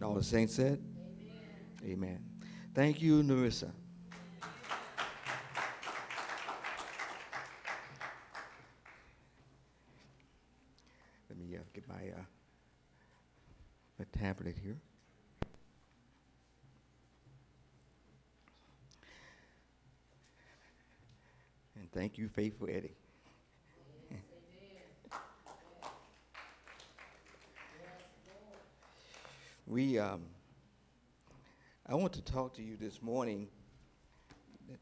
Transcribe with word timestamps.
And 0.00 0.08
all 0.08 0.14
the 0.14 0.24
saints 0.24 0.54
said, 0.54 0.82
Amen. 1.84 1.92
Amen. 1.92 2.24
Thank 2.74 3.02
you, 3.02 3.22
Narissa. 3.22 3.70
Let 11.28 11.38
me 11.38 11.54
uh, 11.54 11.58
get 11.74 11.86
my, 11.86 11.96
uh, 11.96 12.22
my 13.98 14.06
tablet 14.18 14.56
here. 14.64 14.78
And 21.76 21.92
thank 21.92 22.16
you, 22.16 22.30
Faithful 22.30 22.68
Eddie. 22.70 22.96
We, 29.70 30.00
um, 30.00 30.22
I 31.86 31.94
want 31.94 32.12
to 32.14 32.22
talk 32.22 32.54
to 32.54 32.62
you 32.62 32.76
this 32.76 33.00
morning. 33.00 33.46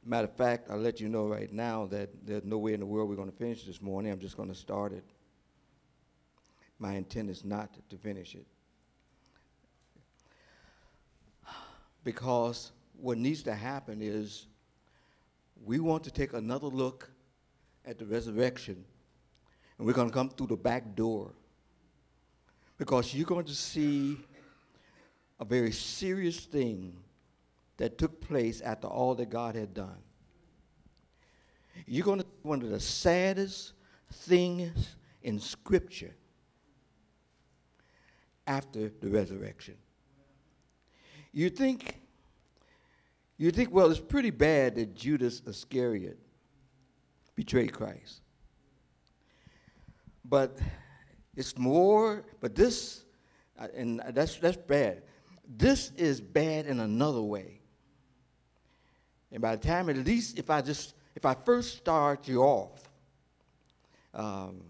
Matter 0.03 0.29
of 0.29 0.35
fact, 0.35 0.71
I'll 0.71 0.79
let 0.79 0.99
you 0.99 1.11
know 1.11 1.27
right 1.27 1.53
now 1.53 1.85
that 1.87 2.09
there's 2.25 2.45
no 2.45 2.57
way 2.57 2.73
in 2.73 2.81
the 2.81 2.87
world 2.87 3.11
we're 3.11 3.17
going 3.17 3.31
to 3.31 3.37
finish 3.37 3.65
this 3.65 3.83
morning. 3.83 4.11
I'm 4.11 4.19
just 4.19 4.39
going 4.39 4.49
to 4.49 4.55
start 4.55 4.95
it. 4.95 5.05
My 6.79 6.95
intent 6.95 7.29
is 7.29 7.45
not 7.45 7.69
to 7.91 7.97
finish 7.99 8.35
it. 8.35 8.47
Because 12.03 12.73
what 12.97 13.19
needs 13.19 13.43
to 13.43 13.55
happen 13.55 14.01
is 14.01 14.47
we 15.67 15.81
want 15.81 16.03
to 16.05 16.11
take 16.11 16.33
another 16.33 16.69
look 16.69 17.11
at 17.85 17.99
the 17.99 18.07
resurrection, 18.07 18.83
and 19.77 19.87
we're 19.87 19.93
going 19.93 20.09
to 20.09 20.15
come 20.15 20.31
through 20.31 20.47
the 20.47 20.57
back 20.57 20.97
door. 20.97 21.33
Because 22.79 23.13
you're 23.13 23.27
going 23.27 23.45
to 23.45 23.55
see 23.55 24.17
a 25.41 25.45
very 25.45 25.73
serious 25.73 26.41
thing 26.41 26.97
that 27.77 27.97
took 27.97 28.21
place 28.21 28.61
after 28.61 28.89
all 28.89 29.15
that 29.15 29.31
God 29.31 29.55
had 29.55 29.73
done. 29.73 29.99
You're 31.87 32.05
going 32.05 32.21
to 32.21 32.27
one 32.43 32.63
of 32.63 32.71
the 32.71 32.81
saddest 32.81 33.73
things 34.13 34.97
in 35.23 35.39
Scripture 35.39 36.15
after 38.47 38.91
the 39.01 39.09
resurrection. 39.09 39.75
You 41.33 41.51
think, 41.51 42.01
you 43.37 43.51
think, 43.51 43.73
well, 43.73 43.91
it's 43.91 44.01
pretty 44.01 44.31
bad 44.31 44.75
that 44.77 44.95
Judas 44.95 45.43
Iscariot 45.47 46.19
betrayed 47.37 47.73
Christ. 47.73 48.23
But 50.25 50.59
it's 51.37 51.57
more, 51.57 52.25
but 52.41 52.55
this, 52.55 53.05
uh, 53.59 53.69
and 53.77 54.03
that's, 54.11 54.37
that's 54.37 54.57
bad. 54.57 55.03
This 55.49 55.93
is 55.97 56.21
bad 56.21 56.67
in 56.67 56.81
another 56.81 57.23
way. 57.23 57.61
And 59.33 59.41
by 59.41 59.57
the 59.57 59.67
time, 59.67 59.89
at 59.89 59.97
least 59.97 60.39
if 60.39 60.51
I 60.51 60.61
just, 60.61 60.95
if 61.15 61.25
I 61.25 61.35
first 61.35 61.79
start 61.79 62.29
you 62.29 62.43
off, 62.43 62.89
um, 64.15 64.61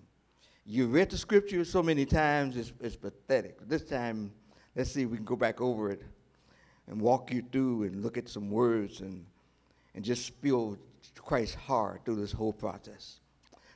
you 0.65 0.87
read 0.87 1.11
the 1.11 1.19
scripture 1.19 1.65
so 1.65 1.83
many 1.83 2.05
times, 2.05 2.57
it's, 2.57 2.73
it's 2.81 2.97
pathetic. 2.97 3.57
This 3.67 3.83
time, 3.83 4.33
let's 4.77 4.93
see 4.93 5.03
if 5.03 5.11
we 5.11 5.17
can 5.17 5.25
go 5.25 5.37
back 5.37 5.61
over 5.61 5.91
it 5.91 6.03
and 6.87 7.01
walk 7.01 7.33
you 7.33 7.43
through 7.51 7.85
and 7.85 8.03
look 8.03 8.17
at 8.17 8.29
some 8.29 8.51
words 8.51 9.01
and, 9.01 9.25
and 9.95 10.05
just 10.05 10.35
feel 10.37 10.77
Christ's 11.17 11.55
heart 11.55 12.03
through 12.05 12.17
this 12.17 12.33
whole 12.33 12.53
process. 12.53 13.21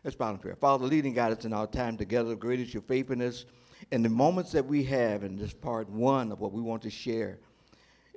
Let's 0.04 0.16
bow 0.16 0.30
in 0.30 0.38
prayer. 0.38 0.56
Father, 0.56 0.84
leading 0.84 1.14
God 1.14 1.32
us 1.32 1.44
in 1.44 1.52
our 1.52 1.66
time 1.66 1.96
together, 1.96 2.34
great 2.34 2.60
is 2.60 2.74
your 2.74 2.82
faithfulness. 2.82 3.46
And 3.92 4.04
the 4.04 4.08
moments 4.08 4.50
that 4.52 4.66
we 4.66 4.82
have 4.84 5.22
in 5.22 5.36
this 5.36 5.52
part 5.52 5.88
one 5.88 6.32
of 6.32 6.40
what 6.40 6.52
we 6.52 6.60
want 6.60 6.82
to 6.82 6.90
share, 6.90 7.38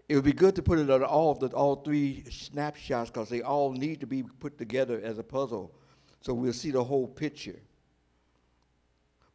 it 0.09 0.15
would 0.15 0.23
be 0.23 0.33
good 0.33 0.55
to 0.55 0.63
put 0.63 0.79
it 0.79 0.89
on 0.89 1.03
all 1.03 1.35
the 1.35 1.47
all 1.47 1.75
three 1.75 2.23
snapshots 2.31 3.11
because 3.11 3.29
they 3.29 3.41
all 3.41 3.71
need 3.71 3.99
to 3.99 4.07
be 4.07 4.23
put 4.23 4.57
together 4.57 5.01
as 5.03 5.19
a 5.19 5.23
puzzle 5.23 5.71
so 6.25 6.33
we'll 6.33 6.53
see 6.53 6.71
the 6.71 6.83
whole 6.83 7.07
picture. 7.07 7.59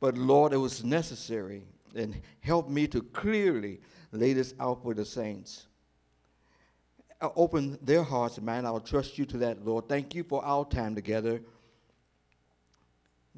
But 0.01 0.19
Lord, 0.19 0.53
it 0.53 0.57
was 0.57 0.83
necessary 0.83 1.63
and 1.95 2.21
help 2.41 2.69
me 2.69 2.89
to 2.89 3.01
clearly 3.01 3.81
lay 4.11 4.33
this 4.33 4.55
out 4.59 4.83
for 4.83 4.93
the 4.93 5.05
saints. 5.05 5.67
Uh, 7.21 7.29
open 7.37 7.79
their 7.81 8.03
hearts 8.03 8.41
mind. 8.41 8.67
I'll 8.67 8.81
trust 8.81 9.19
you 9.19 9.25
to 9.27 9.39
that, 9.39 9.65
Lord. 9.65 9.89
Thank 9.89 10.17
you 10.17 10.25
for 10.25 10.45
our 10.45 10.65
time 10.65 10.97
together. 10.97 11.41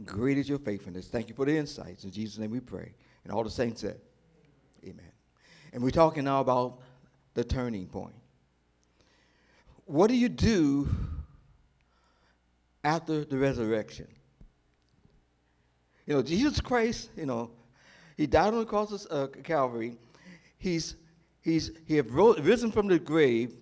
Great 0.03 0.39
is 0.39 0.49
your 0.49 0.59
faithfulness. 0.59 1.09
Thank 1.09 1.29
you 1.29 1.35
for 1.35 1.45
the 1.45 1.55
insights. 1.55 2.05
In 2.05 2.11
Jesus' 2.11 2.39
name 2.39 2.53
we 2.53 2.61
pray. 2.61 2.95
And 3.25 3.33
all 3.33 3.45
the 3.45 3.51
saints 3.51 3.81
said, 3.81 4.01
Amen. 4.85 5.13
And 5.73 5.83
we're 5.83 5.91
talking 5.91 6.25
now 6.25 6.41
about 6.41 6.81
the 7.35 7.45
turning 7.45 7.87
point. 7.87 8.15
What 9.87 10.09
do 10.09 10.17
you 10.17 10.29
do 10.29 10.89
after 12.85 13.25
the 13.25 13.37
resurrection? 13.37 14.09
You 16.07 16.15
know, 16.15 16.23
Jesus 16.23 16.61
Christ, 16.61 17.11
you 17.17 17.27
know, 17.27 17.51
he 18.17 18.27
died 18.27 18.53
on 18.53 18.61
the 18.61 18.67
cross 18.67 19.07
of 19.07 19.07
uh, 19.11 19.27
Calvary. 19.43 19.97
He's, 20.59 20.97
he's, 21.41 21.71
he 21.87 21.97
have 21.97 22.13
risen 22.13 22.73
from 22.73 22.89
the 22.89 22.99
grave. 22.99 23.55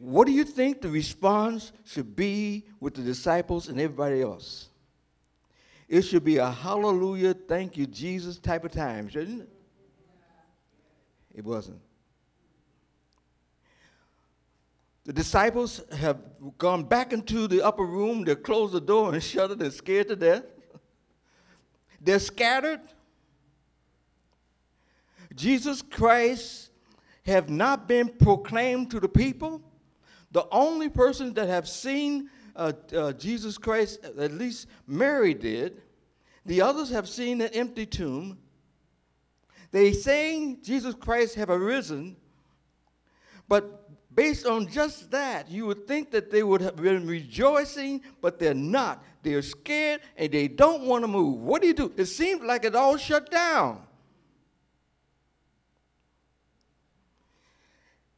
What 0.00 0.26
do 0.26 0.32
you 0.32 0.44
think 0.44 0.80
the 0.80 0.88
response 0.88 1.72
should 1.84 2.16
be 2.16 2.64
with 2.80 2.94
the 2.94 3.02
disciples 3.02 3.68
and 3.68 3.78
everybody 3.78 4.22
else? 4.22 4.68
It 5.94 6.02
should 6.02 6.24
be 6.24 6.38
a 6.38 6.50
hallelujah, 6.50 7.34
thank 7.34 7.76
you, 7.76 7.86
Jesus 7.86 8.40
type 8.40 8.64
of 8.64 8.72
time, 8.72 9.08
shouldn't 9.08 9.42
it? 9.42 9.48
It 11.36 11.44
wasn't. 11.44 11.78
The 15.04 15.12
disciples 15.12 15.82
have 15.96 16.18
gone 16.58 16.82
back 16.82 17.12
into 17.12 17.46
the 17.46 17.62
upper 17.64 17.84
room, 17.84 18.24
they 18.24 18.34
closed 18.34 18.72
the 18.72 18.80
door 18.80 19.14
and 19.14 19.22
shut 19.22 19.52
it, 19.52 19.60
they're 19.60 19.70
scared 19.70 20.08
to 20.08 20.16
death. 20.16 20.42
They're 22.00 22.18
scattered. 22.18 22.80
Jesus 25.36 25.80
Christ 25.80 26.70
have 27.24 27.48
not 27.48 27.86
been 27.86 28.08
proclaimed 28.08 28.90
to 28.90 28.98
the 28.98 29.08
people. 29.08 29.62
The 30.32 30.48
only 30.50 30.88
person 30.88 31.32
that 31.34 31.46
have 31.46 31.68
seen 31.68 32.30
uh, 32.56 32.72
uh, 32.92 33.12
Jesus 33.12 33.58
Christ, 33.58 34.04
at 34.04 34.32
least 34.32 34.66
Mary 34.88 35.34
did, 35.34 35.83
the 36.46 36.60
others 36.60 36.90
have 36.90 37.08
seen 37.08 37.40
an 37.40 37.50
empty 37.52 37.86
tomb. 37.86 38.38
They 39.72 39.92
saying 39.92 40.58
Jesus 40.62 40.94
Christ 40.94 41.34
have 41.36 41.50
arisen, 41.50 42.16
but 43.48 43.90
based 44.14 44.46
on 44.46 44.68
just 44.68 45.10
that, 45.10 45.50
you 45.50 45.66
would 45.66 45.86
think 45.86 46.10
that 46.12 46.30
they 46.30 46.42
would 46.42 46.60
have 46.60 46.76
been 46.76 47.06
rejoicing, 47.06 48.02
but 48.20 48.38
they're 48.38 48.54
not. 48.54 49.02
They're 49.22 49.42
scared 49.42 50.02
and 50.16 50.30
they 50.30 50.48
don't 50.48 50.82
want 50.82 51.02
to 51.02 51.08
move. 51.08 51.40
What 51.40 51.62
do 51.62 51.68
you 51.68 51.74
do? 51.74 51.92
It 51.96 52.06
seems 52.06 52.42
like 52.42 52.64
it 52.64 52.74
all 52.74 52.96
shut 52.96 53.30
down. 53.30 53.80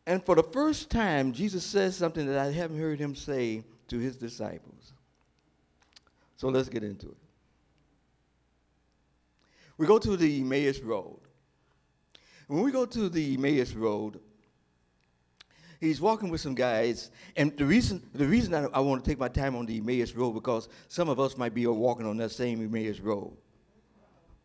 And 0.06 0.24
for 0.24 0.34
the 0.36 0.42
first 0.42 0.90
time, 0.90 1.32
Jesus 1.32 1.64
says 1.64 1.96
something 1.96 2.26
that 2.26 2.38
I 2.38 2.52
haven't 2.52 2.78
heard 2.78 3.00
him 3.00 3.14
say 3.14 3.64
to 3.88 3.98
his 3.98 4.16
disciples. 4.16 4.92
So 6.36 6.48
let's 6.48 6.68
get 6.68 6.84
into 6.84 7.08
it. 7.08 7.16
We 9.78 9.86
go 9.86 9.98
to 9.98 10.16
the 10.16 10.40
Emmaus 10.40 10.80
Road. 10.80 11.20
When 12.48 12.62
we 12.62 12.70
go 12.70 12.86
to 12.86 13.08
the 13.08 13.34
Emmaus 13.34 13.72
Road, 13.74 14.20
he's 15.80 16.00
walking 16.00 16.28
with 16.28 16.40
some 16.40 16.54
guys, 16.54 17.10
and 17.36 17.56
the 17.56 17.64
reason 17.64 18.02
the 18.14 18.26
reason 18.26 18.54
I, 18.54 18.64
I 18.72 18.80
want 18.80 19.04
to 19.04 19.10
take 19.10 19.18
my 19.18 19.28
time 19.28 19.56
on 19.56 19.66
the 19.66 19.78
Emmaus 19.78 20.12
Road 20.14 20.32
because 20.32 20.68
some 20.88 21.08
of 21.08 21.20
us 21.20 21.36
might 21.36 21.54
be 21.54 21.66
walking 21.66 22.06
on 22.06 22.16
that 22.18 22.30
same 22.30 22.62
Emmaus 22.62 23.00
Road. 23.00 23.36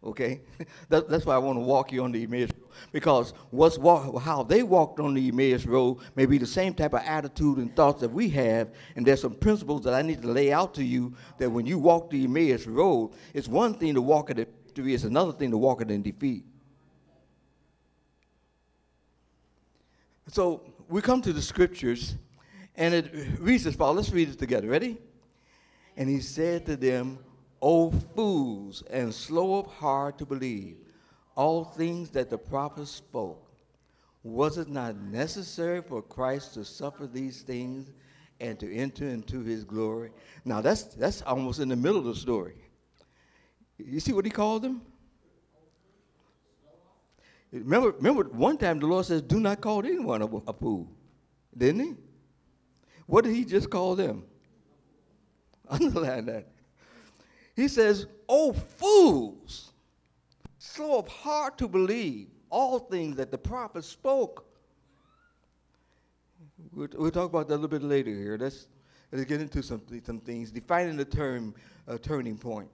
Okay, 0.04 0.42
that, 0.90 1.08
that's 1.08 1.28
why 1.28 1.36
I 1.36 1.38
want 1.38 1.58
to 1.58 1.64
walk 1.64 1.92
you 1.92 2.04
on 2.04 2.12
the 2.12 2.24
Emmaus 2.24 2.50
Road 2.50 2.70
because 2.92 3.34
what's 3.52 3.78
how 4.24 4.44
they 4.44 4.64
walked 4.64 5.00
on 5.00 5.14
the 5.14 5.30
Emmaus 5.30 5.66
Road 5.66 6.00
may 6.16 6.26
be 6.26 6.40
the 6.40 6.48
same 6.48 6.74
type 6.74 6.94
of 6.94 7.04
attitude 7.06 7.60
and 7.60 7.74
thoughts 7.76 8.02
that 8.02 8.12
we 8.12 8.28
have, 8.30 8.72
and 8.96 9.06
there's 9.06 9.22
some 9.22 9.36
principles 9.36 9.84
that 9.84 9.94
I 9.94 10.02
need 10.02 10.24
to 10.24 10.28
lay 10.28 10.52
out 10.52 10.74
to 10.74 10.84
you 10.84 11.14
that 11.38 11.50
when 11.50 11.68
you 11.68 11.78
walk 11.78 12.10
the 12.10 12.24
Emmaus 12.24 12.66
Road, 12.66 13.12
it's 13.34 13.48
one 13.48 13.76
thing 13.76 13.94
to 13.94 14.02
walk 14.02 14.32
it 14.32 14.40
in 14.40 14.48
victory; 14.72 14.94
it's 14.94 15.04
another 15.04 15.34
thing 15.34 15.52
to 15.52 15.58
walk 15.58 15.82
it 15.82 15.92
in 15.92 16.02
defeat. 16.02 16.46
So 20.28 20.62
we 20.88 21.02
come 21.02 21.22
to 21.24 21.34
the 21.34 21.42
scriptures, 21.42 22.16
and 22.76 22.94
it 22.94 23.12
reads 23.40 23.66
as 23.68 23.76
follows. 23.76 23.98
Let's 23.98 24.12
read 24.12 24.30
it 24.30 24.40
together. 24.40 24.68
Ready? 24.68 24.98
And 25.98 26.08
he 26.08 26.22
said 26.22 26.66
to 26.68 26.78
them, 26.78 27.20
O 27.62 27.92
fools, 27.92 28.84
and 28.90 29.14
slow 29.14 29.60
of 29.60 29.68
heart 29.68 30.18
to 30.20 30.26
believe 30.26 30.78
all 31.36 31.66
things 31.66 32.10
that 32.12 32.30
the 32.30 32.38
prophets 32.38 32.92
spoke. 32.92 33.46
Was 34.24 34.58
it 34.58 34.70
not 34.70 34.96
necessary 34.96 35.82
for 35.82 36.02
Christ 36.02 36.54
to 36.54 36.64
suffer 36.64 37.08
these 37.08 37.42
things 37.42 37.92
and 38.40 38.60
to 38.60 38.74
enter 38.74 39.06
into 39.06 39.42
his 39.42 39.64
glory? 39.64 40.12
Now 40.46 40.62
that's 40.62 40.84
that's 40.84 41.22
almost 41.24 41.60
in 41.60 41.68
the 41.68 41.76
middle 41.76 41.98
of 41.98 42.06
the 42.06 42.16
story. 42.16 42.54
You 43.88 44.00
see 44.00 44.14
what 44.14 44.26
he 44.26 44.32
called 44.32 44.64
them? 44.64 44.82
Remember, 47.52 47.92
remember 47.92 48.24
one 48.30 48.58
time 48.58 48.80
the 48.80 48.88
Lord 48.88 49.06
says, 49.06 49.22
do 49.22 49.40
not 49.40 49.60
call 49.60 49.86
anyone 49.86 50.22
a, 50.22 50.54
fool. 50.54 50.90
Didn't 51.58 51.82
he? 51.82 51.94
What 53.08 53.26
did 53.26 53.36
he 53.36 53.44
just 53.44 53.70
call 53.70 53.96
them? 53.96 54.24
Underline 55.70 56.26
that. 56.28 56.48
He 57.56 57.68
says, 57.68 58.08
Oh, 58.30 58.54
fools, 58.54 59.72
slow 60.58 61.00
of 61.00 61.08
heart 61.10 61.58
to 61.58 61.68
believe 61.68 62.28
all 62.50 62.80
things 62.80 63.18
that 63.18 63.32
the 63.32 63.38
prophets 63.38 63.88
spoke. 63.88 64.46
We'll, 66.72 66.88
we'll, 66.96 67.12
talk 67.12 67.30
about 67.30 67.50
that 67.50 67.56
a 67.56 67.58
little 67.58 67.68
bit 67.68 67.84
later 67.84 68.12
here. 68.12 68.38
Let's, 68.40 68.68
let's 69.12 69.26
get 69.26 69.42
into 69.42 69.62
some, 69.62 69.82
some 70.06 70.20
things. 70.20 70.52
Defining 70.52 70.96
the 70.96 71.04
term 71.04 71.54
uh, 71.88 71.98
turning 71.98 72.38
point. 72.38 72.70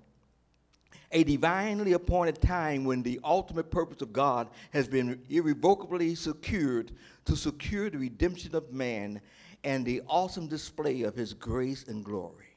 A 1.12 1.24
divinely 1.24 1.94
appointed 1.94 2.42
time 2.42 2.84
when 2.84 3.02
the 3.02 3.20
ultimate 3.24 3.72
purpose 3.72 4.02
of 4.02 4.12
God 4.12 4.50
has 4.72 4.88
been 4.88 5.22
irrevocably 5.30 6.16
secured 6.16 6.92
to 7.26 7.36
secure 7.36 7.90
the 7.90 7.98
redemption 7.98 8.56
of 8.56 8.74
man 8.74 9.22
and 9.64 9.86
the 9.86 10.02
awesome 10.08 10.48
display 10.48 11.04
of 11.04 11.16
his 11.16 11.34
grace 11.34 11.86
and 11.88 12.04
glory. 12.04 12.56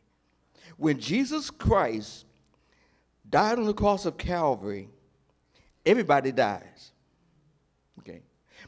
When 0.76 0.98
Jesus 0.98 1.50
Christ 1.50 2.24
died 3.28 3.58
on 3.58 3.66
the 3.66 3.74
cross 3.74 4.04
of 4.04 4.16
Calvary, 4.16 4.88
everybody 5.86 6.32
dies. 6.32 6.92
Okay. 8.00 8.22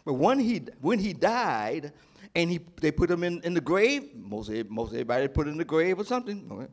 But 0.05 0.14
when 0.14 0.38
he, 0.38 0.62
when 0.81 0.99
he 0.99 1.12
died 1.12 1.93
and 2.34 2.50
he, 2.50 2.61
they 2.81 2.93
put 2.93 3.11
him 3.11 3.25
in, 3.25 3.40
in 3.43 3.55
the 3.55 3.61
grave, 3.61 4.14
most, 4.14 4.50
most 4.69 4.93
everybody 4.93 5.29
put 5.29 5.46
him 5.46 5.52
in 5.52 5.58
the 5.58 5.64
grave 5.64 5.99
or 5.99 6.05
something. 6.05 6.49
Okay. 6.50 6.73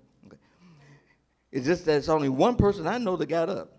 It's 1.51 1.65
just 1.65 1.85
that 1.85 1.97
it's 1.97 2.09
only 2.09 2.29
one 2.29 2.55
person 2.55 2.85
I 2.87 2.97
know 2.97 3.15
that 3.15 3.27
got 3.27 3.49
up. 3.49 3.71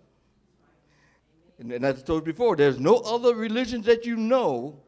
And, 1.59 1.71
and 1.73 1.85
as 1.85 2.01
I 2.01 2.03
told 2.03 2.27
you 2.27 2.33
before, 2.33 2.57
there's 2.57 2.81
no 2.81 2.97
other 2.97 3.35
religions 3.35 3.87
that 3.87 4.05
you 4.05 4.17
know. 4.17 4.81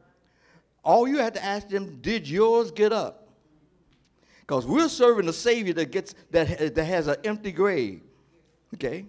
All 0.85 1.07
you 1.07 1.19
have 1.19 1.35
to 1.35 1.45
ask 1.45 1.69
them, 1.69 1.99
did 2.01 2.29
yours 2.29 2.73
get 2.73 2.93
up? 2.93 3.29
Because 4.41 4.67
we're 4.67 4.89
serving 4.89 5.29
a 5.29 5.33
Savior 5.33 5.75
that, 5.75 5.93
gets, 5.93 6.15
that, 6.33 6.75
that 6.75 6.85
has 6.85 7.07
an 7.07 7.17
empty 7.25 7.53
grave. 7.53 8.03
Okay? 8.75 9.07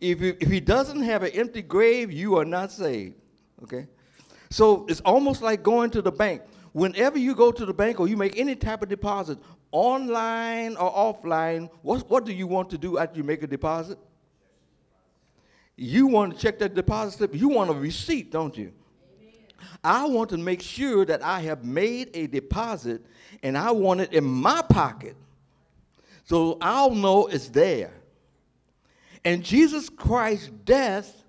If, 0.00 0.20
you, 0.20 0.36
if 0.40 0.50
he 0.50 0.58
doesn't 0.58 1.02
have 1.02 1.22
an 1.22 1.30
empty 1.30 1.62
grave, 1.62 2.10
you 2.10 2.36
are 2.36 2.44
not 2.44 2.72
saved. 2.72 3.14
Okay? 3.62 3.86
So 4.50 4.84
it's 4.88 5.00
almost 5.00 5.42
like 5.42 5.62
going 5.62 5.90
to 5.90 6.02
the 6.02 6.10
bank. 6.12 6.42
Whenever 6.72 7.18
you 7.18 7.34
go 7.34 7.52
to 7.52 7.64
the 7.64 7.72
bank 7.72 8.00
or 8.00 8.08
you 8.08 8.16
make 8.16 8.36
any 8.36 8.54
type 8.54 8.82
of 8.82 8.88
deposit, 8.88 9.38
online 9.76 10.76
or 10.76 10.90
offline, 10.90 11.68
what, 11.82 12.08
what 12.08 12.24
do 12.24 12.32
you 12.32 12.46
want 12.46 12.70
to 12.70 12.78
do 12.78 12.98
after 12.98 13.18
you 13.18 13.24
make 13.24 13.42
a 13.42 13.46
deposit? 13.46 13.98
You 15.76 16.06
want 16.06 16.34
to 16.34 16.38
check 16.38 16.58
that 16.60 16.74
deposit 16.74 17.18
slip. 17.18 17.34
You 17.34 17.48
want 17.48 17.68
a 17.70 17.74
receipt, 17.74 18.30
don't 18.30 18.56
you? 18.56 18.72
I 19.84 20.06
want 20.06 20.30
to 20.30 20.38
make 20.38 20.62
sure 20.62 21.04
that 21.04 21.22
I 21.22 21.40
have 21.40 21.64
made 21.64 22.10
a 22.14 22.26
deposit 22.26 23.04
and 23.42 23.56
I 23.56 23.70
want 23.72 24.00
it 24.00 24.12
in 24.12 24.24
my 24.24 24.62
pocket 24.62 25.16
so 26.24 26.58
I'll 26.60 26.94
know 26.94 27.26
it's 27.26 27.48
there. 27.50 27.92
And 29.24 29.44
Jesus 29.44 29.88
Christ's 29.88 30.48
death 30.64 31.22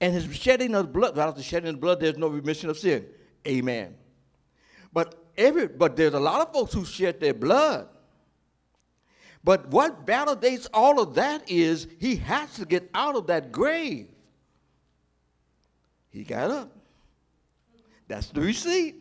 and 0.00 0.14
his 0.14 0.34
shedding 0.34 0.74
of 0.74 0.92
blood, 0.92 1.12
without 1.12 1.36
the 1.36 1.42
shedding 1.42 1.74
of 1.74 1.80
blood, 1.80 2.00
there's 2.00 2.16
no 2.16 2.28
remission 2.28 2.70
of 2.70 2.78
sin. 2.78 3.06
Amen. 3.46 3.94
But 4.92 5.23
every 5.36 5.68
but 5.68 5.96
there's 5.96 6.14
a 6.14 6.20
lot 6.20 6.40
of 6.40 6.52
folks 6.52 6.72
who 6.72 6.84
shed 6.84 7.20
their 7.20 7.34
blood. 7.34 7.88
But 9.42 9.68
what 9.68 10.06
validates 10.06 10.66
all 10.72 11.00
of 11.00 11.14
that 11.16 11.48
is 11.50 11.86
he 11.98 12.16
has 12.16 12.54
to 12.54 12.64
get 12.64 12.88
out 12.94 13.14
of 13.14 13.26
that 13.26 13.52
grave. 13.52 14.08
He 16.10 16.24
got 16.24 16.50
up. 16.50 16.70
That's 18.08 18.28
the 18.28 18.40
receipt. 18.40 18.96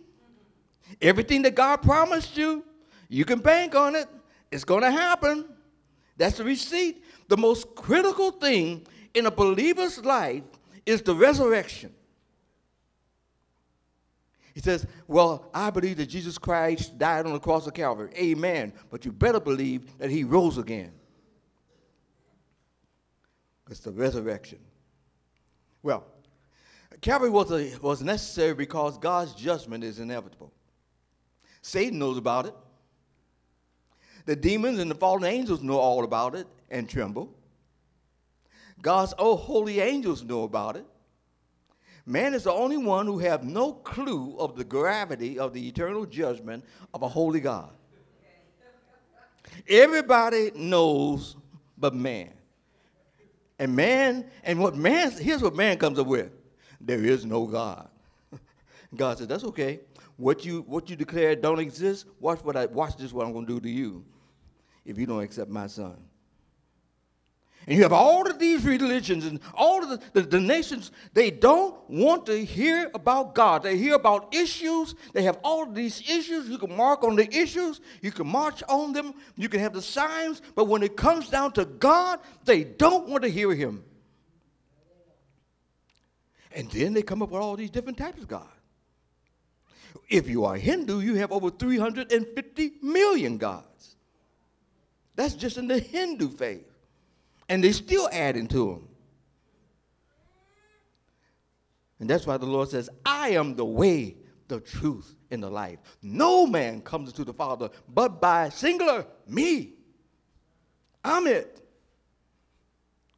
Everything 1.01 1.41
that 1.43 1.55
God 1.55 1.77
promised 1.77 2.35
you, 2.35 2.63
you 3.07 3.23
can 3.23 3.39
bank 3.39 3.73
on 3.73 3.95
it. 3.95 4.07
It's 4.51 4.63
going 4.63 4.81
to 4.81 4.91
happen. 4.91 5.45
That's 6.17 6.37
the 6.37 6.43
receipt. 6.43 7.03
The 7.29 7.37
most 7.37 7.73
critical 7.75 8.31
thing 8.31 8.85
in 9.13 9.25
a 9.25 9.31
believer's 9.31 10.03
life 10.03 10.43
is 10.85 11.01
the 11.01 11.15
resurrection. 11.15 11.93
He 14.53 14.61
says, 14.61 14.85
Well, 15.07 15.49
I 15.53 15.69
believe 15.69 15.97
that 15.97 16.07
Jesus 16.07 16.37
Christ 16.37 16.97
died 16.97 17.25
on 17.25 17.33
the 17.33 17.39
cross 17.39 17.65
of 17.65 17.73
Calvary. 17.73 18.11
Amen. 18.15 18.73
But 18.91 19.05
you 19.05 19.11
better 19.11 19.39
believe 19.39 19.97
that 19.97 20.09
he 20.09 20.23
rose 20.23 20.57
again. 20.57 20.91
It's 23.69 23.79
the 23.79 23.91
resurrection. 23.91 24.59
Well, 25.81 26.05
Calvary 27.01 27.29
was, 27.29 27.51
a, 27.51 27.75
was 27.79 28.01
necessary 28.01 28.53
because 28.53 28.97
God's 28.97 29.33
judgment 29.33 29.83
is 29.83 29.99
inevitable. 29.99 30.53
Satan 31.61 31.97
knows 31.97 32.17
about 32.17 32.45
it. 32.45 32.53
The 34.25 34.35
demons 34.35 34.79
and 34.79 34.89
the 34.89 34.95
fallen 34.95 35.25
angels 35.25 35.61
know 35.61 35.77
all 35.77 36.03
about 36.03 36.35
it 36.35 36.47
and 36.69 36.87
tremble. 36.87 37.33
God's 38.81 39.13
oh 39.17 39.35
holy 39.35 39.79
angels 39.79 40.23
know 40.23 40.43
about 40.43 40.75
it. 40.75 40.85
Man 42.05 42.33
is 42.33 42.43
the 42.43 42.51
only 42.51 42.77
one 42.77 43.05
who 43.05 43.17
have 43.19 43.43
no 43.43 43.73
clue 43.73 44.35
of 44.37 44.55
the 44.55 44.63
gravity 44.63 45.39
of 45.39 45.53
the 45.53 45.67
eternal 45.67 46.05
judgment 46.05 46.65
of 46.93 47.01
a 47.01 47.07
holy 47.07 47.39
God. 47.39 47.71
Everybody 49.67 50.51
knows 50.55 51.37
but 51.77 51.93
man. 51.93 52.31
And 53.59 53.75
man, 53.75 54.25
and 54.43 54.59
what 54.59 54.75
man, 54.75 55.11
here's 55.11 55.41
what 55.41 55.55
man 55.55 55.77
comes 55.77 55.99
up 55.99 56.07
with. 56.07 56.31
There 56.81 57.03
is 57.03 57.25
no 57.25 57.45
God. 57.45 57.87
God 58.95 59.17
said, 59.17 59.29
That's 59.29 59.45
okay. 59.45 59.79
What 60.17 60.43
you 60.45 60.61
what 60.67 60.89
you 60.89 60.95
declare 60.95 61.35
don't 61.35 61.59
exist, 61.59 62.05
watch 62.19 62.43
what 62.43 62.57
I 62.57 62.65
watch 62.65 62.97
this 62.97 63.13
what 63.13 63.25
I'm 63.25 63.33
gonna 63.33 63.47
do 63.47 63.59
to 63.59 63.69
you 63.69 64.03
if 64.85 64.97
you 64.97 65.05
don't 65.05 65.21
accept 65.21 65.49
my 65.49 65.67
son. 65.67 65.97
And 67.65 67.77
you 67.77 67.83
have 67.83 67.93
all 67.93 68.29
of 68.29 68.39
these 68.39 68.65
religions 68.65 69.25
and 69.25 69.39
all 69.53 69.83
of 69.83 69.89
the, 69.89 70.01
the, 70.11 70.21
the, 70.27 70.39
nations, 70.39 70.91
they 71.13 71.31
don't 71.31 71.77
want 71.89 72.25
to 72.25 72.43
hear 72.43 72.91
about 72.93 73.35
God. 73.35 73.63
They 73.63 73.77
hear 73.77 73.95
about 73.95 74.35
issues. 74.35 74.95
They 75.13 75.23
have 75.23 75.39
all 75.43 75.63
of 75.63 75.73
these 75.73 76.01
issues. 76.09 76.49
You 76.49 76.57
can 76.57 76.75
mark 76.75 77.03
on 77.03 77.15
the 77.15 77.33
issues, 77.33 77.79
you 78.01 78.11
can 78.11 78.27
march 78.27 78.63
on 78.67 78.91
them, 78.91 79.13
you 79.37 79.47
can 79.47 79.61
have 79.61 79.73
the 79.73 79.81
signs, 79.81 80.41
but 80.55 80.65
when 80.65 80.83
it 80.83 80.97
comes 80.97 81.29
down 81.29 81.53
to 81.53 81.63
God, 81.63 82.19
they 82.43 82.63
don't 82.65 83.07
want 83.07 83.23
to 83.23 83.29
hear 83.29 83.53
Him. 83.53 83.83
And 86.51 86.69
then 86.69 86.93
they 86.93 87.01
come 87.01 87.21
up 87.21 87.29
with 87.29 87.41
all 87.41 87.55
these 87.55 87.71
different 87.71 87.97
types 87.97 88.21
of 88.21 88.27
God. 88.27 88.47
If 90.09 90.27
you 90.27 90.43
are 90.45 90.55
Hindu, 90.55 90.99
you 90.99 91.15
have 91.15 91.31
over 91.31 91.49
350 91.49 92.73
million 92.81 93.37
gods. 93.37 93.95
That's 95.15 95.33
just 95.33 95.57
in 95.57 95.67
the 95.67 95.79
Hindu 95.79 96.29
faith. 96.29 96.72
And 97.49 97.63
they're 97.63 97.73
still 97.73 98.09
adding 98.11 98.47
to 98.47 98.73
them. 98.73 98.87
And 101.99 102.09
that's 102.09 102.27
why 102.27 102.37
the 102.37 102.45
Lord 102.45 102.69
says, 102.69 102.89
I 103.05 103.29
am 103.29 103.55
the 103.55 103.65
way, 103.65 104.17
the 104.47 104.59
truth, 104.59 105.15
and 105.31 105.41
the 105.41 105.49
life. 105.49 105.79
No 106.01 106.45
man 106.45 106.81
comes 106.81 107.13
to 107.13 107.23
the 107.23 107.33
Father 107.33 107.69
but 107.87 108.19
by 108.19 108.49
singular 108.49 109.05
me. 109.27 109.73
I'm 111.03 111.27
it. 111.27 111.59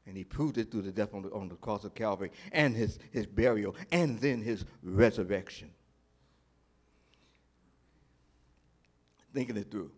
And 0.07 0.15
he 0.15 0.23
proved 0.23 0.57
it 0.57 0.69
through 0.69 0.83
the 0.83 0.91
death 0.91 1.13
on 1.13 1.23
the, 1.23 1.31
on 1.31 1.49
the 1.49 1.55
cross 1.55 1.83
of 1.83 1.95
Calvary 1.95 2.31
and 2.51 2.75
his, 2.75 2.99
his 3.11 3.25
burial 3.25 3.75
and 3.91 4.19
then 4.19 4.41
his 4.41 4.65
resurrection. 4.83 5.71
Thinking 9.33 9.57
it 9.57 9.71
through. 9.71 9.91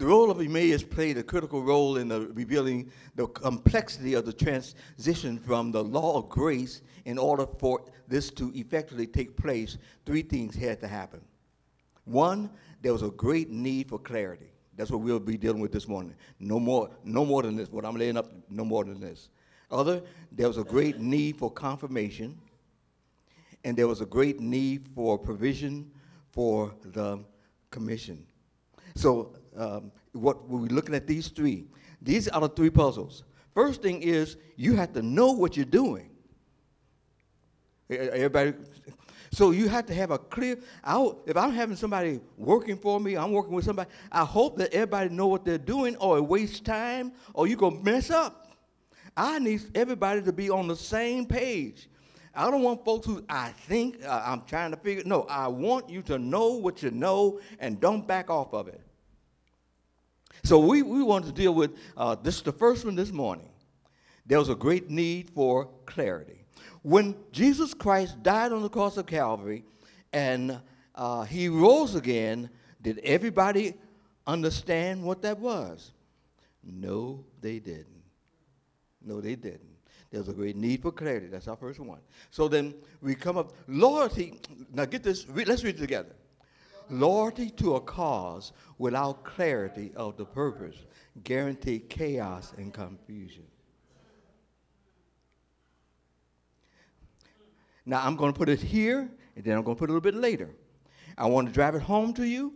The 0.00 0.06
role 0.06 0.30
of 0.30 0.40
Emmaus 0.40 0.82
played 0.82 1.18
a 1.18 1.22
critical 1.22 1.62
role 1.62 1.98
in 1.98 2.08
the 2.08 2.22
revealing 2.28 2.90
the 3.16 3.26
complexity 3.26 4.14
of 4.14 4.24
the 4.24 4.32
transition 4.32 5.38
from 5.38 5.72
the 5.72 5.84
law 5.84 6.16
of 6.16 6.30
grace. 6.30 6.80
In 7.04 7.18
order 7.18 7.46
for 7.58 7.84
this 8.08 8.30
to 8.30 8.50
effectively 8.54 9.06
take 9.06 9.36
place, 9.36 9.76
three 10.06 10.22
things 10.22 10.56
had 10.56 10.80
to 10.80 10.88
happen. 10.88 11.20
One, 12.06 12.48
there 12.80 12.94
was 12.94 13.02
a 13.02 13.10
great 13.10 13.50
need 13.50 13.90
for 13.90 13.98
clarity. 13.98 14.50
That's 14.74 14.90
what 14.90 15.02
we'll 15.02 15.20
be 15.20 15.36
dealing 15.36 15.60
with 15.60 15.70
this 15.70 15.86
morning. 15.86 16.14
No 16.38 16.58
more, 16.58 16.88
no 17.04 17.26
more 17.26 17.42
than 17.42 17.56
this. 17.56 17.70
What 17.70 17.84
I'm 17.84 17.96
laying 17.96 18.16
up, 18.16 18.32
no 18.48 18.64
more 18.64 18.84
than 18.84 19.00
this. 19.00 19.28
Other, 19.70 20.00
there 20.32 20.48
was 20.48 20.56
a 20.56 20.64
great 20.64 20.98
need 20.98 21.36
for 21.36 21.50
confirmation, 21.50 22.38
and 23.64 23.76
there 23.76 23.86
was 23.86 24.00
a 24.00 24.06
great 24.06 24.40
need 24.40 24.88
for 24.94 25.18
provision 25.18 25.90
for 26.30 26.72
the 26.80 27.22
commission. 27.70 28.24
So 28.94 29.34
um, 29.56 29.92
what 30.12 30.48
we're 30.48 30.66
looking 30.66 30.94
at 30.94 31.06
these 31.06 31.28
three. 31.28 31.66
These 32.02 32.28
are 32.28 32.40
the 32.40 32.48
three 32.48 32.70
puzzles. 32.70 33.24
First 33.54 33.82
thing 33.82 34.02
is 34.02 34.36
you 34.56 34.74
have 34.76 34.92
to 34.94 35.02
know 35.02 35.32
what 35.32 35.56
you're 35.56 35.66
doing. 35.66 36.10
Everybody, 37.90 38.54
so 39.32 39.50
you 39.50 39.68
have 39.68 39.86
to 39.86 39.94
have 39.94 40.12
a 40.12 40.18
clear. 40.18 40.58
I, 40.84 41.10
if 41.26 41.36
I'm 41.36 41.52
having 41.52 41.76
somebody 41.76 42.20
working 42.36 42.76
for 42.76 43.00
me, 43.00 43.16
I'm 43.16 43.32
working 43.32 43.52
with 43.52 43.64
somebody. 43.64 43.90
I 44.12 44.24
hope 44.24 44.56
that 44.58 44.72
everybody 44.72 45.10
know 45.10 45.26
what 45.26 45.44
they're 45.44 45.58
doing, 45.58 45.96
or 45.96 46.18
it 46.18 46.22
wastes 46.22 46.60
time, 46.60 47.12
or 47.34 47.48
you 47.48 47.56
gonna 47.56 47.80
mess 47.80 48.10
up. 48.10 48.52
I 49.16 49.40
need 49.40 49.62
everybody 49.74 50.22
to 50.22 50.32
be 50.32 50.50
on 50.50 50.68
the 50.68 50.76
same 50.76 51.26
page. 51.26 51.88
I 52.34 52.48
don't 52.50 52.62
want 52.62 52.84
folks 52.84 53.06
who 53.06 53.24
I 53.28 53.48
think 53.48 54.04
uh, 54.04 54.22
I'm 54.24 54.42
trying 54.42 54.70
to 54.70 54.76
figure. 54.76 55.02
No, 55.04 55.22
I 55.22 55.48
want 55.48 55.90
you 55.90 56.00
to 56.02 56.18
know 56.18 56.52
what 56.52 56.82
you 56.82 56.92
know 56.92 57.40
and 57.58 57.80
don't 57.80 58.06
back 58.06 58.30
off 58.30 58.54
of 58.54 58.68
it. 58.68 58.80
So 60.42 60.58
we, 60.58 60.82
we 60.82 61.02
want 61.02 61.26
to 61.26 61.32
deal 61.32 61.54
with 61.54 61.76
uh, 61.96 62.16
this 62.16 62.36
is 62.36 62.42
the 62.42 62.52
first 62.52 62.84
one 62.84 62.94
this 62.94 63.12
morning. 63.12 63.48
There 64.26 64.38
was 64.38 64.48
a 64.48 64.54
great 64.54 64.90
need 64.90 65.30
for 65.30 65.68
clarity. 65.86 66.44
When 66.82 67.14
Jesus 67.32 67.74
Christ 67.74 68.22
died 68.22 68.52
on 68.52 68.62
the 68.62 68.68
cross 68.68 68.96
of 68.96 69.06
Calvary 69.06 69.64
and 70.12 70.60
uh, 70.94 71.24
he 71.24 71.48
rose 71.48 71.94
again, 71.94 72.48
did 72.80 72.98
everybody 73.00 73.74
understand 74.26 75.02
what 75.02 75.22
that 75.22 75.38
was? 75.38 75.92
No, 76.62 77.24
they 77.40 77.58
didn't. 77.58 78.02
No, 79.02 79.20
they 79.20 79.34
didn't. 79.34 79.70
There's 80.10 80.28
a 80.28 80.32
great 80.32 80.56
need 80.56 80.82
for 80.82 80.90
clarity. 80.90 81.28
That's 81.28 81.48
our 81.48 81.56
first 81.56 81.78
one. 81.78 82.00
So 82.30 82.48
then 82.48 82.74
we 83.00 83.14
come 83.14 83.38
up, 83.38 83.52
loyalty. 83.68 84.40
Now 84.72 84.84
get 84.84 85.02
this, 85.02 85.26
let's 85.28 85.62
read 85.62 85.76
it 85.76 85.80
together. 85.80 86.14
Loyalty 86.90 87.50
to 87.50 87.76
a 87.76 87.80
cause 87.80 88.52
without 88.78 89.24
clarity 89.24 89.92
of 89.94 90.16
the 90.16 90.24
purpose 90.24 90.76
guarantee 91.22 91.78
chaos 91.78 92.52
and 92.56 92.72
confusion. 92.72 93.44
Now 97.86 98.04
I'm 98.04 98.16
going 98.16 98.32
to 98.32 98.38
put 98.38 98.48
it 98.48 98.60
here, 98.60 99.10
and 99.36 99.44
then 99.44 99.56
I'm 99.56 99.62
going 99.62 99.76
to 99.76 99.78
put 99.78 99.90
it 99.90 99.92
a 99.92 99.94
little 99.94 100.12
bit 100.12 100.14
later. 100.14 100.50
I 101.16 101.26
want 101.26 101.48
to 101.48 101.52
drive 101.52 101.74
it 101.74 101.82
home 101.82 102.12
to 102.14 102.26
you. 102.26 102.54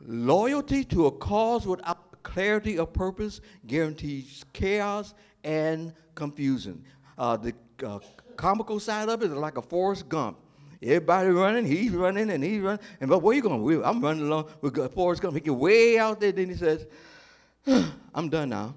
Loyalty 0.00 0.84
to 0.84 1.06
a 1.06 1.12
cause 1.12 1.66
without 1.66 2.22
clarity 2.22 2.78
of 2.78 2.92
purpose 2.92 3.40
guarantees 3.66 4.44
chaos 4.52 5.14
and 5.44 5.92
confusion. 6.14 6.84
Uh, 7.18 7.36
the 7.36 7.54
uh, 7.84 7.98
comical 8.36 8.80
side 8.80 9.08
of 9.08 9.22
it 9.22 9.26
is 9.30 9.36
like 9.36 9.56
a 9.56 9.62
Forrest 9.62 10.08
Gump. 10.08 10.38
Everybody 10.82 11.28
running, 11.30 11.64
he's 11.64 11.92
running, 11.92 12.30
and 12.30 12.42
he's 12.42 12.60
running. 12.60 12.80
And 13.00 13.08
but 13.08 13.20
where 13.22 13.36
you 13.36 13.42
going? 13.42 13.84
I'm 13.84 14.00
running 14.00 14.26
along 14.26 14.50
with 14.60 14.92
Forrest 14.92 15.22
Gump. 15.22 15.34
He 15.34 15.40
get 15.40 15.54
way 15.54 15.98
out 15.98 16.20
there, 16.20 16.32
then 16.32 16.48
he 16.48 16.56
says, 16.56 16.86
"I'm 18.14 18.28
done 18.28 18.48
now." 18.48 18.74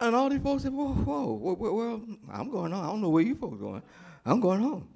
And 0.00 0.16
all 0.16 0.30
these 0.30 0.40
folks 0.40 0.62
said, 0.62 0.72
"Whoa, 0.72 0.92
whoa, 0.92 1.34
whoa, 1.34 1.54
whoa, 1.54 1.72
whoa, 1.72 2.02
I'm 2.32 2.50
going 2.50 2.72
on. 2.72 2.84
I 2.84 2.86
don't 2.88 3.02
know 3.02 3.10
where 3.10 3.22
you 3.22 3.34
folks 3.34 3.58
going. 3.58 3.82
I'm 4.24 4.40
going 4.40 4.60
home." 4.60 4.88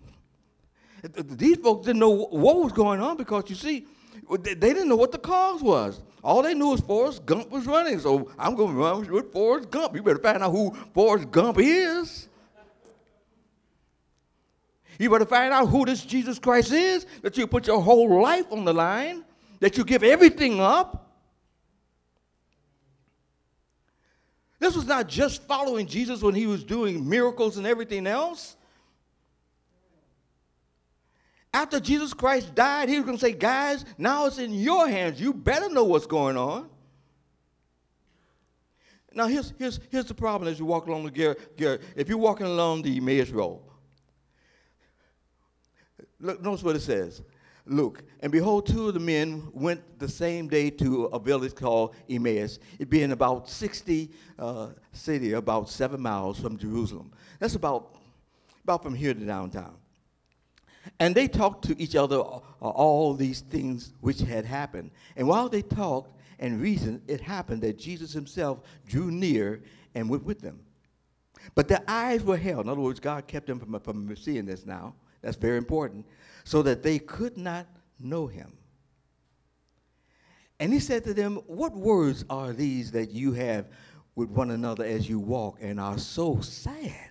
These 1.13 1.59
folks 1.59 1.87
didn't 1.87 2.01
know 2.01 2.11
what 2.11 2.57
was 2.57 2.73
going 2.73 3.01
on 3.01 3.19
because 3.19 3.45
you 3.49 3.57
see, 3.57 3.87
they 4.41 4.55
didn't 4.55 4.89
know 4.89 4.97
what 4.97 5.13
the 5.13 5.19
cause 5.19 5.63
was. 5.63 6.01
All 6.23 6.41
they 6.41 6.55
knew 6.55 6.69
was 6.69 6.81
Forrest 6.81 7.27
Gump 7.27 7.51
was 7.51 7.67
running, 7.67 7.99
so 7.99 8.31
I'm 8.39 8.55
going 8.55 8.75
to 8.75 8.81
run 8.81 9.13
with 9.13 9.31
Forrest 9.31 9.71
Gump. 9.71 9.95
You 9.95 10.03
better 10.03 10.19
find 10.19 10.43
out 10.43 10.51
who 10.51 10.75
Forrest 10.95 11.31
Gump 11.31 11.59
is. 11.61 12.29
You 14.99 15.11
better 15.11 15.27
find 15.27 15.53
out 15.53 15.69
who 15.69 15.85
this 15.85 16.05
Jesus 16.05 16.39
Christ 16.39 16.73
is, 16.73 17.07
that 17.23 17.37
you 17.37 17.47
put 17.47 17.67
your 17.67 17.81
whole 17.81 18.21
life 18.23 18.47
on 18.51 18.65
the 18.65 18.73
line, 18.73 19.25
that 19.61 19.77
you 19.77 19.85
give 19.85 20.03
everything 20.03 20.61
up. 20.61 21.01
This 24.59 24.77
was 24.77 24.87
not 24.87 25.09
just 25.09 25.43
following 25.43 25.87
Jesus 25.87 26.23
when 26.23 26.35
he 26.35 26.47
was 26.47 26.65
doing 26.65 27.07
miracles 27.09 27.59
and 27.59 27.67
everything 27.67 28.07
else. 28.07 28.57
After 31.53 31.79
Jesus 31.79 32.13
Christ 32.13 32.55
died, 32.55 32.89
he 32.89 32.97
was 32.97 33.05
going 33.05 33.17
to 33.17 33.21
say, 33.21 33.33
guys, 33.33 33.85
now 33.97 34.27
it's 34.27 34.39
in 34.39 34.55
your 34.55 34.89
hands. 34.89 35.21
You 35.21 35.33
better 35.33 35.69
know 35.69 35.85
what's 35.85 36.07
going 36.07 36.37
on. 36.37 36.69
Now, 39.15 39.29
here's, 39.29 39.53
here's, 39.59 39.79
here's 39.91 40.07
the 40.07 40.15
problem 40.15 40.51
as 40.51 40.59
you 40.59 40.65
walk 40.65 40.89
along 40.89 41.05
the. 41.05 41.11
Garrett 41.57 41.83
if 41.95 42.09
you're 42.09 42.19
walking 42.19 42.47
along 42.47 42.83
the 42.83 42.97
Emmaus 42.97 43.31
Road, 43.31 43.61
look, 46.25 46.43
notice 46.43 46.63
what 46.63 46.77
it 46.77 46.81
says. 46.81 47.23
Luke, 47.67 48.03
and 48.21 48.31
behold, 48.31 48.67
two 48.67 48.89
of 48.89 48.95
the 48.95 49.01
men 49.01 49.49
went 49.53 49.81
the 49.99 50.09
same 50.09 50.49
day 50.49 50.69
to 50.69 51.05
a 51.07 51.19
village 51.19 51.55
called 51.55 51.95
Emmaus, 52.11 52.59
it 52.79 52.91
being 52.91 53.13
about 53.13 53.49
60 53.49 54.11
uh, 54.39 54.69
city, 54.93 55.33
about 55.33 55.71
seven 55.71 56.01
miles 56.01 56.39
from 56.39 56.59
Jerusalem. 56.59 57.11
That's 57.39 57.55
about, 57.55 57.97
about 58.65 58.83
from 58.83 58.95
here 58.95 59.15
to 59.15 59.25
downtown. 59.25 59.77
And 61.01 61.15
they 61.15 61.27
talked 61.27 61.65
to 61.69 61.83
each 61.83 61.97
other 61.97 62.17
uh, 62.17 62.39
all 62.61 63.15
these 63.15 63.41
things 63.41 63.95
which 64.01 64.21
had 64.21 64.45
happened. 64.45 64.91
And 65.17 65.27
while 65.27 65.49
they 65.49 65.63
talked 65.63 66.21
and 66.39 66.61
reasoned, 66.61 67.01
it 67.09 67.23
happened 67.23 67.63
that 67.63 67.79
Jesus 67.79 68.13
himself 68.13 68.61
drew 68.87 69.11
near 69.11 69.63
and 69.95 70.11
went 70.11 70.25
with 70.25 70.43
them. 70.43 70.61
But 71.55 71.69
their 71.69 71.83
eyes 71.89 72.23
were 72.23 72.37
held. 72.37 72.67
In 72.67 72.71
other 72.71 72.81
words, 72.81 73.01
God 73.01 73.27
kept 73.27 73.47
them 73.47 73.59
from, 73.59 73.81
from 73.81 74.17
seeing 74.17 74.45
this 74.45 74.67
now. 74.67 74.95
That's 75.25 75.37
very 75.37 75.57
important. 75.57 76.05
So 76.45 76.63
that 76.63 76.83
they 76.83 76.99
could 76.99 77.39
not 77.39 77.67
know 77.99 78.27
him. 78.27 78.53
And 80.61 80.73
he 80.73 80.79
said 80.79 81.03
to 81.05 81.15
them, 81.15 81.37
What 81.47 81.75
words 81.75 82.25
are 82.29 82.53
these 82.53 82.93
that 82.93 83.11
you 83.11 83.33
have 83.33 83.67
with 84.15 84.29
one 84.29 84.51
another 84.51 84.85
as 84.85 85.09
you 85.09 85.19
walk 85.19 85.59
and 85.61 85.81
are 85.81 85.99
so 85.99 86.41
sad? 86.41 87.11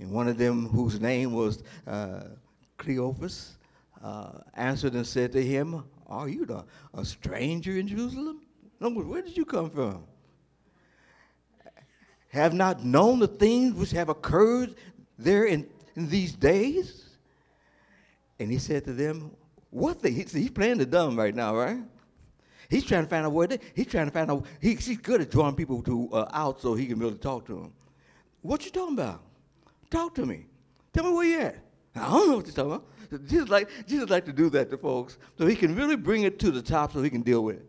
And 0.00 0.10
one 0.10 0.28
of 0.28 0.38
them, 0.38 0.68
whose 0.68 1.00
name 1.00 1.32
was 1.32 1.62
uh, 1.86 2.20
Cleophas, 2.78 3.58
uh, 4.02 4.38
answered 4.54 4.92
and 4.92 5.06
said 5.06 5.32
to 5.32 5.42
him, 5.42 5.82
Are 6.06 6.28
you 6.28 6.46
the, 6.46 6.64
a 6.94 7.04
stranger 7.04 7.76
in 7.76 7.88
Jerusalem? 7.88 8.42
Where 8.78 9.22
did 9.22 9.36
you 9.36 9.44
come 9.44 9.70
from? 9.70 10.04
Have 12.28 12.54
not 12.54 12.84
known 12.84 13.18
the 13.18 13.28
things 13.28 13.74
which 13.74 13.90
have 13.92 14.10
occurred 14.10 14.76
there 15.18 15.46
in, 15.46 15.66
in 15.96 16.08
these 16.08 16.32
days? 16.32 17.04
And 18.38 18.50
he 18.50 18.58
said 18.58 18.84
to 18.84 18.92
them, 18.92 19.30
What 19.70 20.00
things? 20.00 20.32
He's 20.32 20.50
playing 20.50 20.78
the 20.78 20.86
dumb 20.86 21.18
right 21.18 21.34
now, 21.34 21.56
right? 21.56 21.78
He's 22.68 22.84
trying 22.84 23.04
to 23.04 23.08
find 23.08 23.24
out 23.24 23.32
where 23.32 23.46
they, 23.46 23.58
he's 23.74 23.86
trying 23.86 24.06
to 24.06 24.12
find 24.12 24.30
out. 24.30 24.44
He, 24.60 24.74
he's 24.74 24.98
good 24.98 25.20
at 25.20 25.30
drawing 25.30 25.54
people 25.54 25.82
to 25.82 26.08
uh, 26.12 26.28
out 26.32 26.60
so 26.60 26.74
he 26.74 26.86
can 26.86 26.98
really 26.98 27.18
talk 27.18 27.46
to 27.46 27.54
them. 27.54 27.72
What 28.42 28.64
you 28.64 28.70
talking 28.70 28.94
about? 28.94 29.22
Talk 29.90 30.14
to 30.16 30.26
me. 30.26 30.46
Tell 30.92 31.04
me 31.04 31.12
where 31.12 31.26
you 31.26 31.40
at. 31.40 31.56
I 31.94 32.10
don't 32.10 32.28
know 32.28 32.36
what 32.36 32.46
you're 32.46 32.54
talking 32.54 32.72
about. 32.72 33.26
Jesus 33.26 33.48
like, 33.48 33.68
Jesus 33.86 34.10
like 34.10 34.24
to 34.24 34.32
do 34.32 34.50
that 34.50 34.70
to 34.70 34.76
folks 34.76 35.18
so 35.38 35.46
he 35.46 35.54
can 35.54 35.74
really 35.76 35.96
bring 35.96 36.24
it 36.24 36.38
to 36.40 36.50
the 36.50 36.60
top 36.60 36.92
so 36.92 37.02
he 37.02 37.10
can 37.10 37.22
deal 37.22 37.44
with 37.44 37.56
it. 37.56 37.66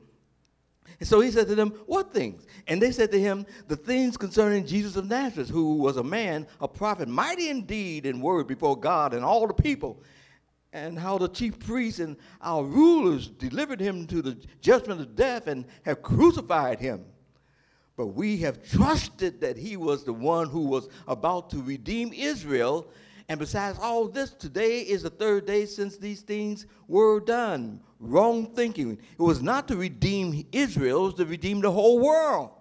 And 0.99 1.07
so 1.07 1.19
he 1.19 1.29
said 1.29 1.47
to 1.47 1.55
them, 1.55 1.69
What 1.85 2.11
things? 2.11 2.45
And 2.67 2.81
they 2.81 2.91
said 2.91 3.11
to 3.11 3.19
him, 3.19 3.45
The 3.67 3.75
things 3.75 4.17
concerning 4.17 4.65
Jesus 4.65 4.95
of 4.95 5.07
Nazareth, 5.07 5.49
who 5.49 5.75
was 5.75 5.97
a 5.97 6.03
man, 6.03 6.47
a 6.59 6.67
prophet, 6.67 7.07
mighty 7.07 7.49
indeed 7.49 8.05
in 8.05 8.19
word 8.19 8.47
before 8.47 8.79
God 8.79 9.13
and 9.13 9.23
all 9.23 9.45
the 9.45 9.53
people, 9.53 10.01
and 10.73 10.97
how 10.97 11.17
the 11.17 11.29
chief 11.29 11.59
priests 11.59 11.99
and 11.99 12.17
our 12.41 12.63
rulers 12.63 13.27
delivered 13.27 13.79
him 13.79 14.07
to 14.07 14.21
the 14.21 14.37
judgment 14.61 14.99
of 14.99 15.15
death 15.15 15.47
and 15.47 15.65
have 15.83 16.01
crucified 16.01 16.79
him. 16.79 17.05
But 17.95 18.07
we 18.07 18.37
have 18.39 18.63
trusted 18.63 19.41
that 19.41 19.57
he 19.57 19.75
was 19.75 20.03
the 20.03 20.13
one 20.13 20.49
who 20.49 20.61
was 20.67 20.87
about 21.07 21.49
to 21.51 21.61
redeem 21.61 22.13
Israel. 22.13 22.87
And 23.29 23.39
besides 23.39 23.77
all 23.81 24.07
this, 24.07 24.31
today 24.31 24.81
is 24.81 25.03
the 25.03 25.10
third 25.10 25.46
day 25.46 25.65
since 25.65 25.98
these 25.98 26.22
things 26.22 26.65
were 26.88 27.19
done. 27.19 27.81
Wrong 28.00 28.53
thinking. 28.55 28.93
It 28.93 29.22
was 29.22 29.41
not 29.41 29.67
to 29.67 29.75
redeem 29.75 30.46
Israel, 30.51 31.01
it 31.01 31.05
was 31.05 31.13
to 31.15 31.25
redeem 31.25 31.62
the 31.62 31.72
whole 31.72 32.00
world. 32.00 32.51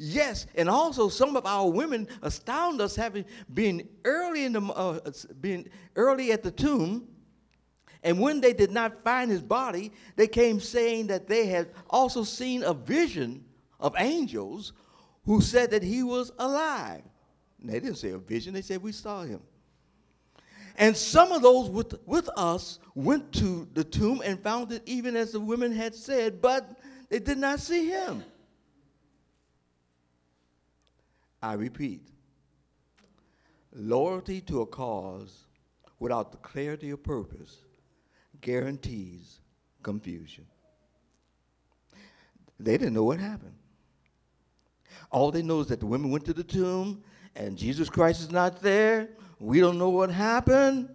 Yes, 0.00 0.46
and 0.54 0.68
also 0.68 1.08
some 1.08 1.36
of 1.36 1.44
our 1.44 1.68
women 1.68 2.06
astound 2.22 2.80
us 2.80 2.94
having 2.94 3.24
been 3.52 3.88
early 4.04 4.44
in 4.44 4.52
the 4.52 4.62
uh, 4.62 5.00
been 5.40 5.68
early 5.96 6.30
at 6.30 6.44
the 6.44 6.52
tomb, 6.52 7.08
and 8.04 8.20
when 8.20 8.40
they 8.40 8.52
did 8.52 8.70
not 8.70 9.02
find 9.02 9.28
his 9.28 9.42
body, 9.42 9.92
they 10.14 10.28
came 10.28 10.60
saying 10.60 11.08
that 11.08 11.26
they 11.26 11.46
had 11.46 11.70
also 11.90 12.22
seen 12.22 12.62
a 12.62 12.72
vision 12.72 13.44
of 13.80 13.92
angels 13.98 14.72
who 15.24 15.40
said 15.40 15.72
that 15.72 15.82
he 15.82 16.04
was 16.04 16.30
alive. 16.38 17.02
They 17.62 17.80
didn't 17.80 17.96
say 17.96 18.10
a 18.10 18.18
vision, 18.18 18.54
they 18.54 18.62
said 18.62 18.82
we 18.82 18.92
saw 18.92 19.22
him. 19.22 19.40
And 20.76 20.96
some 20.96 21.32
of 21.32 21.42
those 21.42 21.68
with, 21.68 21.94
with 22.06 22.28
us 22.36 22.78
went 22.94 23.32
to 23.32 23.68
the 23.74 23.82
tomb 23.82 24.22
and 24.24 24.40
found 24.40 24.70
it 24.70 24.82
even 24.86 25.16
as 25.16 25.32
the 25.32 25.40
women 25.40 25.72
had 25.72 25.94
said, 25.94 26.40
but 26.40 26.78
they 27.08 27.18
did 27.18 27.38
not 27.38 27.58
see 27.58 27.88
him. 27.88 28.22
I 31.42 31.54
repeat 31.54 32.02
loyalty 33.72 34.40
to 34.42 34.62
a 34.62 34.66
cause 34.66 35.46
without 35.98 36.32
the 36.32 36.38
clarity 36.38 36.90
of 36.90 37.02
purpose 37.02 37.58
guarantees 38.40 39.40
confusion. 39.82 40.46
They 42.60 42.76
didn't 42.76 42.94
know 42.94 43.04
what 43.04 43.20
happened. 43.20 43.54
All 45.10 45.30
they 45.30 45.42
know 45.42 45.60
is 45.60 45.68
that 45.68 45.80
the 45.80 45.86
women 45.86 46.10
went 46.10 46.24
to 46.26 46.32
the 46.32 46.44
tomb 46.44 47.02
and 47.38 47.56
Jesus 47.56 47.88
Christ 47.88 48.20
is 48.20 48.30
not 48.30 48.60
there. 48.60 49.08
We 49.40 49.60
don't 49.60 49.78
know 49.78 49.88
what 49.88 50.10
happened. 50.10 50.90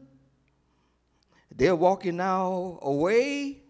They're 1.55 1.75
walking 1.75 2.17
now 2.17 2.77
away, 2.81 3.63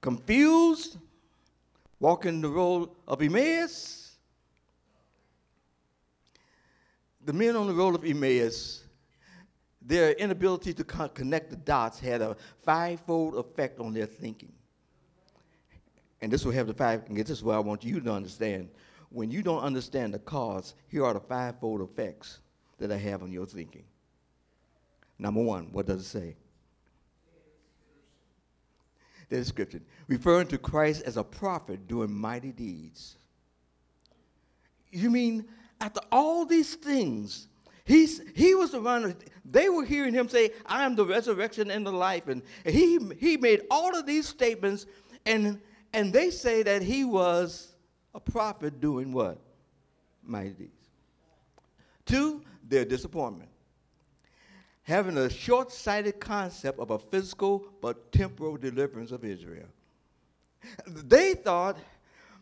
confused, 0.00 0.96
walking 2.00 2.40
the 2.40 2.48
road 2.48 2.90
of 3.06 3.22
Emmaus. 3.22 4.02
the 7.24 7.32
men 7.32 7.56
on 7.56 7.66
the 7.66 7.74
road 7.74 7.94
of 7.94 8.04
Emmaus, 8.04 8.84
their 9.80 10.12
inability 10.12 10.72
to 10.74 10.84
connect 10.84 11.50
the 11.50 11.56
dots 11.56 11.98
had 11.98 12.20
a 12.20 12.36
fivefold 12.62 13.36
effect 13.36 13.80
on 13.80 13.92
their 13.92 14.06
thinking. 14.06 14.52
And 16.20 16.32
this 16.32 16.44
will 16.44 16.52
have 16.52 16.68
the 16.68 16.74
five, 16.74 17.02
and 17.08 17.16
this 17.16 17.30
is 17.30 17.42
what 17.42 17.56
I 17.56 17.58
want 17.58 17.84
you 17.84 18.00
to 18.00 18.12
understand. 18.12 18.68
When 19.12 19.30
you 19.30 19.42
don't 19.42 19.60
understand 19.60 20.14
the 20.14 20.18
cause, 20.18 20.74
here 20.88 21.04
are 21.04 21.12
the 21.12 21.20
fivefold 21.20 21.82
effects 21.82 22.40
that 22.78 22.90
I 22.90 22.96
have 22.96 23.22
on 23.22 23.30
your 23.30 23.46
thinking. 23.46 23.84
Number 25.18 25.42
one, 25.42 25.68
what 25.70 25.86
does 25.86 26.00
it 26.00 26.04
say? 26.04 26.36
The 29.28 29.36
description, 29.36 29.84
referring 30.08 30.48
to 30.48 30.58
Christ 30.58 31.02
as 31.04 31.16
a 31.16 31.24
prophet 31.24 31.86
doing 31.86 32.12
mighty 32.12 32.52
deeds. 32.52 33.16
You 34.90 35.10
mean 35.10 35.46
after 35.80 36.00
all 36.10 36.44
these 36.46 36.74
things, 36.74 37.48
he's, 37.84 38.22
he 38.34 38.54
was 38.54 38.70
the 38.70 38.80
one, 38.80 39.16
they 39.44 39.68
were 39.68 39.84
hearing 39.84 40.14
him 40.14 40.28
say, 40.28 40.52
I 40.66 40.84
am 40.84 40.94
the 40.94 41.04
resurrection 41.04 41.70
and 41.70 41.86
the 41.86 41.92
life. 41.92 42.28
And 42.28 42.42
he, 42.64 42.98
he 43.18 43.36
made 43.36 43.62
all 43.70 43.96
of 43.96 44.06
these 44.06 44.28
statements, 44.28 44.86
and, 45.26 45.60
and 45.92 46.12
they 46.12 46.30
say 46.30 46.62
that 46.62 46.82
he 46.82 47.04
was 47.04 47.71
a 48.14 48.20
prophet 48.20 48.80
doing 48.80 49.12
what? 49.12 49.38
Mighty 50.22 50.50
deeds. 50.50 50.88
Two, 52.04 52.42
their 52.68 52.84
disappointment. 52.84 53.48
Having 54.84 55.18
a 55.18 55.30
short 55.30 55.72
sighted 55.72 56.20
concept 56.20 56.78
of 56.78 56.90
a 56.90 56.98
physical 56.98 57.66
but 57.80 58.10
temporal 58.12 58.56
deliverance 58.56 59.12
of 59.12 59.24
Israel. 59.24 59.68
They 60.86 61.34
thought 61.34 61.76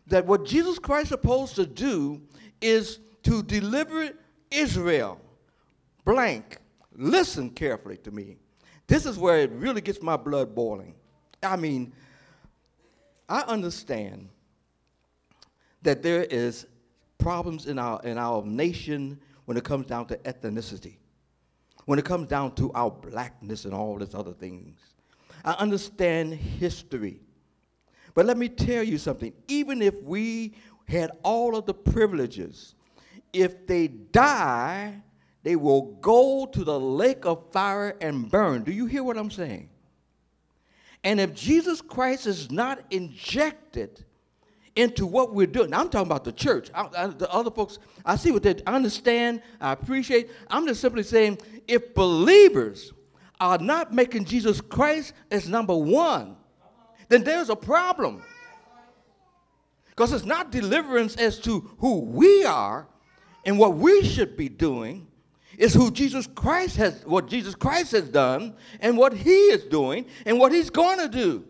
that 0.07 0.25
what 0.25 0.45
Jesus 0.45 0.79
Christ 0.79 1.05
is 1.05 1.09
supposed 1.09 1.55
to 1.55 1.65
do 1.65 2.21
is 2.59 2.99
to 3.23 3.43
deliver 3.43 4.09
Israel. 4.49 5.19
Blank. 6.05 6.57
Listen 6.93 7.49
carefully 7.49 7.97
to 7.97 8.11
me. 8.11 8.37
This 8.87 9.05
is 9.05 9.17
where 9.17 9.39
it 9.39 9.51
really 9.51 9.81
gets 9.81 10.01
my 10.01 10.17
blood 10.17 10.53
boiling. 10.53 10.93
I 11.41 11.55
mean, 11.55 11.93
I 13.29 13.41
understand 13.41 14.27
that 15.81 16.01
there 16.01 16.23
is 16.23 16.67
problems 17.17 17.67
in 17.67 17.77
our 17.79 18.01
in 18.03 18.17
our 18.17 18.43
nation 18.43 19.19
when 19.45 19.57
it 19.57 19.63
comes 19.63 19.87
down 19.87 20.05
to 20.07 20.17
ethnicity. 20.17 20.95
When 21.85 21.97
it 21.97 22.05
comes 22.05 22.27
down 22.27 22.55
to 22.55 22.71
our 22.73 22.91
blackness 22.91 23.65
and 23.65 23.73
all 23.73 23.97
these 23.97 24.13
other 24.13 24.33
things. 24.33 24.79
I 25.43 25.53
understand 25.53 26.33
history. 26.35 27.19
But 28.13 28.25
let 28.25 28.37
me 28.37 28.49
tell 28.49 28.83
you 28.83 28.97
something. 28.97 29.33
Even 29.47 29.81
if 29.81 29.95
we 30.03 30.53
had 30.87 31.11
all 31.23 31.55
of 31.55 31.65
the 31.65 31.73
privileges 31.73 32.75
if 33.33 33.65
they 33.65 33.87
die, 33.87 35.01
they 35.43 35.55
will 35.55 35.93
go 36.01 36.45
to 36.45 36.63
the 36.63 36.79
lake 36.79 37.25
of 37.25 37.51
fire 37.51 37.95
and 38.01 38.29
burn. 38.29 38.63
Do 38.63 38.71
you 38.71 38.85
hear 38.85 39.03
what 39.03 39.17
I'm 39.17 39.31
saying? 39.31 39.69
And 41.03 41.19
if 41.19 41.33
Jesus 41.33 41.81
Christ 41.81 42.27
is 42.27 42.51
not 42.51 42.83
injected 42.91 44.05
into 44.75 45.05
what 45.05 45.33
we're 45.33 45.47
doing, 45.47 45.69
now 45.69 45.81
I'm 45.81 45.89
talking 45.89 46.07
about 46.07 46.23
the 46.23 46.31
church. 46.31 46.69
I, 46.73 46.87
I, 46.97 47.07
the 47.07 47.29
other 47.31 47.51
folks, 47.51 47.79
I 48.05 48.15
see 48.15 48.31
what 48.31 48.43
they 48.43 48.55
understand, 48.65 49.41
I 49.59 49.73
appreciate. 49.73 50.31
I'm 50.49 50.65
just 50.65 50.81
simply 50.81 51.03
saying 51.03 51.39
if 51.67 51.93
believers 51.93 52.93
are 53.39 53.57
not 53.57 53.93
making 53.93 54.25
Jesus 54.25 54.61
Christ 54.61 55.13
as 55.29 55.49
number 55.49 55.75
one, 55.75 56.37
then 57.09 57.23
there's 57.23 57.49
a 57.49 57.55
problem. 57.55 58.23
Because 59.89 60.13
it's 60.13 60.25
not 60.25 60.51
deliverance 60.51 61.15
as 61.17 61.39
to 61.39 61.59
who 61.79 61.99
we 61.99 62.45
are, 62.45 62.87
and 63.45 63.57
what 63.57 63.75
we 63.75 64.03
should 64.03 64.37
be 64.37 64.47
doing 64.47 65.07
is 65.57 65.73
who 65.73 65.91
Jesus 65.91 66.27
Christ 66.27 66.77
has, 66.77 67.03
what 67.05 67.27
Jesus 67.27 67.55
Christ 67.55 67.91
has 67.91 68.07
done, 68.07 68.55
and 68.79 68.97
what 68.97 69.13
he 69.13 69.31
is 69.31 69.63
doing, 69.65 70.05
and 70.25 70.39
what 70.39 70.51
he's 70.51 70.69
going 70.69 70.99
to 70.99 71.09
do. 71.09 71.43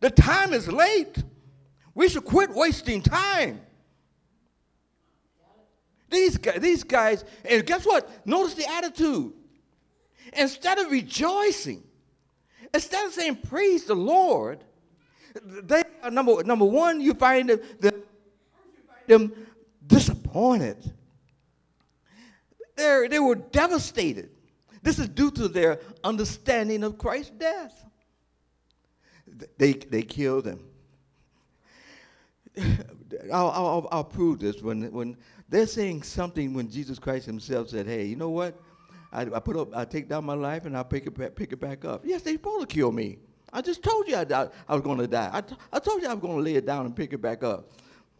The 0.00 0.10
time 0.10 0.52
is 0.52 0.66
late. 0.68 1.22
We 1.94 2.08
should 2.08 2.24
quit 2.24 2.50
wasting 2.50 3.02
time. 3.02 3.60
These 6.10 6.36
guys, 6.36 6.60
these 6.60 6.84
guys, 6.84 7.24
and 7.44 7.64
guess 7.64 7.86
what? 7.86 8.26
Notice 8.26 8.54
the 8.54 8.70
attitude. 8.70 9.32
Instead 10.34 10.78
of 10.78 10.90
rejoicing, 10.90 11.82
instead 12.72 13.06
of 13.06 13.12
saying 13.12 13.36
praise 13.48 13.84
the 13.84 13.94
Lord, 13.94 14.62
they 15.42 15.82
uh, 16.02 16.10
number 16.10 16.42
number 16.44 16.66
one, 16.66 17.00
you 17.00 17.14
find 17.14 17.48
them, 17.80 18.02
them 19.06 19.32
disappointed. 19.86 20.92
They're, 22.76 23.08
they 23.08 23.18
were 23.18 23.36
devastated. 23.36 24.30
This 24.82 24.98
is 24.98 25.08
due 25.08 25.30
to 25.32 25.48
their 25.48 25.80
understanding 26.02 26.82
of 26.84 26.98
Christ's 26.98 27.30
death. 27.30 27.84
They, 29.56 29.72
they 29.72 30.02
killed 30.02 30.46
him. 30.46 30.60
I'll, 33.32 33.50
I'll, 33.50 33.88
I'll 33.90 34.04
prove 34.04 34.40
this 34.40 34.62
when, 34.62 34.90
when 34.92 35.16
they're 35.48 35.66
saying 35.66 36.02
something 36.02 36.54
when 36.54 36.70
Jesus 36.70 36.98
Christ 36.98 37.26
himself 37.26 37.68
said, 37.68 37.86
hey, 37.86 38.04
you 38.04 38.16
know 38.16 38.30
what? 38.30 38.60
I, 39.12 39.22
I 39.22 39.40
put 39.40 39.56
up, 39.56 39.76
I 39.76 39.84
take 39.84 40.08
down 40.08 40.24
my 40.24 40.34
life 40.34 40.64
and 40.64 40.76
I 40.76 40.82
pick 40.82 41.06
it 41.06 41.16
back, 41.16 41.34
pick 41.34 41.52
it 41.52 41.60
back 41.60 41.84
up. 41.84 42.02
Yes, 42.04 42.22
they're 42.22 42.34
supposed 42.34 42.68
to 42.68 42.74
kill 42.74 42.92
me. 42.92 43.18
I 43.52 43.60
just 43.60 43.82
told 43.82 44.08
you 44.08 44.16
I, 44.16 44.22
I, 44.22 44.48
I 44.68 44.74
was 44.74 44.82
going 44.82 44.98
to 44.98 45.06
die. 45.06 45.30
I, 45.32 45.42
t- 45.42 45.56
I 45.72 45.78
told 45.78 46.00
you 46.00 46.08
I 46.08 46.14
was 46.14 46.22
going 46.22 46.36
to 46.36 46.42
lay 46.42 46.54
it 46.54 46.64
down 46.64 46.86
and 46.86 46.96
pick 46.96 47.12
it 47.12 47.18
back 47.18 47.44
up. 47.44 47.70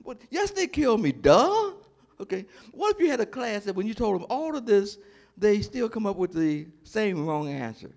But 0.04 0.18
yes, 0.30 0.50
they 0.50 0.66
killed 0.66 1.00
me. 1.00 1.12
Duh. 1.12 1.72
Okay. 2.20 2.44
What 2.72 2.94
if 2.94 3.00
you 3.00 3.10
had 3.10 3.20
a 3.20 3.26
class 3.26 3.64
that 3.64 3.74
when 3.74 3.86
you 3.86 3.94
told 3.94 4.20
them 4.20 4.26
all 4.28 4.54
of 4.54 4.66
this, 4.66 4.98
they 5.38 5.62
still 5.62 5.88
come 5.88 6.06
up 6.06 6.16
with 6.16 6.32
the 6.32 6.66
same 6.84 7.26
wrong 7.26 7.48
answer? 7.48 7.90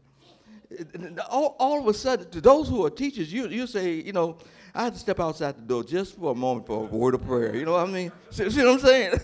All, 1.29 1.55
all 1.59 1.81
of 1.81 1.87
a 1.87 1.93
sudden, 1.93 2.29
to 2.31 2.41
those 2.41 2.69
who 2.69 2.85
are 2.85 2.89
teachers, 2.89 3.31
you, 3.31 3.47
you 3.49 3.67
say, 3.67 3.93
you 3.93 4.13
know, 4.13 4.37
I 4.75 4.83
had 4.83 4.93
to 4.93 4.99
step 4.99 5.21
outside 5.21 5.57
the 5.57 5.61
door 5.61 5.83
just 5.83 6.17
for 6.17 6.33
a 6.33 6.35
moment 6.35 6.67
for 6.67 6.83
a 6.83 6.85
word 6.85 7.15
of 7.15 7.25
prayer. 7.25 7.55
You 7.55 7.65
know 7.65 7.73
what 7.73 7.87
I 7.87 7.91
mean? 7.91 8.11
See, 8.29 8.49
see 8.49 8.63
what 8.63 8.73
I'm 8.73 8.79
saying? 8.79 9.19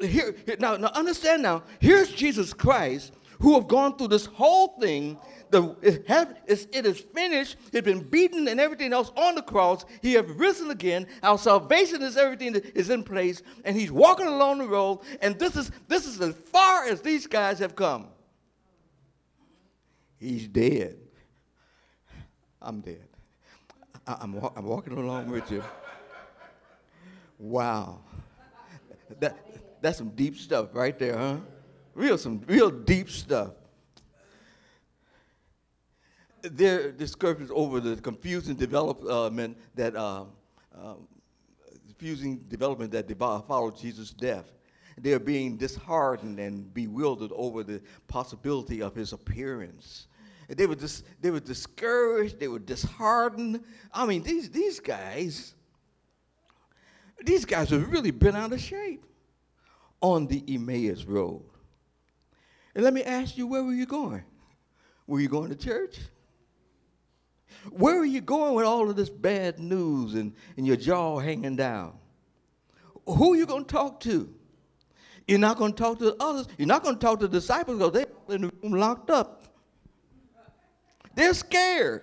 here, 0.00 0.34
now, 0.58 0.76
now, 0.76 0.88
understand 0.94 1.42
now, 1.42 1.62
here's 1.78 2.10
Jesus 2.10 2.54
Christ 2.54 3.12
who 3.38 3.54
have 3.54 3.68
gone 3.68 3.98
through 3.98 4.08
this 4.08 4.24
whole 4.24 4.78
thing 4.80 5.18
the, 5.50 5.76
it, 5.82 6.08
have, 6.08 6.34
it 6.46 6.86
is 6.86 6.98
finished. 6.98 7.56
He's 7.70 7.82
been 7.82 8.00
beaten 8.00 8.48
and 8.48 8.58
everything 8.58 8.94
else 8.94 9.12
on 9.16 9.34
the 9.34 9.42
cross. 9.42 9.84
He 10.00 10.14
has 10.14 10.24
risen 10.24 10.70
again. 10.70 11.06
Our 11.22 11.36
salvation 11.36 12.00
is 12.00 12.16
everything 12.16 12.54
that 12.54 12.74
is 12.74 12.88
in 12.88 13.04
place, 13.04 13.42
and 13.66 13.76
he's 13.76 13.92
walking 13.92 14.26
along 14.26 14.58
the 14.58 14.66
road. 14.66 15.00
And 15.20 15.38
this 15.38 15.54
is 15.54 15.70
this 15.88 16.06
is 16.06 16.18
as 16.22 16.34
far 16.34 16.86
as 16.86 17.02
these 17.02 17.26
guys 17.26 17.58
have 17.58 17.76
come. 17.76 18.06
He's 20.18 20.48
dead. 20.48 20.96
I'm 22.62 22.80
dead. 22.80 23.11
I, 24.06 24.16
I'm, 24.20 24.34
I'm 24.56 24.64
walking 24.64 24.92
along 24.94 25.30
with 25.30 25.50
you. 25.50 25.62
Wow. 27.38 28.00
That, 29.20 29.36
that's 29.80 29.98
some 29.98 30.10
deep 30.10 30.36
stuff 30.36 30.68
right 30.72 30.98
there, 30.98 31.16
huh? 31.16 31.36
Real 31.94 32.16
some 32.16 32.40
real 32.46 32.70
deep 32.70 33.10
stuff 33.10 33.50
their 36.42 36.90
discussions 36.92 37.50
over 37.54 37.80
the 37.80 37.96
confusing 37.96 38.54
development 38.54 39.56
that 39.74 39.94
uh, 39.94 40.24
uh, 40.76 40.94
confusing 41.86 42.38
development 42.48 42.90
that 42.92 43.08
followed 43.18 43.76
Jesus' 43.76 44.10
death. 44.10 44.50
They 44.98 45.12
are 45.14 45.18
being 45.18 45.56
disheartened 45.56 46.38
and 46.38 46.72
bewildered 46.74 47.30
over 47.34 47.62
the 47.62 47.80
possibility 48.08 48.82
of 48.82 48.94
his 48.94 49.12
appearance. 49.12 50.08
They 50.48 50.66
were, 50.66 50.74
dis- 50.74 51.04
they 51.20 51.30
were 51.30 51.40
discouraged, 51.40 52.38
they 52.38 52.48
were 52.48 52.58
disheartened. 52.58 53.62
I 53.92 54.06
mean, 54.06 54.22
these, 54.22 54.50
these 54.50 54.80
guys, 54.80 55.54
these 57.24 57.44
guys 57.44 57.70
have 57.70 57.90
really 57.90 58.10
been 58.10 58.36
out 58.36 58.52
of 58.52 58.60
shape 58.60 59.04
on 60.00 60.26
the 60.26 60.42
Emmaus 60.48 61.04
Road. 61.04 61.42
And 62.74 62.84
let 62.84 62.92
me 62.92 63.02
ask 63.02 63.36
you, 63.36 63.46
where 63.46 63.62
were 63.62 63.72
you 63.72 63.86
going? 63.86 64.24
Were 65.06 65.20
you 65.20 65.28
going 65.28 65.50
to 65.50 65.56
church? 65.56 65.98
Where 67.70 67.98
are 67.98 68.04
you 68.04 68.20
going 68.20 68.54
with 68.54 68.64
all 68.64 68.90
of 68.90 68.96
this 68.96 69.10
bad 69.10 69.58
news 69.58 70.14
and, 70.14 70.34
and 70.56 70.66
your 70.66 70.76
jaw 70.76 71.18
hanging 71.18 71.56
down? 71.56 71.94
Who 73.06 73.34
are 73.34 73.36
you 73.36 73.46
going 73.46 73.64
to 73.64 73.72
talk 73.72 74.00
to? 74.00 74.32
You're 75.28 75.38
not 75.38 75.56
going 75.56 75.72
to 75.72 75.78
talk 75.78 75.98
to 76.00 76.16
others. 76.18 76.48
You're 76.58 76.68
not 76.68 76.82
going 76.82 76.96
to 76.96 77.00
talk 77.00 77.20
to 77.20 77.28
the 77.28 77.38
disciples 77.38 77.78
because 77.78 77.92
they're 77.92 78.34
in 78.36 78.42
the 78.42 78.52
room 78.62 78.72
locked 78.72 79.10
up. 79.10 79.41
They're 81.14 81.34
scared. 81.34 82.02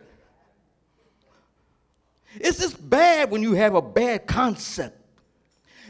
It's 2.36 2.60
just 2.60 2.89
bad 2.89 3.32
when 3.32 3.41
you 3.41 3.54
have 3.54 3.76
a 3.76 3.82
bad 3.82 4.28
concept. 4.28 4.98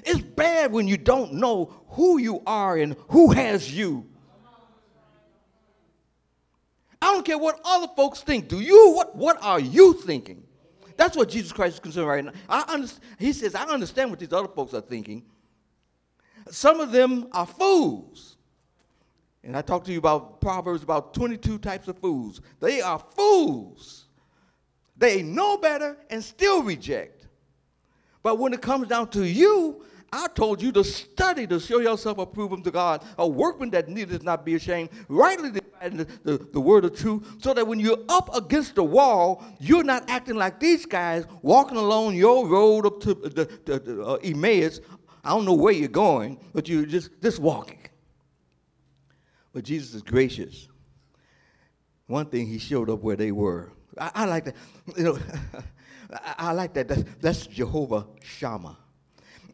It's 0.06 0.22
bad 0.22 0.72
when 0.72 0.88
you 0.88 0.98
don't 0.98 1.34
know 1.34 1.74
who 1.90 2.18
you 2.18 2.42
are 2.46 2.78
and 2.78 2.96
who 3.10 3.32
has 3.32 3.74
you. 3.74 4.06
I 7.02 7.14
don't 7.14 7.26
care 7.26 7.38
what 7.38 7.60
other 7.64 7.88
folks 7.96 8.22
think. 8.22 8.48
Do 8.48 8.60
you? 8.60 8.92
What, 8.92 9.16
what 9.16 9.42
are 9.42 9.60
you 9.60 9.94
thinking? 9.94 10.44
That's 10.98 11.16
what 11.16 11.30
Jesus 11.30 11.54
Christ 11.54 11.76
is 11.76 11.80
concerned 11.80 12.08
right 12.08 12.26
now. 12.26 12.34
I 12.50 12.62
understand, 12.74 13.04
he 13.18 13.32
says, 13.32 13.56
I 13.56 13.64
understand 13.64 14.10
what 14.10 14.20
these 14.20 14.34
other 14.34 14.50
folks 14.50 14.74
are 14.74 14.82
thinking. 14.82 15.24
Some 16.50 16.82
of 16.82 16.92
them 16.92 17.28
are 17.32 17.46
fools. 17.46 18.36
And 19.44 19.56
I 19.56 19.62
talked 19.62 19.86
to 19.86 19.92
you 19.92 20.00
about 20.00 20.42
Proverbs 20.42 20.84
about 20.84 21.14
22 21.14 21.60
types 21.60 21.88
of 21.88 21.98
fools. 22.00 22.42
They 22.60 22.82
are 22.82 23.00
fools. 23.16 24.06
They 24.98 25.24
know 25.24 25.58
better 25.58 25.98
and 26.10 26.24
still 26.24 26.62
reject. 26.62 27.28
But 28.22 28.38
when 28.38 28.54
it 28.54 28.62
comes 28.62 28.88
down 28.88 29.10
to 29.12 29.26
you, 29.26 29.84
I 30.12 30.28
told 30.28 30.62
you 30.62 30.72
to 30.74 30.84
study 30.84 31.48
to 31.48 31.60
show 31.60 31.80
yourself 31.80 32.18
approved 32.18 32.54
unto 32.54 32.72
God, 32.72 33.04
a 33.18 33.28
workman 33.28 33.70
that 33.72 33.90
needeth 33.90 34.24
not 34.24 34.44
be 34.44 34.56
ashamed, 34.56 34.90
rightly 35.08 35.52
dividing 35.52 35.98
the, 35.98 36.08
the, 36.24 36.48
the, 36.52 36.60
word 36.60 36.84
of 36.84 36.98
truth, 36.98 37.26
so 37.40 37.54
that 37.54 37.66
when 37.66 37.80
you're 37.80 38.00
up 38.10 38.36
against 38.36 38.76
the 38.76 38.84
wall, 38.84 39.44
you're 39.60 39.84
not 39.84 40.10
acting 40.10 40.36
like 40.36 40.60
these 40.60 40.86
guys 40.86 41.26
walking 41.42 41.78
along 41.78 42.16
your 42.16 42.48
road 42.48 42.86
up 42.86 43.00
to 43.02 43.14
the, 43.14 43.50
the, 43.66 43.80
the 43.80 44.04
uh, 44.04 44.14
Emmaus. 44.16 44.82
I 45.24 45.30
don't 45.30 45.46
know 45.46 45.54
where 45.54 45.74
you're 45.74 45.88
going, 45.88 46.40
but 46.54 46.68
you're 46.68 46.86
just, 46.86 47.12
just 47.22 47.40
walking. 47.40 47.80
But 49.60 49.66
Jesus 49.66 49.94
is 49.94 50.02
gracious. 50.02 50.70
One 52.08 52.28
thing, 52.28 52.48
he 52.48 52.60
showed 52.60 52.90
up 52.90 53.02
where 53.02 53.18
they 53.18 53.34
were. 53.34 53.74
I, 53.98 54.12
I 54.16 54.26
like 54.26 54.46
that. 54.46 54.56
You 54.96 55.04
know, 55.04 55.20
I, 56.14 56.36
I, 56.38 56.52
like 56.54 56.74
that. 56.76 56.88
That's, 56.88 57.04
that's 57.20 57.46
Jehovah 57.46 58.08
Shammah. 58.24 58.78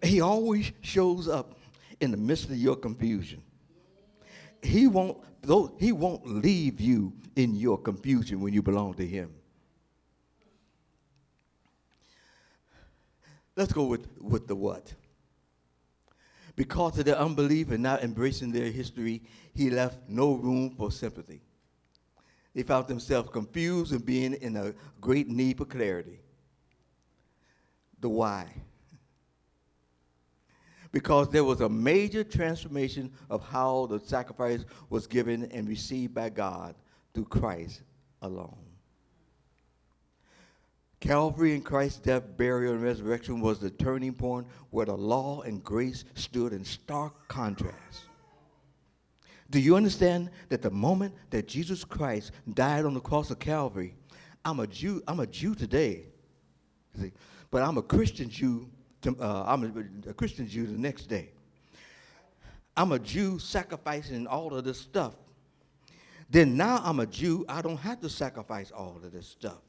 He 0.04 0.22
always 0.22 0.72
shows 0.82 1.28
up 1.28 1.58
in 2.02 2.12
the 2.12 2.18
midst 2.18 2.46
of 2.50 2.58
your 2.58 2.76
confusion. 2.76 3.41
He 4.62 4.86
won't, 4.86 5.18
though, 5.41 5.76
he 5.80 5.91
won't 5.91 6.28
leave 6.28 6.80
you 6.80 7.12
in 7.36 7.56
your 7.56 7.80
confusion 7.80 8.41
when 8.41 8.54
you 8.54 8.62
belong 8.62 8.94
to 8.98 9.08
him. 9.08 9.34
Let's 13.56 13.74
go 13.74 13.86
with, 13.86 14.08
with 14.22 14.46
the 14.46 14.56
what. 14.56 14.94
Because 16.56 16.98
of 16.98 17.06
their 17.06 17.18
unbelief 17.18 17.72
and 17.72 17.84
not 17.84 18.04
embracing 18.04 18.52
their 18.52 18.72
history, 18.72 19.22
he 19.54 19.70
left 19.70 20.00
no 20.08 20.34
room 20.34 20.74
for 20.78 20.91
sympathy. 20.91 21.41
They 22.54 22.63
found 22.63 22.88
themselves 22.88 23.30
confused 23.30 23.91
and 23.91 24.06
being 24.06 24.34
in 24.36 24.56
a 24.56 24.74
great 25.02 25.28
need 25.28 25.58
for 25.58 25.65
clarity. 25.65 26.22
The 28.00 28.08
why. 28.08 28.48
Because 30.94 31.30
there 31.30 31.44
was 31.44 31.60
a 31.60 31.68
major 31.68 32.24
transformation 32.24 33.12
of 33.30 33.44
how 33.44 33.88
the 33.88 34.00
sacrifice 34.00 34.63
was 34.89 35.08
given 35.08 35.52
and 35.52 35.68
received 35.68 36.13
by 36.13 36.30
God 36.30 36.76
through 37.13 37.26
Christ 37.26 37.82
alone. 38.22 38.56
Calvary 41.06 41.54
and 41.54 41.63
Christ's 41.63 42.00
death, 42.00 42.24
burial, 42.36 42.74
and 42.74 42.82
resurrection 42.82 43.39
was 43.39 43.60
the 43.60 43.70
turning 43.70 44.12
point 44.12 44.48
where 44.72 44.88
the 44.88 44.96
law 44.96 45.41
and 45.41 45.63
grace 45.63 46.04
stood 46.15 46.52
in 46.52 46.65
stark 46.65 47.28
contrast. 47.28 48.06
Do 49.52 49.60
you 49.60 49.76
understand 49.76 50.32
that 50.50 50.63
the 50.63 50.72
moment 50.72 51.13
that 51.30 51.48
Jesus 51.48 51.84
Christ 51.84 52.32
died 52.56 52.86
on 52.86 52.96
the 52.96 53.00
cross 53.00 53.30
of 53.30 53.38
Calvary, 53.38 53.94
I'm 54.44 54.60
a 54.60 54.65
Jew, 54.65 55.04
I'm 55.08 55.20
a 55.20 55.28
Jew 55.28 55.54
today, 55.54 56.08
see, 57.00 57.12
but 57.52 57.62
I'm 57.62 57.78
a 57.78 57.84
Christian 57.84 58.28
Jew, 58.28 58.68
to, 59.04 59.15
uh, 59.22 59.44
I'm 59.46 59.63
a, 60.06 60.10
a 60.10 60.13
Christian 60.15 60.48
Jew 60.48 60.65
the 60.65 60.78
next 60.78 61.06
day. 61.06 61.30
I'm 62.76 62.91
a 62.94 63.00
Jew 63.00 63.38
sacrificing 63.38 64.26
all 64.26 64.56
of 64.56 64.63
this 64.63 64.80
stuff. 64.80 65.13
Then 66.32 66.58
now 66.58 66.82
I'm 66.84 67.00
a 67.00 67.06
Jew, 67.06 67.46
I 67.48 67.62
don't 67.62 67.78
have 67.78 68.02
to 68.02 68.10
sacrifice 68.10 68.72
all 68.72 69.00
of 69.04 69.12
this 69.12 69.28
stuff. 69.28 69.62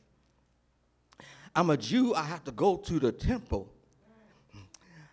I'm 1.56 1.70
a 1.70 1.76
Jew, 1.78 2.14
I 2.14 2.22
have 2.22 2.44
to 2.44 2.52
go 2.52 2.76
to 2.76 3.00
the 3.00 3.10
temple. 3.10 3.72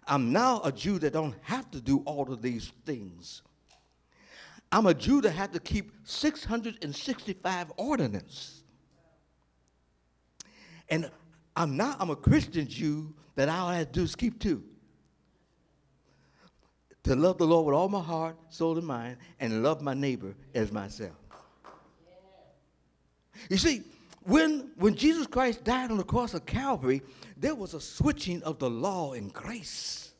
I'm 0.05 0.33
now 0.33 0.59
a 0.65 0.73
Jew 0.73 0.99
that 0.99 1.13
don't 1.13 1.35
have 1.43 1.71
to 1.71 1.79
do 1.79 1.99
all 1.99 2.29
of 2.31 2.41
these 2.41 2.73
things. 2.85 3.41
I'm 4.69 4.85
a 4.85 4.93
Jew 4.93 5.21
that 5.21 5.31
had 5.31 5.53
to 5.53 5.61
keep 5.61 5.93
665 6.03 7.71
ordinances. 7.77 8.63
And 10.89 11.09
I'm 11.55 11.77
not, 11.77 11.95
I'm 12.01 12.09
a 12.09 12.15
Christian 12.15 12.67
Jew 12.67 13.13
that 13.35 13.47
all 13.47 13.69
I 13.69 13.77
have 13.77 13.87
to 13.87 13.93
do 13.93 14.03
is 14.03 14.13
keep 14.13 14.37
two. 14.39 14.63
To 17.03 17.15
love 17.15 17.37
the 17.37 17.47
Lord 17.47 17.67
with 17.67 17.75
all 17.75 17.87
my 17.87 18.01
heart, 18.01 18.35
soul, 18.49 18.77
and 18.77 18.85
mind, 18.85 19.17
and 19.39 19.63
love 19.63 19.81
my 19.81 19.93
neighbor 19.93 20.35
as 20.53 20.71
myself. 20.73 21.15
You 23.49 23.57
see, 23.57 23.83
when, 24.25 24.71
when 24.75 24.95
Jesus 24.95 25.27
Christ 25.27 25.63
died 25.63 25.91
on 25.91 25.97
the 25.97 26.03
cross 26.03 26.33
of 26.33 26.45
Calvary, 26.45 27.01
there 27.37 27.55
was 27.55 27.73
a 27.73 27.81
switching 27.81 28.41
of 28.43 28.59
the 28.59 28.69
law 28.69 29.13
and 29.13 29.31
grace. 29.33 30.13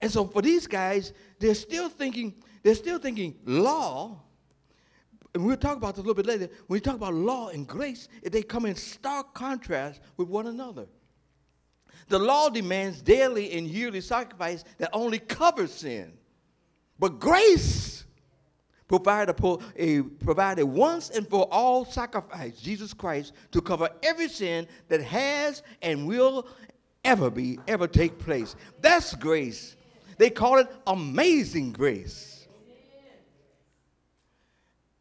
And 0.00 0.10
so 0.10 0.26
for 0.26 0.42
these 0.42 0.66
guys, 0.66 1.12
they're 1.38 1.54
still 1.54 1.88
thinking, 1.88 2.34
they're 2.62 2.74
still 2.74 2.98
thinking 2.98 3.38
law. 3.44 4.20
And 5.34 5.46
we'll 5.46 5.56
talk 5.56 5.76
about 5.76 5.94
this 5.94 6.04
a 6.04 6.06
little 6.06 6.22
bit 6.22 6.26
later. 6.26 6.48
When 6.66 6.76
we 6.76 6.80
talk 6.80 6.96
about 6.96 7.14
law 7.14 7.48
and 7.48 7.66
grace, 7.66 8.08
they 8.22 8.42
come 8.42 8.66
in 8.66 8.74
stark 8.74 9.32
contrast 9.32 10.00
with 10.16 10.28
one 10.28 10.48
another. 10.48 10.86
The 12.08 12.18
law 12.18 12.50
demands 12.50 13.00
daily 13.00 13.52
and 13.52 13.66
yearly 13.66 14.00
sacrifice 14.00 14.64
that 14.78 14.90
only 14.92 15.18
covers 15.18 15.72
sin. 15.72 16.12
But 16.98 17.20
grace 17.20 18.01
provided 18.98 20.62
a, 20.62 20.66
once 20.66 21.10
and 21.10 21.28
for 21.28 21.48
all 21.50 21.84
sacrifice, 21.84 22.60
Jesus 22.60 22.92
Christ, 22.92 23.32
to 23.50 23.60
cover 23.60 23.88
every 24.02 24.28
sin 24.28 24.66
that 24.88 25.02
has 25.02 25.62
and 25.82 26.06
will 26.06 26.46
ever 27.04 27.30
be, 27.30 27.58
ever 27.68 27.86
take 27.86 28.18
place. 28.18 28.56
That's 28.80 29.14
grace. 29.14 29.76
They 30.18 30.30
call 30.30 30.58
it 30.58 30.68
amazing 30.86 31.72
grace. 31.72 32.46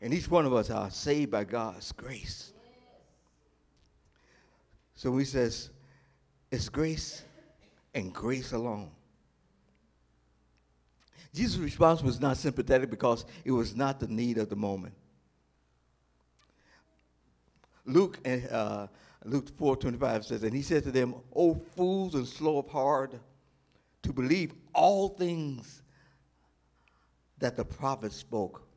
And 0.02 0.14
each 0.14 0.30
one 0.30 0.46
of 0.46 0.54
us 0.54 0.70
are 0.72 0.90
saved 0.90 1.32
by 1.32 1.44
God's 1.44 1.92
grace. 1.92 2.54
So 4.96 5.16
he 5.18 5.26
says, 5.26 5.70
it's 6.52 6.70
grace 6.70 7.24
and 7.94 8.14
grace 8.14 8.52
alone. 8.52 8.90
Jesus' 11.34 11.58
response 11.58 12.02
was 12.02 12.20
not 12.20 12.38
sympathetic 12.38 12.90
because 12.90 13.26
it 13.46 13.52
was 13.52 13.76
not 13.76 14.00
the 14.00 14.08
need 14.08 14.38
of 14.38 14.50
the 14.50 14.56
moment. 14.56 14.94
Luke, 17.86 18.20
uh, 18.26 18.88
Luke 19.26 19.50
4 19.58 19.78
25 19.78 20.26
says, 20.26 20.44
And 20.44 20.54
he 20.54 20.62
said 20.62 20.84
to 20.84 20.92
them, 20.92 21.16
O 21.36 21.54
fools 21.54 22.16
and 22.16 22.28
slow 22.28 22.60
of 22.60 22.68
heart 22.68 23.16
to 24.04 24.14
believe 24.14 24.54
all 24.74 25.10
things 25.10 25.82
that 27.40 27.56
the 27.56 27.66
prophets 27.66 28.16
spoke. 28.16 28.68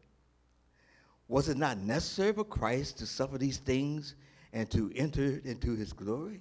Was 1.29 1.49
it 1.49 1.57
not 1.57 1.79
necessary 1.79 2.33
for 2.33 2.45
Christ 2.45 2.99
to 2.99 3.07
suffer 3.07 3.39
these 3.39 3.59
things 3.59 4.15
and 4.53 4.71
to 4.71 4.93
enter 4.95 5.41
into 5.45 5.75
his 5.75 5.93
glory? 5.93 6.41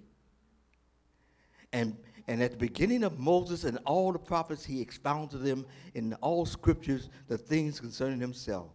And 1.71 1.97
and 2.27 2.41
at 2.41 2.51
the 2.51 2.57
beginning 2.57 3.03
of 3.03 3.19
Moses 3.19 3.65
and 3.65 3.77
all 3.85 4.11
the 4.11 4.19
prophets, 4.19 4.63
he 4.63 4.79
expounded 4.79 5.41
them 5.41 5.65
in 5.93 6.13
all 6.15 6.45
scriptures 6.45 7.09
the 7.27 7.37
things 7.37 7.79
concerning 7.79 8.19
himself. 8.19 8.69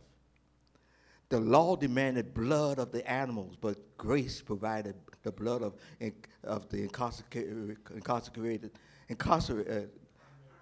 The 1.31 1.41
law 1.41 1.77
demanded 1.77 2.35
blood 2.35 2.79
of 2.79 2.93
the 2.93 3.09
animals, 3.11 3.57
but 3.61 3.77
grace 3.97 4.41
provided 4.41 4.95
the 5.23 5.33
blood 5.33 5.63
of, 5.63 5.75
of 6.45 6.69
the 6.69 6.83
incarcerated, 6.83 8.71
incarcerated, 9.09 9.91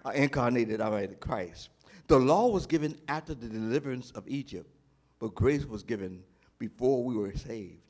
uh, 0.05 0.09
incarnated 0.09 1.19
Christ. 1.19 1.69
The 2.07 2.17
law 2.17 2.47
was 2.49 2.65
given 2.65 2.97
after 3.07 3.33
the 3.33 3.47
deliverance 3.47 4.11
of 4.11 4.27
Egypt, 4.27 4.69
but 5.19 5.35
grace 5.35 5.65
was 5.65 5.83
given 5.83 6.23
before 6.57 7.03
we 7.03 7.15
were 7.15 7.33
saved. 7.33 7.81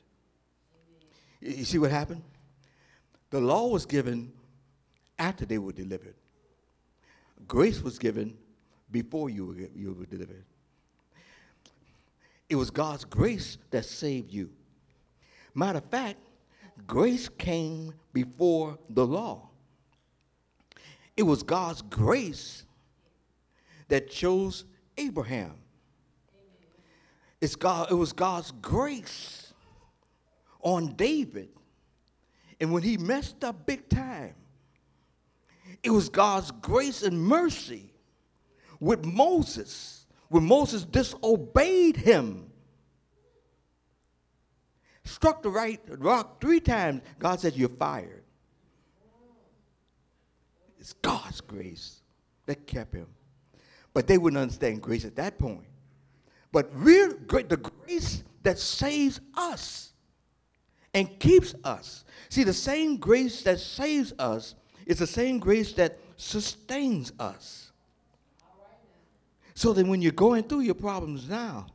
You 1.39 1.65
see 1.65 1.77
what 1.77 1.91
happened? 1.91 2.23
The 3.29 3.39
law 3.39 3.67
was 3.67 3.85
given 3.85 4.33
after 5.19 5.45
they 5.45 5.57
were 5.57 5.71
delivered. 5.71 6.15
Grace 7.47 7.81
was 7.81 7.99
given 7.99 8.37
before 8.91 9.29
you 9.29 9.45
were, 9.45 9.55
you 9.75 9.93
were 9.93 10.05
delivered. 10.05 10.43
It 12.49 12.55
was 12.55 12.69
God's 12.69 13.03
grace 13.03 13.57
that 13.71 13.85
saved 13.85 14.33
you. 14.33 14.49
Matter 15.53 15.79
of 15.79 15.85
fact, 15.85 16.17
grace 16.85 17.29
came 17.29 17.93
before 18.13 18.77
the 18.89 19.05
law. 19.05 19.49
It 21.17 21.23
was 21.23 21.43
God's 21.43 21.81
grace 21.81 22.63
that 23.87 24.09
chose 24.09 24.65
Abraham. 24.97 25.55
It's 27.41 27.55
God, 27.55 27.91
it 27.91 27.95
was 27.95 28.13
God's 28.13 28.51
grace 28.61 29.53
on 30.61 30.93
David. 30.95 31.49
And 32.59 32.71
when 32.71 32.83
he 32.83 32.97
messed 32.97 33.43
up 33.43 33.65
big 33.65 33.87
time, 33.89 34.33
it 35.83 35.89
was 35.89 36.09
God's 36.09 36.51
grace 36.51 37.03
and 37.03 37.21
mercy 37.21 37.93
with 38.79 39.05
Moses 39.05 40.05
when 40.29 40.45
Moses 40.45 40.83
disobeyed 40.83 41.97
him. 41.97 42.51
Struck 45.03 45.41
the 45.41 45.49
right 45.49 45.79
rock 45.87 46.41
three 46.41 46.59
times, 46.59 47.01
God 47.17 47.39
said, 47.39 47.55
You're 47.55 47.69
fired. 47.69 48.23
It's 50.79 50.93
God's 50.93 51.41
grace 51.41 52.01
that 52.45 52.67
kept 52.67 52.93
him. 52.93 53.07
But 53.93 54.07
they 54.07 54.17
wouldn't 54.17 54.41
understand 54.41 54.81
grace 54.81 55.05
at 55.05 55.15
that 55.15 55.39
point. 55.39 55.65
But 56.51 56.69
real 56.73 57.09
the 57.09 57.57
grace 57.57 58.23
that 58.43 58.59
saves 58.59 59.19
us 59.35 59.93
and 60.93 61.19
keeps 61.19 61.53
us. 61.63 62.05
See, 62.29 62.43
the 62.43 62.53
same 62.53 62.97
grace 62.97 63.41
that 63.43 63.59
saves 63.59 64.13
us 64.19 64.55
is 64.87 64.97
the 64.97 65.07
same 65.07 65.37
grace 65.37 65.73
that 65.73 65.99
sustains 66.15 67.11
us. 67.19 67.71
So 69.53 69.73
that 69.73 69.85
when 69.85 70.01
you're 70.01 70.11
going 70.11 70.43
through 70.43 70.61
your 70.61 70.75
problems 70.75 71.29
now, 71.29 71.67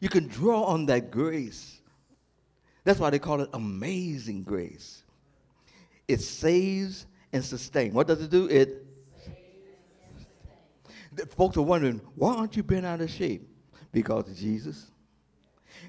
you 0.00 0.08
can 0.08 0.28
draw 0.28 0.64
on 0.64 0.86
that 0.86 1.10
grace. 1.10 1.80
That's 2.84 3.00
why 3.00 3.10
they 3.10 3.18
call 3.18 3.40
it 3.40 3.48
amazing 3.54 4.42
grace. 4.42 5.02
It 6.06 6.20
saves 6.20 7.06
and 7.32 7.44
sustains. 7.44 7.94
What 7.94 8.06
does 8.06 8.20
it 8.22 8.30
do? 8.30 8.46
It 8.46 8.86
folks 11.30 11.56
are 11.56 11.62
wondering, 11.62 12.00
why 12.14 12.34
aren't 12.34 12.56
you 12.56 12.62
bent 12.62 12.84
out 12.84 13.00
of 13.00 13.10
shape? 13.10 13.48
Because 13.90 14.28
of 14.28 14.36
Jesus. 14.36 14.90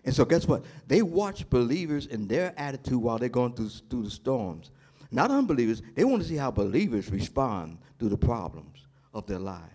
And 0.05 0.15
so 0.15 0.23
guess 0.23 0.47
what? 0.47 0.63
They 0.87 1.01
watch 1.01 1.49
believers 1.49 2.05
in 2.05 2.27
their 2.27 2.53
attitude 2.57 2.95
while 3.01 3.17
they're 3.17 3.27
going 3.27 3.53
through, 3.53 3.69
through 3.89 4.03
the 4.03 4.09
storms. 4.09 4.71
Not 5.11 5.31
unbelievers. 5.31 5.81
They 5.95 6.03
want 6.03 6.21
to 6.21 6.27
see 6.27 6.35
how 6.35 6.51
believers 6.51 7.09
respond 7.09 7.77
to 7.99 8.09
the 8.09 8.17
problems 8.17 8.87
of 9.13 9.25
their 9.25 9.39
lives. 9.39 9.71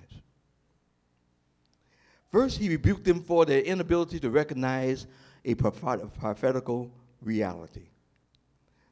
First, 2.30 2.58
he 2.58 2.68
rebuked 2.68 3.04
them 3.04 3.22
for 3.22 3.44
their 3.44 3.60
inability 3.60 4.18
to 4.20 4.30
recognize 4.30 5.06
a 5.44 5.54
prophetical 5.54 6.90
reality. 7.20 7.88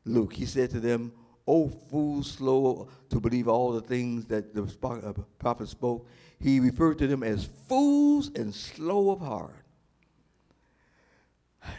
Luke, 0.04 0.34
he 0.34 0.46
said 0.46 0.70
to 0.70 0.80
them, 0.80 1.12
O 1.46 1.68
fools, 1.68 2.30
slow 2.30 2.88
to 3.08 3.20
believe 3.20 3.48
all 3.48 3.72
the 3.72 3.80
things 3.80 4.24
that 4.26 4.54
the 4.54 4.62
uh, 4.82 5.12
prophet 5.38 5.68
spoke. 5.68 6.06
He 6.38 6.60
referred 6.60 6.98
to 6.98 7.06
them 7.06 7.22
as 7.22 7.44
fools 7.68 8.30
and 8.34 8.54
slow 8.54 9.10
of 9.10 9.20
heart. 9.20 9.64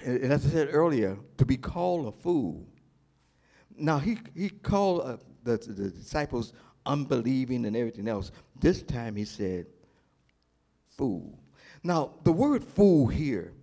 And 0.03 0.31
as 0.31 0.45
I 0.45 0.49
said 0.49 0.69
earlier, 0.71 1.17
to 1.37 1.45
be 1.45 1.57
called 1.57 2.07
a 2.07 2.11
fool. 2.11 2.67
Now, 3.81 3.97
he, 3.97 4.17
he 4.35 4.49
called 4.49 5.01
uh, 5.01 5.17
the, 5.43 5.57
the 5.57 5.89
disciples 5.89 6.53
unbelieving 6.85 7.65
and 7.65 7.75
everything 7.75 8.07
else. 8.07 8.31
This 8.59 8.81
time 8.81 9.15
he 9.15 9.25
said, 9.25 9.65
fool. 10.97 11.37
Now, 11.83 12.11
the 12.23 12.31
word 12.31 12.63
fool 12.63 13.07
here 13.07 13.53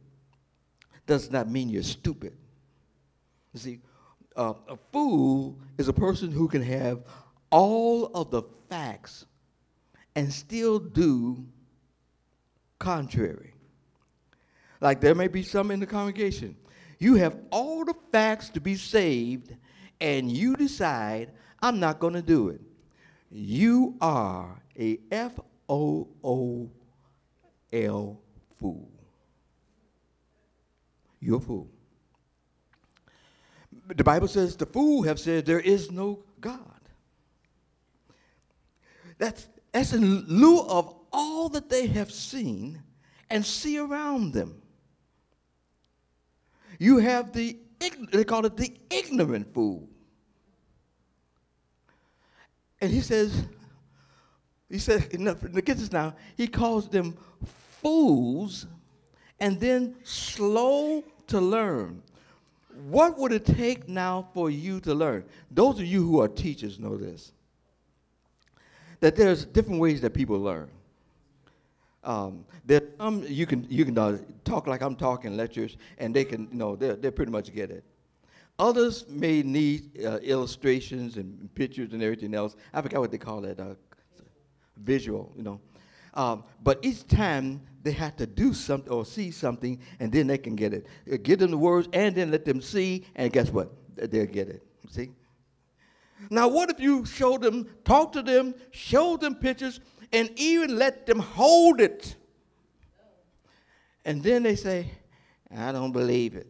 does 1.07 1.31
not 1.31 1.49
mean 1.49 1.69
you're 1.69 1.83
stupid. 1.83 2.37
You 3.53 3.61
see, 3.61 3.81
uh, 4.37 4.55
a 4.69 4.77
fool 4.93 5.59
is 5.79 5.89
a 5.89 5.93
person 5.93 6.31
who 6.31 6.49
can 6.49 6.63
have 6.63 7.05
all 7.51 8.07
of 8.07 8.31
the 8.31 8.43
facts 8.69 9.27
and 10.15 10.33
still 10.33 10.79
do 10.79 11.45
contrary. 12.79 13.55
Like 14.81 15.01
there 15.01 15.15
may 15.15 15.29
be 15.29 15.43
some 15.43 15.71
in 15.71 15.81
the 15.81 15.87
congregation. 15.87 16.57
You 16.99 17.15
have 17.15 17.37
all 17.51 17.85
the 17.85 17.95
facts 18.13 18.49
to 18.51 18.61
be 18.61 18.75
saved, 18.75 19.55
and 20.01 20.31
you 20.31 20.57
decide, 20.57 21.33
I'm 21.61 21.81
not 21.81 21.99
going 21.99 22.15
to 22.15 22.23
do 22.23 22.49
it. 22.49 22.61
You 23.31 23.97
are 24.01 24.61
a 24.79 24.99
F 25.11 25.39
O 25.69 26.09
O 26.25 26.71
L 27.73 28.21
fool. 28.59 28.91
You're 31.21 31.39
a 31.39 31.41
fool. 31.41 31.69
The 33.95 34.05
Bible 34.05 34.29
says 34.29 34.57
the 34.57 34.67
fool 34.67 35.03
have 35.03 35.19
said 35.19 35.47
there 35.47 35.61
is 35.61 35.91
no 35.91 36.21
God. 36.41 36.61
That's, 39.19 39.49
that's 39.73 39.93
in 39.93 40.25
lieu 40.27 40.61
of 40.61 40.95
all 41.13 41.49
that 41.51 41.69
they 41.69 41.87
have 41.89 42.11
seen 42.13 42.83
and 43.31 43.45
see 43.45 43.79
around 43.79 44.33
them. 44.33 44.63
You 46.79 46.99
have 46.99 47.33
the, 47.33 47.57
they 47.79 48.25
call 48.25 48.45
it 48.47 48.57
the 48.57 48.73
ignorant 48.91 49.53
fool. 49.55 49.89
And 52.81 52.91
he 52.91 53.01
says, 53.01 53.45
he 54.69 54.79
says, 54.79 55.03
said, 55.11 55.65
get 55.65 55.77
this 55.79 55.93
now, 55.93 56.15
he 56.37 56.47
calls 56.47 56.89
them 56.89 57.17
fools 57.81 58.67
and 59.41 59.59
then 59.59 59.97
slow 60.05 61.03
to 61.29 61.41
learn. 61.41 62.03
What 62.89 63.19
would 63.19 63.33
it 63.33 63.45
take 63.45 63.89
now 63.89 64.29
for 64.35 64.51
you 64.51 64.81
to 64.81 64.95
learn? 64.95 65.25
Those 65.51 65.81
of 65.81 65.87
you 65.87 66.07
who 66.07 66.21
are 66.21 66.29
teachers 66.29 66.79
know 66.79 66.97
this. 66.97 67.33
That 69.01 69.17
there's 69.17 69.45
different 69.45 69.81
ways 69.81 70.01
that 70.03 70.15
people 70.15 70.39
learn. 70.39 70.71
Um, 72.05 72.45
there 72.65 72.83
some 72.99 73.25
you 73.27 73.47
can 73.47 73.67
you 73.69 73.85
can 73.85 73.99
uh, 73.99 74.19
talk 74.45 74.67
like 74.67 74.83
I'm 74.83 74.97
talking 74.97 75.37
lectures, 75.37 75.77
and 75.99 76.15
they 76.15 76.25
can 76.25 76.49
you 76.51 76.59
know 76.59 76.77
they 76.77 76.95
they 76.95 77.11
pretty 77.11 77.33
much 77.33 77.53
get 77.53 77.71
it. 77.71 77.85
Others 78.59 79.07
may 79.09 79.43
need 79.43 80.05
uh, 80.05 80.19
illustrations 80.19 81.17
and 81.17 81.53
pictures 81.55 81.93
and 81.93 82.03
everything 82.03 82.35
else. 82.35 82.57
I 82.75 82.83
forgot 82.83 83.01
what 83.01 83.13
they 83.13 83.19
call 83.19 83.45
it, 83.45 83.61
uh, 83.61 83.75
visual, 84.77 85.33
you 85.37 85.45
know. 85.45 85.61
Um, 86.15 86.43
but 86.65 86.81
each 86.83 87.07
time 87.07 87.61
they 87.85 87.93
have 87.93 88.17
to 88.17 88.27
do 88.27 88.53
something 88.53 88.93
or 88.93 89.05
see 89.05 89.31
something, 89.31 89.79
and 90.01 90.11
then 90.11 90.27
they 90.27 90.39
can 90.39 90.57
get 90.57 90.75
it. 90.75 90.87
Uh, 91.11 91.19
give 91.23 91.39
them 91.39 91.53
the 91.53 91.59
words, 91.59 91.89
and 91.93 92.15
then 92.15 92.33
let 92.33 92.45
them 92.45 92.61
see, 92.61 93.05
and 93.15 93.33
guess 93.33 93.51
what? 93.51 93.71
They'll 93.95 94.27
get 94.27 94.49
it. 94.49 94.65
See? 94.91 95.11
Now, 96.31 96.49
what 96.49 96.71
if 96.71 96.81
you 96.81 97.05
show 97.05 97.39
them, 97.39 97.69
talk 97.85 98.13
to 98.13 98.23
them, 98.23 98.55
show 98.73 99.17
them 99.17 99.37
pictures, 99.37 99.81
and 100.13 100.31
even 100.37 100.77
let 100.77 101.07
them 101.07 101.19
hold 101.19 101.81
it? 101.81 102.17
And 104.05 104.23
then 104.23 104.43
they 104.43 104.57
say, 104.57 104.91
I 105.55 105.73
don't 105.73 105.93
believe 105.93 106.35
it. 106.35 106.47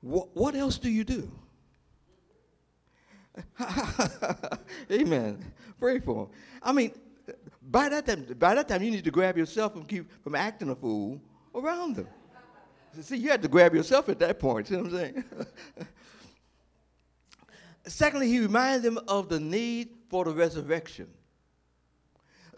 What, 0.00 0.28
what 0.34 0.54
else 0.54 0.78
do 0.78 0.88
you 0.88 1.04
do? 1.04 1.30
Amen. 4.90 5.44
Pray 5.78 5.98
for 5.98 6.26
them. 6.26 6.34
I 6.62 6.72
mean, 6.72 6.92
by 7.62 7.88
that 7.88 8.06
time, 8.06 8.26
by 8.38 8.54
that 8.54 8.68
time, 8.68 8.82
you 8.82 8.90
need 8.90 9.04
to 9.04 9.10
grab 9.10 9.36
yourself 9.36 9.74
and 9.74 9.86
keep 9.86 10.10
from 10.22 10.34
acting 10.34 10.70
a 10.70 10.74
fool 10.74 11.20
around 11.54 11.96
them. 11.96 12.08
See, 13.00 13.16
you 13.16 13.28
had 13.28 13.42
to 13.42 13.48
grab 13.48 13.74
yourself 13.74 14.08
at 14.08 14.18
that 14.20 14.38
point. 14.38 14.68
See 14.68 14.76
what 14.76 14.86
I'm 14.86 14.90
saying? 14.92 15.24
Secondly, 17.86 18.28
he 18.28 18.40
reminded 18.40 18.82
them 18.82 18.98
of 19.08 19.28
the 19.28 19.38
need 19.38 19.90
for 20.08 20.24
the 20.24 20.32
resurrection. 20.32 21.08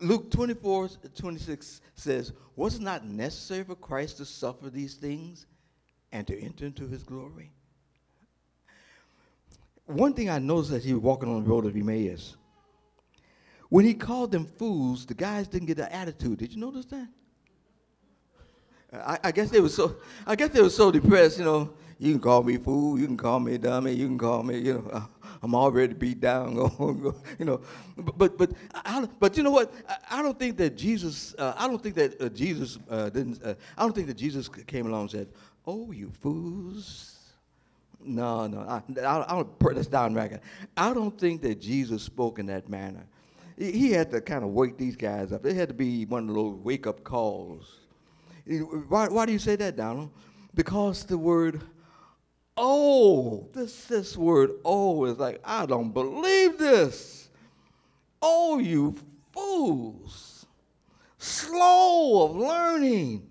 Luke 0.01 0.31
24, 0.31 0.91
26 1.15 1.81
says, 1.95 2.33
Was 2.57 2.77
it 2.77 2.83
not 2.83 3.05
necessary 3.05 3.65
for 3.65 3.75
Christ 3.75 4.19
to 4.19 4.25
suffer 4.25 4.71
these 4.71 4.95
things 4.95 5.47
and 6.13 6.27
to 6.27 6.41
enter 6.41 6.65
into 6.65 6.87
his 6.87 7.03
glory? 7.03 7.51
One 9.87 10.13
thing 10.13 10.31
I 10.31 10.39
noticed 10.39 10.73
as 10.73 10.85
he 10.85 10.93
was 10.93 11.03
walking 11.03 11.35
on 11.35 11.45
the 11.45 11.51
road 11.51 11.65
of 11.67 11.75
Emmaus, 11.75 12.37
when 13.71 13.85
he 13.85 13.95
called 13.95 14.31
them 14.31 14.47
fools, 14.47 15.05
the 15.05 15.15
guys 15.15 15.49
didn't 15.49 15.67
get 15.67 15.79
an 15.79 15.89
attitude. 15.91 16.39
Did 16.39 16.53
you 16.53 16.61
notice 16.61 16.87
that? 16.87 17.09
I, 18.93 19.19
I, 19.25 19.33
guess 19.33 19.51
they 19.51 19.61
were 19.61 19.69
so. 19.69 19.97
I 20.27 20.35
guess 20.35 20.51
they 20.51 20.63
were 20.63 20.71
so 20.71 20.91
depressed. 20.91 21.39
You 21.39 21.45
know, 21.45 21.75
you 21.99 22.13
can 22.13 22.21
call 22.21 22.43
me 22.43 22.57
fool, 22.57 22.99
you 22.99 23.07
can 23.07 23.19
call 23.19 23.39
me 23.39 23.59
dummy, 23.59 23.93
you 23.93 24.07
can 24.07 24.17
call 24.17 24.43
me. 24.43 24.59
You 24.59 24.75
know, 24.75 25.09
I'm 25.43 25.55
already 25.55 25.95
beat 25.95 26.21
down. 26.21 26.55
you 27.39 27.45
know, 27.45 27.61
but 27.97 28.37
but 28.37 28.53
I, 28.75 29.07
but 29.21 29.37
you 29.37 29.43
know 29.43 29.51
what? 29.51 29.73
I, 30.11 30.23
don't 30.23 30.39
think 30.39 30.57
that 30.59 30.77
Jesus. 30.77 31.35
Uh, 31.39 31.55
I 31.57 31.69
don't 31.69 31.83
think 31.83 31.95
that 31.95 32.21
uh, 32.21 32.29
Jesus 32.29 32.79
uh, 32.91 33.09
didn't. 33.09 33.43
Uh, 33.43 33.55
I 33.77 33.83
don't 33.83 33.95
think 33.95 34.09
that 34.09 34.17
Jesus 34.17 34.49
came 34.49 34.87
along 34.87 35.03
and 35.03 35.11
said, 35.11 35.29
"Oh, 35.67 35.93
you 35.93 36.11
fools." 36.21 37.15
No, 38.01 38.47
no. 38.47 38.61
I, 38.61 38.83
I, 39.01 39.33
I 39.33 39.35
don't 39.35 39.59
put 39.59 39.75
this 39.75 39.89
down 39.89 40.15
record. 40.15 40.41
I 40.77 40.95
don't 40.95 41.19
think 41.19 41.43
that 41.43 41.61
Jesus 41.61 42.03
spoke 42.03 42.39
in 42.39 42.47
that 42.47 42.69
manner 42.69 43.05
he 43.59 43.91
had 43.91 44.11
to 44.13 44.21
kind 44.21 44.45
of 44.45 44.51
wake 44.51 44.77
these 44.77 44.97
guys 44.97 45.33
up. 45.33 45.45
It 45.45 45.57
had 45.57 45.69
to 45.69 45.75
be 45.75 46.05
one 46.07 46.29
of 46.29 46.35
those 46.35 46.55
wake 46.61 46.87
up 46.87 47.03
calls. 47.03 47.81
Why, 48.89 49.09
why 49.09 49.27
do 49.27 49.33
you 49.33 49.39
say 49.39 49.57
that, 49.57 49.77
Donald? 49.77 50.11
Because 50.55 51.05
the 51.05 51.19
word 51.19 51.63
oh, 52.59 53.49
this, 53.55 53.85
this 53.85 54.17
word 54.17 54.51
oh 54.65 55.05
is 55.07 55.19
like, 55.19 55.41
I 55.45 55.65
don't 55.65 55.93
believe 55.93 56.59
this. 56.59 57.31
Oh, 58.21 58.59
you 58.59 58.97
fools, 59.33 60.47
slow 61.19 62.25
of 62.25 62.37
learning. 62.37 63.29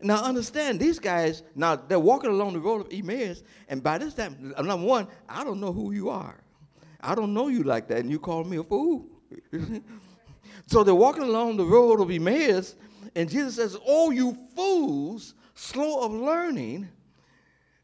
Now 0.00 0.22
understand, 0.22 0.78
these 0.78 0.98
guys, 0.98 1.42
now 1.54 1.76
they're 1.76 1.98
walking 1.98 2.30
along 2.30 2.54
the 2.54 2.60
road 2.60 2.86
of 2.86 2.92
Emmaus, 2.92 3.42
and 3.68 3.82
by 3.82 3.98
this 3.98 4.14
time, 4.14 4.54
number 4.56 4.86
one, 4.86 5.08
I 5.28 5.44
don't 5.44 5.60
know 5.60 5.72
who 5.72 5.92
you 5.92 6.08
are. 6.08 6.40
I 7.00 7.14
don't 7.14 7.34
know 7.34 7.48
you 7.48 7.64
like 7.64 7.88
that, 7.88 7.98
and 7.98 8.10
you 8.10 8.18
call 8.18 8.44
me 8.44 8.56
a 8.58 8.64
fool. 8.64 9.06
so 10.66 10.84
they're 10.84 10.94
walking 10.94 11.24
along 11.24 11.56
the 11.56 11.64
road 11.64 12.00
of 12.00 12.10
Emmaus, 12.10 12.76
and 13.14 13.28
Jesus 13.28 13.56
says, 13.56 13.76
Oh, 13.86 14.10
you 14.10 14.36
fools, 14.54 15.34
slow 15.54 16.02
of 16.02 16.12
learning. 16.12 16.88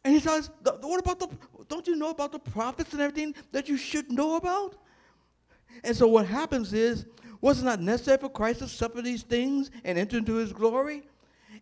And 0.05 0.13
he 0.13 0.21
says, 0.21 0.51
What 0.63 1.01
about 1.01 1.19
the, 1.19 1.29
don't 1.69 1.87
you 1.87 1.97
know 1.97 2.11
about 2.11 2.33
the 2.33 2.39
prophets 2.39 2.93
and 2.93 3.01
everything 3.01 3.35
that 3.53 3.69
you 3.69 3.77
should 3.77 4.11
know 4.13 4.37
about? 4.37 4.77
And 5.83 5.97
so 5.97 6.07
what 6.07 6.27
happens 6.27 6.73
is, 6.73 7.07
was 7.41 7.61
it 7.61 7.65
not 7.65 7.81
necessary 7.81 8.19
for 8.19 8.29
Christ 8.29 8.61
to 8.61 8.69
suffer 8.69 9.03
these 9.03 9.23
things 9.23 9.71
and 9.85 9.99
enter 9.99 10.19
into 10.19 10.35
his 10.35 10.53
glory? 10.53 11.03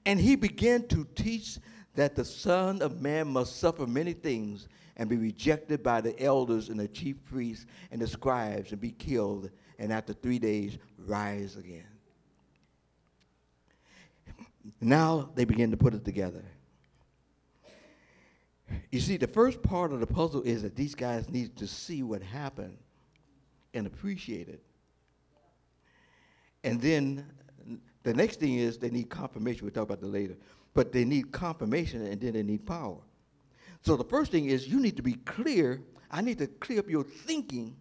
And 0.06 0.20
he 0.20 0.36
began 0.36 0.86
to 0.88 1.06
teach 1.14 1.58
that 1.94 2.14
the 2.14 2.24
Son 2.24 2.82
of 2.82 3.00
Man 3.00 3.28
must 3.28 3.58
suffer 3.58 3.86
many 3.86 4.12
things 4.12 4.68
and 4.96 5.08
be 5.08 5.16
rejected 5.16 5.82
by 5.82 6.00
the 6.00 6.20
elders 6.20 6.68
and 6.68 6.78
the 6.78 6.88
chief 6.88 7.16
priests 7.24 7.66
and 7.90 8.00
the 8.00 8.06
scribes 8.06 8.72
and 8.72 8.80
be 8.80 8.92
killed, 8.92 9.50
and 9.78 9.92
after 9.92 10.12
three 10.12 10.38
days 10.38 10.78
rise 11.06 11.56
again. 11.56 11.86
Now 14.80 15.30
they 15.34 15.44
begin 15.44 15.70
to 15.70 15.76
put 15.76 15.94
it 15.94 16.04
together. 16.04 16.44
You 18.90 19.00
see, 19.00 19.16
the 19.16 19.26
first 19.26 19.62
part 19.62 19.92
of 19.92 20.00
the 20.00 20.06
puzzle 20.06 20.42
is 20.42 20.62
that 20.62 20.76
these 20.76 20.94
guys 20.94 21.28
need 21.28 21.56
to 21.56 21.66
see 21.66 22.02
what 22.02 22.22
happened 22.22 22.76
and 23.74 23.86
appreciate 23.86 24.48
it. 24.48 24.62
And 26.64 26.80
then 26.80 27.26
the 28.02 28.14
next 28.14 28.40
thing 28.40 28.56
is 28.56 28.78
they 28.78 28.90
need 28.90 29.08
confirmation. 29.08 29.64
We'll 29.64 29.72
talk 29.72 29.84
about 29.84 30.00
that 30.00 30.06
later. 30.06 30.36
But 30.74 30.92
they 30.92 31.04
need 31.04 31.32
confirmation 31.32 32.06
and 32.06 32.20
then 32.20 32.32
they 32.32 32.42
need 32.42 32.66
power. 32.66 32.98
So 33.82 33.96
the 33.96 34.04
first 34.04 34.30
thing 34.30 34.46
is 34.46 34.68
you 34.68 34.80
need 34.80 34.96
to 34.96 35.02
be 35.02 35.14
clear. 35.14 35.82
I 36.10 36.20
need 36.20 36.38
to 36.38 36.46
clear 36.46 36.80
up 36.80 36.88
your 36.88 37.04
thinking 37.04 37.76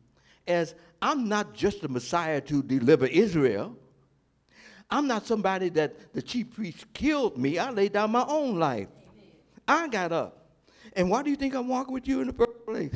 as 0.47 0.75
I'm 1.01 1.29
not 1.29 1.53
just 1.53 1.81
the 1.81 1.89
Messiah 1.89 2.41
to 2.41 2.63
deliver 2.63 3.05
Israel. 3.05 3.75
I'm 4.89 5.07
not 5.07 5.25
somebody 5.25 5.69
that 5.69 6.13
the 6.13 6.21
chief 6.21 6.53
priest 6.53 6.85
killed 6.93 7.37
me. 7.37 7.57
I 7.57 7.69
laid 7.69 7.93
down 7.93 8.11
my 8.11 8.25
own 8.27 8.59
life. 8.59 8.89
I 9.67 9.87
got 9.87 10.11
up. 10.11 10.40
And 10.93 11.09
why 11.09 11.23
do 11.23 11.29
you 11.29 11.35
think 11.35 11.53
I'm 11.53 11.67
walking 11.67 11.93
with 11.93 12.07
you 12.07 12.21
in 12.21 12.27
the 12.27 12.33
first 12.33 12.65
place? 12.65 12.93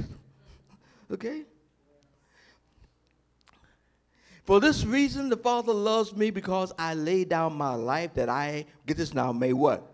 okay? 1.11 1.43
For 4.43 4.59
this 4.59 4.85
reason, 4.85 5.29
the 5.29 5.37
Father 5.37 5.73
loves 5.73 6.15
me 6.15 6.29
because 6.29 6.71
I 6.77 6.93
lay 6.93 7.23
down 7.25 7.53
my 7.53 7.73
life 7.73 8.13
that 8.13 8.29
I, 8.29 8.65
get 8.85 8.97
this 8.97 9.13
now, 9.13 9.31
may 9.31 9.53
what? 9.53 9.91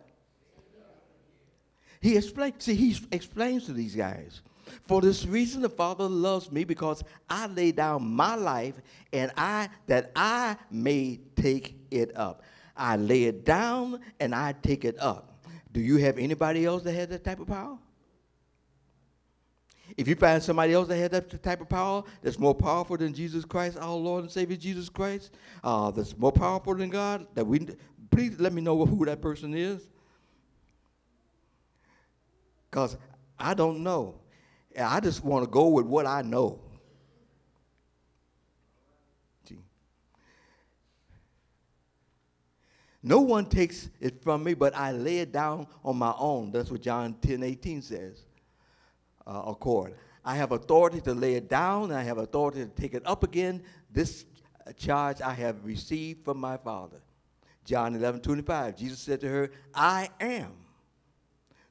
He 2.02 2.18
explains, 2.18 2.64
see, 2.64 2.76
he 2.76 2.98
explains 3.12 3.66
to 3.68 3.74
these 3.74 3.96
guys. 3.96 4.42
For 4.88 5.02
this 5.02 5.26
reason, 5.26 5.62
the 5.62 5.70
Father 5.70 6.06
loves 6.06 6.52
me 6.52 6.64
because 6.64 7.04
I 7.30 7.48
lay 7.48 7.72
down 7.72 8.04
my 8.04 8.36
life 8.36 8.76
and 9.14 9.32
I, 9.38 9.70
that 9.88 10.12
I 10.16 10.58
may 10.70 11.20
take 11.36 11.76
it 11.92 12.16
up. 12.18 12.44
I 12.76 12.98
lay 12.98 13.26
it 13.26 13.46
down 13.46 14.00
and 14.20 14.34
I 14.34 14.56
take 14.62 14.84
it 14.84 15.00
up. 15.00 15.46
Do 15.72 15.80
you 15.80 15.98
have 15.98 16.18
anybody 16.18 16.66
else 16.66 16.84
that 16.84 16.94
has 16.94 17.08
that 17.10 17.24
type 17.24 17.40
of 17.40 17.48
power? 17.48 17.78
If 19.98 20.08
you 20.08 20.16
find 20.16 20.42
somebody 20.42 20.74
else 20.74 20.88
that 20.88 20.98
has 20.98 21.10
that 21.10 21.44
type 21.44 21.62
of 21.62 21.70
power 21.70 22.04
that's 22.22 22.40
more 22.40 22.56
powerful 22.56 22.98
than 22.98 23.14
Jesus 23.14 23.46
Christ, 23.46 23.78
our 23.80 23.96
Lord 23.96 24.24
and 24.24 24.32
Savior 24.32 24.58
Jesus 24.58 24.90
Christ, 24.90 25.32
uh, 25.64 25.92
that's 25.92 26.18
more 26.18 26.32
powerful 26.32 26.76
than 26.76 26.90
God, 26.90 27.28
that 27.36 27.46
we 27.46 27.68
please 28.10 28.40
let 28.40 28.54
me 28.54 28.62
know 28.62 28.86
who 28.86 29.06
that 29.06 29.22
person 29.22 29.54
is. 29.54 29.88
Because 32.70 32.98
I 33.40 33.54
don't 33.54 33.84
know. 33.84 34.16
I 34.80 35.00
just 35.00 35.24
want 35.24 35.44
to 35.44 35.50
go 35.50 35.68
with 35.68 35.86
what 35.86 36.06
I 36.06 36.22
know. 36.22 36.60
No 43.04 43.22
one 43.22 43.46
takes 43.46 43.90
it 44.00 44.22
from 44.22 44.44
me, 44.44 44.54
but 44.54 44.76
I 44.76 44.92
lay 44.92 45.20
it 45.20 45.32
down 45.32 45.68
on 45.84 45.98
my 45.98 46.14
own. 46.18 46.52
That's 46.52 46.70
what 46.70 46.82
John 46.82 47.16
10 47.22 47.42
18 47.42 47.82
says. 47.82 48.26
Uh, 49.28 49.44
accord. 49.48 49.96
I 50.26 50.36
have 50.36 50.52
authority 50.52 51.00
to 51.02 51.14
lay 51.14 51.36
it 51.36 51.48
down, 51.48 51.86
and 51.86 51.94
I 51.94 52.04
have 52.04 52.18
authority 52.18 52.60
to 52.62 52.68
take 52.68 52.94
it 52.94 53.04
up 53.06 53.24
again. 53.24 53.64
This 53.92 54.26
charge 54.78 55.22
I 55.22 55.34
have 55.34 55.64
received 55.66 56.26
from 56.26 56.38
my 56.38 56.58
Father. 56.58 57.02
John 57.66 57.96
11 57.96 58.22
25. 58.22 58.76
Jesus 58.76 59.00
said 59.00 59.22
to 59.22 59.30
her, 59.30 59.52
I 59.74 60.10
am 60.20 60.52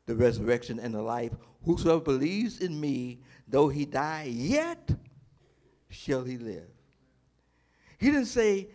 the 0.07 0.15
resurrection 0.15 0.79
and 0.79 0.95
the 0.95 1.03
life. 1.03 1.33
Whosoever 1.65 2.01
believes 2.01 2.61
in 2.61 2.81
me, 2.81 3.21
though 3.47 3.69
he 3.69 3.85
die, 3.85 4.31
yet 4.31 4.91
shall 5.89 6.25
he 6.25 6.39
live. 6.39 6.69
He 7.99 8.07
didn't 8.07 8.27
say, 8.27 8.69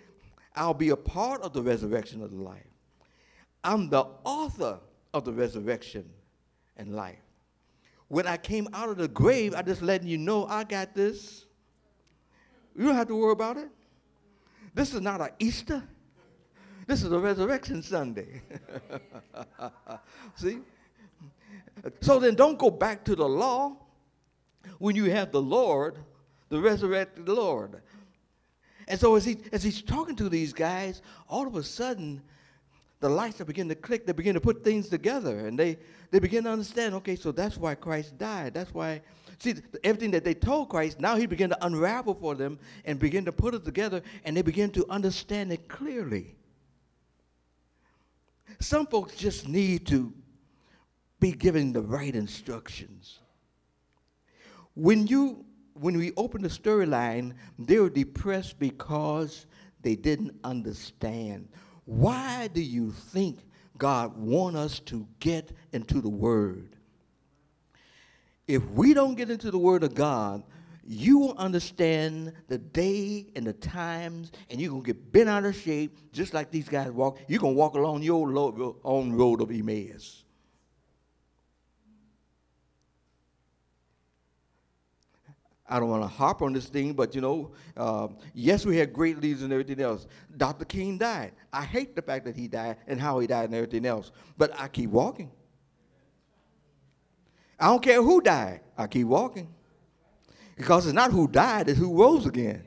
I'll 0.56 0.74
be 0.74 0.90
a 0.90 0.96
part 0.96 1.42
of 1.42 1.54
the 1.54 1.62
resurrection 1.62 2.22
of 2.22 2.32
the 2.32 2.42
life. 2.42 2.62
I'm 3.64 3.90
the 3.90 4.06
author 4.24 4.80
of 5.14 5.26
the 5.26 5.34
resurrection 5.34 6.08
and 6.78 6.96
life. 6.96 7.25
When 8.08 8.28
I 8.28 8.38
came 8.38 8.68
out 8.74 8.90
of 8.90 8.98
the 8.98 9.08
grave, 9.08 9.56
I 9.56 9.62
just 9.62 9.82
letting 9.82 10.08
you 10.08 10.18
know 10.18 10.46
I 10.46 10.64
got 10.64 10.94
this. 10.94 11.46
You 12.76 12.86
don't 12.86 12.96
have 12.96 13.08
to 13.08 13.16
worry 13.16 13.32
about 13.32 13.58
it. 13.58 13.70
This 14.74 14.94
is 14.94 15.02
not 15.02 15.22
an 15.22 15.30
Easter. 15.40 15.84
This 16.88 17.02
is 17.02 17.12
a 17.12 17.18
resurrection 17.18 17.82
Sunday. 17.82 18.42
See? 20.36 20.60
So 22.02 22.20
then 22.20 22.36
don't 22.36 22.60
go 22.60 22.70
back 22.70 23.04
to 23.06 23.16
the 23.16 23.28
law 23.28 23.78
when 24.78 24.96
you 24.96 25.06
have 25.06 25.32
the 25.32 25.42
Lord, 25.42 25.98
the 26.50 26.60
resurrected 26.60 27.28
Lord. 27.28 27.82
And 28.88 29.00
so 29.00 29.16
as, 29.16 29.26
he, 29.26 29.38
as 29.52 29.64
he's 29.64 29.82
talking 29.82 30.16
to 30.18 30.30
these 30.30 30.54
guys, 30.54 31.02
all 31.28 31.48
of 31.48 31.56
a 31.56 31.64
sudden, 31.64 32.22
the 33.00 33.10
lights 33.10 33.42
are 33.42 33.46
beginning 33.46 33.70
to 33.70 33.76
click. 33.76 34.06
They 34.06 34.14
begin 34.14 34.34
to 34.36 34.42
put 34.42 34.64
things 34.64 34.90
together. 34.90 35.48
And 35.48 35.60
they, 35.60 35.78
they 36.12 36.20
begin 36.20 36.46
to 36.46 36.52
understand, 36.52 36.96
okay, 36.96 37.16
so 37.16 37.32
that's 37.32 37.58
why 37.58 37.76
Christ 37.76 38.18
died. 38.18 38.54
That's 38.54 38.74
why, 38.74 39.02
see, 39.40 39.56
everything 39.84 40.12
that 40.12 40.24
they 40.24 40.34
told 40.34 40.70
Christ, 40.70 41.00
now 41.00 41.16
he 41.16 41.26
began 41.26 41.50
to 41.50 41.66
unravel 41.66 42.14
for 42.16 42.36
them 42.36 42.58
and 42.86 42.98
begin 42.98 43.26
to 43.26 43.32
put 43.32 43.54
it 43.54 43.66
together. 43.66 44.02
And 44.24 44.36
they 44.36 44.42
begin 44.42 44.72
to 44.72 44.86
understand 44.90 45.52
it 45.52 45.68
clearly. 45.68 46.36
Some 48.60 48.88
folks 48.88 49.16
just 49.16 49.48
need 49.48 49.86
to 49.88 50.14
be 51.20 51.32
given 51.32 51.74
the 51.74 51.82
right 51.82 52.16
instructions. 52.16 53.20
When 54.74 55.08
you 55.08 55.46
when 55.74 55.98
we 55.98 56.14
open 56.16 56.42
the 56.42 56.48
storyline, 56.48 57.34
they 57.60 57.80
were 57.80 57.90
depressed 57.90 58.58
because 58.60 59.46
they 59.82 59.96
didn't 59.96 60.34
understand. 60.44 61.50
Why 61.86 62.50
do 62.52 62.62
you 62.62 62.92
think 62.92 63.40
God 63.78 64.18
want 64.18 64.56
us 64.56 64.80
to 64.82 65.08
get 65.20 65.52
into 65.72 66.02
the 66.02 66.10
Word? 66.10 66.76
If 68.48 68.64
we 68.72 68.94
don't 68.94 69.16
get 69.16 69.30
into 69.30 69.50
the 69.52 69.58
Word 69.58 69.84
of 69.84 69.96
God, 69.96 70.44
you 70.88 71.18
will 71.18 71.38
understand 71.38 72.34
the 72.48 72.60
day 72.60 73.28
and 73.36 73.48
the 73.48 73.54
times, 73.54 74.32
and 74.50 74.62
you're 74.62 74.72
to 74.72 74.84
get 74.84 75.12
bent 75.12 75.30
out 75.30 75.46
of 75.46 75.56
shape, 75.56 75.98
just 76.12 76.34
like 76.34 76.52
these 76.52 76.70
guys 76.70 76.92
walk. 76.92 77.20
You're 77.28 77.40
to 77.40 77.48
walk 77.48 77.74
along 77.74 78.04
your 78.04 78.28
own 78.84 79.14
road 79.14 79.42
of 79.42 79.50
Emmaus. 79.52 80.25
I 85.68 85.80
don't 85.80 85.90
want 85.90 86.04
to 86.04 86.08
harp 86.08 86.44
on 86.44 86.54
this 86.54 86.68
thing, 86.68 86.94
but 86.94 87.16
you 87.16 87.22
know, 87.22 87.52
uh, 87.76 88.08
yes, 88.34 88.66
we 88.66 88.78
had 88.78 88.94
great 88.94 89.20
leaders 89.20 89.42
and 89.42 89.52
everything 89.52 89.82
else. 89.82 90.06
Dr. 90.38 90.64
King 90.66 90.98
died. 90.98 91.32
I 91.52 91.64
hate 91.64 91.96
the 91.96 92.04
fact 92.04 92.26
that 92.26 92.36
he 92.36 92.48
died 92.48 92.78
and 92.88 93.00
how 93.00 93.20
he 93.20 93.26
died 93.26 93.46
and 93.46 93.56
everything 93.56 93.86
else, 93.86 94.12
but 94.38 94.52
I 94.60 94.68
keep 94.68 94.92
walking. 94.92 95.32
I 97.60 97.68
don't 97.68 97.82
care 97.82 98.02
who 98.02 98.22
died, 98.22 98.62
I 98.78 98.88
keep 98.88 99.08
walking. 99.08 99.48
Because 100.56 100.86
it's 100.86 100.94
not 100.94 101.12
who 101.12 101.28
died, 101.28 101.68
it's 101.68 101.80
who 101.80 102.00
rose 102.00 102.26
again. 102.26 102.64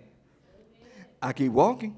I 1.23 1.33
keep 1.33 1.53
walking. 1.53 1.97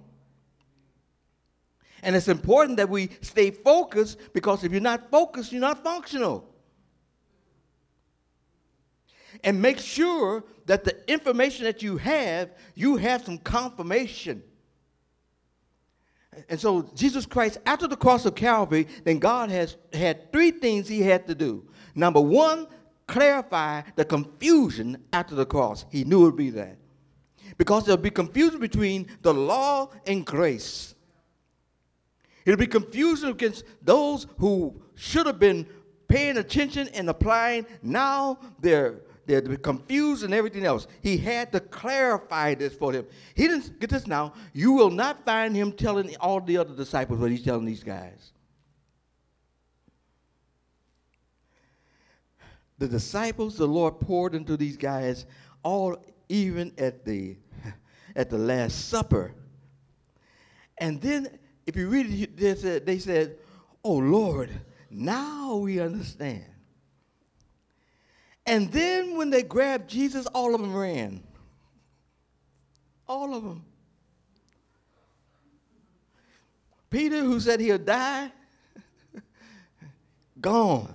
And 2.02 2.16
it's 2.16 2.28
important 2.28 2.76
that 2.78 2.88
we 2.88 3.10
stay 3.20 3.50
focused 3.50 4.18
because 4.32 4.64
if 4.64 4.72
you're 4.72 4.80
not 4.80 5.10
focused, 5.10 5.52
you're 5.52 5.60
not 5.60 5.82
functional 5.82 6.49
and 9.44 9.60
make 9.60 9.78
sure 9.78 10.44
that 10.66 10.84
the 10.84 11.10
information 11.10 11.64
that 11.64 11.82
you 11.82 11.96
have, 11.96 12.50
you 12.74 12.96
have 12.96 13.24
some 13.24 13.38
confirmation. 13.38 14.42
And 16.48 16.60
so 16.60 16.82
Jesus 16.94 17.26
Christ, 17.26 17.58
after 17.66 17.88
the 17.88 17.96
cross 17.96 18.24
of 18.24 18.34
Calvary, 18.34 18.86
then 19.04 19.18
God 19.18 19.50
has 19.50 19.76
had 19.92 20.32
three 20.32 20.50
things 20.50 20.88
he 20.88 21.02
had 21.02 21.26
to 21.26 21.34
do. 21.34 21.66
Number 21.94 22.20
one, 22.20 22.68
clarify 23.06 23.82
the 23.96 24.04
confusion 24.04 25.02
after 25.12 25.34
the 25.34 25.46
cross. 25.46 25.84
He 25.90 26.04
knew 26.04 26.22
it 26.22 26.26
would 26.26 26.36
be 26.36 26.50
that. 26.50 26.78
Because 27.58 27.84
there'll 27.84 28.00
be 28.00 28.10
confusion 28.10 28.60
between 28.60 29.08
the 29.22 29.34
law 29.34 29.90
and 30.06 30.24
grace. 30.24 30.94
It'll 32.46 32.58
be 32.58 32.66
confusion 32.66 33.30
against 33.30 33.64
those 33.82 34.26
who 34.38 34.80
should 34.94 35.26
have 35.26 35.38
been 35.38 35.66
paying 36.08 36.38
attention 36.38 36.88
and 36.88 37.10
applying. 37.10 37.66
Now 37.82 38.38
they're 38.60 39.00
they're 39.38 39.56
confused 39.56 40.24
and 40.24 40.34
everything 40.34 40.64
else. 40.64 40.88
He 41.02 41.16
had 41.16 41.52
to 41.52 41.60
clarify 41.60 42.54
this 42.54 42.74
for 42.74 42.92
them. 42.92 43.06
He 43.34 43.46
didn't 43.46 43.78
get 43.78 43.90
this 43.90 44.08
now. 44.08 44.32
You 44.52 44.72
will 44.72 44.90
not 44.90 45.24
find 45.24 45.54
him 45.54 45.70
telling 45.72 46.16
all 46.16 46.40
the 46.40 46.58
other 46.58 46.74
disciples 46.74 47.20
what 47.20 47.30
he's 47.30 47.44
telling 47.44 47.64
these 47.64 47.84
guys. 47.84 48.32
the 52.80 52.88
disciples, 52.88 53.58
the 53.58 53.68
Lord 53.68 54.00
poured 54.00 54.34
into 54.34 54.56
these 54.56 54.76
guys 54.76 55.26
all 55.62 56.02
even 56.28 56.72
at 56.78 57.04
the 57.04 57.36
at 58.16 58.30
the 58.30 58.38
Last 58.38 58.88
Supper. 58.88 59.34
And 60.78 61.00
then, 61.00 61.38
if 61.66 61.76
you 61.76 61.88
read 61.88 62.06
it, 62.06 62.36
they 62.36 62.54
said, 62.54 62.86
they 62.86 62.98
said, 62.98 63.36
"Oh 63.84 63.96
Lord, 63.96 64.50
now 64.90 65.56
we 65.56 65.78
understand." 65.78 66.49
And 68.46 68.72
then, 68.72 69.16
when 69.16 69.30
they 69.30 69.42
grabbed 69.42 69.88
Jesus, 69.88 70.26
all 70.26 70.54
of 70.54 70.60
them 70.60 70.74
ran. 70.74 71.22
All 73.06 73.34
of 73.34 73.42
them. 73.42 73.64
Peter, 76.90 77.20
who 77.20 77.38
said 77.38 77.60
he'll 77.60 77.78
die, 77.78 78.32
gone. 80.40 80.94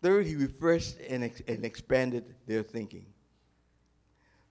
Third, 0.00 0.26
he 0.26 0.36
refreshed 0.36 0.96
and, 1.08 1.24
ex- 1.24 1.42
and 1.48 1.64
expanded 1.64 2.34
their 2.46 2.62
thinking. 2.62 3.06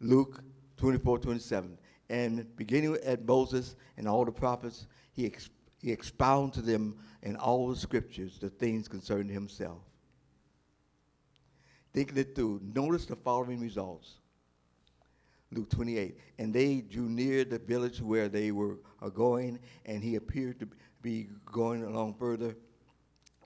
Luke 0.02 0.42
24, 0.78 1.20
27. 1.20 1.78
And 2.10 2.56
beginning 2.58 2.98
at 3.06 3.26
Moses 3.26 3.76
and 3.98 4.08
all 4.08 4.26
the 4.26 4.32
prophets, 4.32 4.88
he, 5.14 5.28
ex- 5.28 5.52
he 5.84 5.92
expounded 5.92 6.54
to 6.54 6.62
them 6.62 6.96
in 7.24 7.36
all 7.36 7.68
the 7.68 7.76
scriptures 7.76 8.40
the 8.40 8.50
things 8.50 8.88
concerning 8.88 9.28
himself. 9.28 9.80
Thinking 11.94 12.18
it 12.18 12.34
through, 12.36 12.62
notice 12.74 13.06
the 13.06 13.18
following 13.18 13.60
results. 13.60 14.14
Luke 15.52 15.70
28. 15.70 16.18
And 16.40 16.54
they 16.54 16.78
drew 16.78 17.10
near 17.10 17.44
the 17.44 17.60
village 17.60 18.00
where 18.00 18.30
they 18.30 18.52
were 18.52 18.78
going, 19.14 19.60
and 19.86 20.02
he 20.02 20.16
appeared 20.16 20.58
to 20.62 20.70
be 21.02 21.28
going 21.52 21.84
along 21.84 22.16
further, 22.16 22.56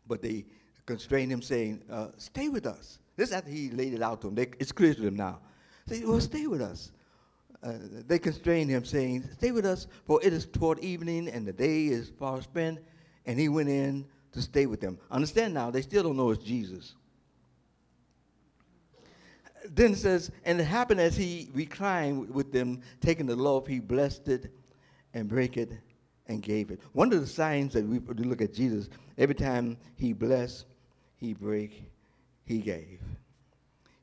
but 0.07 0.21
they 0.21 0.45
constrained 0.85 1.31
him, 1.31 1.41
saying, 1.41 1.81
uh, 1.91 2.09
Stay 2.17 2.49
with 2.49 2.67
us. 2.67 2.99
This 3.15 3.31
after 3.31 3.49
he 3.49 3.71
laid 3.71 3.95
it 3.95 4.03
out 4.03 4.21
to 4.21 4.27
them. 4.27 4.35
They, 4.35 4.47
it's 4.59 4.71
clear 4.71 4.93
to 4.93 5.01
them 5.01 5.15
now. 5.15 5.39
Say, 5.87 6.05
Well, 6.05 6.21
stay 6.21 6.45
with 6.45 6.61
us. 6.61 6.91
Uh, 7.63 7.73
they 8.07 8.19
constrained 8.19 8.69
him, 8.69 8.85
saying, 8.85 9.27
Stay 9.37 9.51
with 9.51 9.65
us, 9.65 9.87
for 10.05 10.23
it 10.23 10.31
is 10.31 10.45
toward 10.45 10.79
evening, 10.79 11.27
and 11.27 11.45
the 11.45 11.53
day 11.53 11.87
is 11.87 12.11
far 12.19 12.41
spent. 12.41 12.79
And 13.25 13.39
he 13.39 13.49
went 13.49 13.69
in 13.69 14.05
to 14.31 14.41
stay 14.41 14.65
with 14.67 14.79
them. 14.79 14.99
Understand 15.11 15.53
now, 15.53 15.71
they 15.71 15.81
still 15.81 16.03
don't 16.03 16.17
know 16.17 16.31
it's 16.31 16.43
Jesus. 16.43 16.95
Then 19.69 19.93
it 19.93 19.97
says, 19.97 20.31
And 20.45 20.61
it 20.61 20.65
happened 20.65 21.01
as 21.01 21.17
he 21.17 21.49
reclined 21.53 22.29
with 22.33 22.51
them, 22.51 22.81
taking 23.01 23.25
the 23.25 23.35
loaf, 23.35 23.67
he 23.67 23.79
blessed 23.79 24.27
it 24.27 24.53
and 25.13 25.27
brake 25.27 25.57
it 25.57 25.71
and 26.27 26.41
gave 26.41 26.71
it. 26.71 26.79
One 26.93 27.11
of 27.11 27.19
the 27.19 27.27
signs 27.27 27.73
that 27.73 27.85
we 27.85 27.99
look 27.99 28.41
at 28.41 28.53
Jesus, 28.53 28.89
every 29.17 29.35
time 29.35 29.77
he 29.95 30.13
blessed, 30.13 30.65
he 31.17 31.33
break, 31.33 31.83
he 32.45 32.59
gave. 32.59 32.99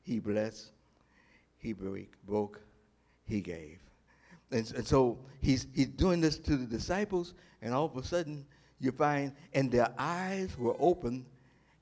He 0.03 0.19
blessed, 0.19 0.71
he 1.57 1.73
break, 1.73 2.11
broke, 2.27 2.61
he 3.25 3.41
gave. 3.41 3.79
And, 4.51 4.71
and 4.75 4.87
so 4.87 5.17
he's, 5.41 5.67
he's 5.73 5.87
doing 5.87 6.21
this 6.21 6.37
to 6.39 6.55
the 6.55 6.65
disciples, 6.65 7.33
and 7.61 7.73
all 7.73 7.85
of 7.85 7.97
a 7.97 8.03
sudden 8.03 8.45
you 8.79 8.91
find, 8.91 9.33
and 9.53 9.71
their 9.71 9.89
eyes 9.97 10.57
were 10.57 10.75
open, 10.79 11.25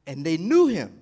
and 0.08 0.26
they 0.26 0.38
knew 0.38 0.68
him. 0.68 1.00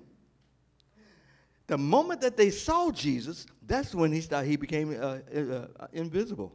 The 1.68 1.78
moment 1.78 2.22
that 2.22 2.36
they 2.36 2.50
saw 2.50 2.92
Jesus, 2.92 3.46
that's 3.66 3.96
when 3.96 4.12
he 4.12 4.20
started, 4.22 4.50
he 4.50 4.58
became 4.58 4.92
uh, 4.92 5.20
uh, 5.34 5.68
uh, 5.80 5.88
invisible. 5.94 6.54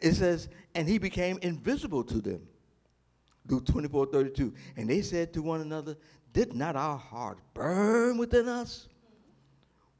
It 0.00 0.14
says, 0.14 0.48
and 0.74 0.86
he 0.86 0.98
became 0.98 1.38
invisible 1.42 2.04
to 2.04 2.20
them. 2.20 2.46
Luke 3.48 3.64
24, 3.66 4.06
32. 4.06 4.52
And 4.76 4.88
they 4.88 5.00
said 5.00 5.32
to 5.32 5.42
one 5.42 5.60
another, 5.60 5.96
Did 6.32 6.52
not 6.52 6.76
our 6.76 6.98
heart 6.98 7.38
burn 7.54 8.18
within 8.18 8.48
us? 8.48 8.88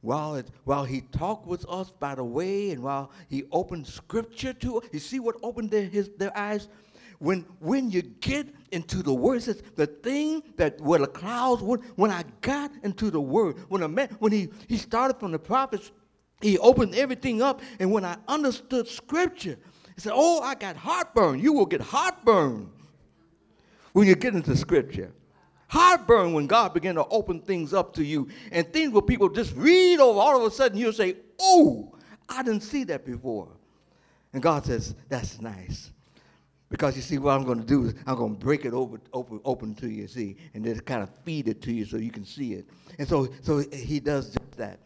While, 0.01 0.37
it, 0.37 0.49
while 0.65 0.85
he 0.85 1.01
talked 1.01 1.47
with 1.47 1.69
us 1.69 1.91
by 1.91 2.15
the 2.15 2.25
way 2.25 2.71
and 2.71 2.83
while 2.83 3.11
he 3.29 3.45
opened 3.51 3.87
scripture 3.87 4.53
to 4.53 4.79
us, 4.79 4.89
you 4.93 5.01
see 5.01 5.19
what 5.19 5.37
opened 5.43 5.71
their, 5.71 5.85
his, 5.85 6.11
their 6.17 6.37
eyes? 6.37 6.69
When, 7.19 7.45
when 7.59 7.91
you 7.91 8.03
get 8.03 8.47
into 8.71 9.03
the 9.03 9.13
word, 9.13 9.43
says 9.43 9.61
the 9.75 9.89
thing 9.89 10.43
that 10.57 10.81
where 10.81 11.01
the 11.01 11.09
clouds 11.09 11.63
were, 11.63 11.79
when 11.97 12.13
I 12.13 12.23
got 12.43 12.71
into 12.85 13.11
the 13.11 13.21
word, 13.21 13.57
when 13.69 13.83
a 13.83 13.89
man, 13.89 14.09
when 14.21 14.31
he, 14.31 14.51
he 14.69 14.77
started 14.77 15.19
from 15.19 15.33
the 15.33 15.39
prophets, 15.39 15.91
he 16.41 16.59
opened 16.59 16.95
everything 16.95 17.43
up, 17.43 17.61
and 17.81 17.91
when 17.91 18.05
I 18.05 18.17
understood 18.29 18.87
scripture, 18.87 19.57
he 19.97 20.01
said, 20.01 20.13
Oh, 20.15 20.41
I 20.41 20.55
got 20.55 20.77
heartburn. 20.77 21.41
You 21.41 21.53
will 21.53 21.67
get 21.67 21.81
heartburn 21.81 22.71
when 23.93 24.07
you 24.07 24.15
get 24.15 24.35
into 24.37 24.57
scripture. 24.57 25.13
Heartburn 25.69 26.33
when 26.33 26.47
God 26.47 26.75
began 26.75 26.95
to 26.97 27.07
open 27.07 27.41
things 27.41 27.75
up 27.75 27.95
to 27.95 28.05
you 28.05 28.29
and 28.53 28.71
things 28.73 28.93
where 28.93 29.03
people 29.03 29.29
just 29.29 29.55
read 29.55 30.01
over, 30.01 30.19
all 30.19 30.37
of 30.37 30.51
a 30.51 30.55
sudden 30.55 30.79
you'll 30.79 30.93
say, 30.93 31.17
Oh, 31.41 31.95
I 32.29 32.43
didn't 32.43 32.63
see 32.63 32.85
that 32.85 33.05
before. 33.05 33.49
And 34.33 34.43
God 34.43 34.65
says, 34.65 34.95
That's 35.09 35.41
nice. 35.41 35.91
Because 36.71 36.97
you 36.97 37.03
see, 37.03 37.17
what 37.17 37.31
I'm 37.31 37.45
going 37.45 37.61
to 37.61 37.67
do 37.67 37.87
is 37.87 37.95
I'm 38.07 38.17
going 38.17 38.37
to 38.37 38.45
break 38.45 38.67
it 38.67 38.75
over, 38.75 39.01
open, 39.15 39.41
open 39.45 39.75
to 39.77 39.89
you, 39.89 40.07
see, 40.07 40.37
and 40.53 40.63
then 40.63 40.79
kind 40.81 41.03
of 41.03 41.09
feed 41.25 41.49
it 41.49 41.63
to 41.63 41.73
you 41.73 41.87
so 41.87 41.97
you 41.97 42.11
can 42.11 42.27
see 42.27 42.53
it. 42.53 42.69
And 42.99 43.09
so, 43.09 43.29
so 43.41 43.65
he 43.73 44.01
does 44.01 44.27
just 44.27 44.53
that. 44.59 44.79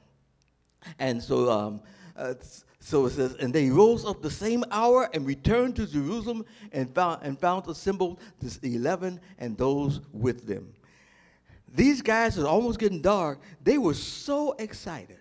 And 1.00 1.20
so, 1.20 1.50
um, 1.50 1.80
uh, 2.16 2.34
so 2.84 3.06
it 3.06 3.10
says, 3.10 3.34
and 3.34 3.54
they 3.54 3.70
rose 3.70 4.04
up 4.04 4.22
the 4.22 4.30
same 4.30 4.64
hour 4.72 5.08
and 5.14 5.24
returned 5.24 5.76
to 5.76 5.86
Jerusalem 5.86 6.44
and 6.72 6.92
found, 6.92 7.22
and 7.22 7.38
found 7.38 7.68
assembled 7.68 8.18
the 8.40 8.74
eleven 8.74 9.20
and 9.38 9.56
those 9.56 10.00
with 10.12 10.48
them. 10.48 10.74
These 11.72 12.02
guys 12.02 12.36
are 12.40 12.46
almost 12.46 12.80
getting 12.80 13.00
dark. 13.00 13.38
They 13.62 13.78
were 13.78 13.94
so 13.94 14.56
excited. 14.58 15.18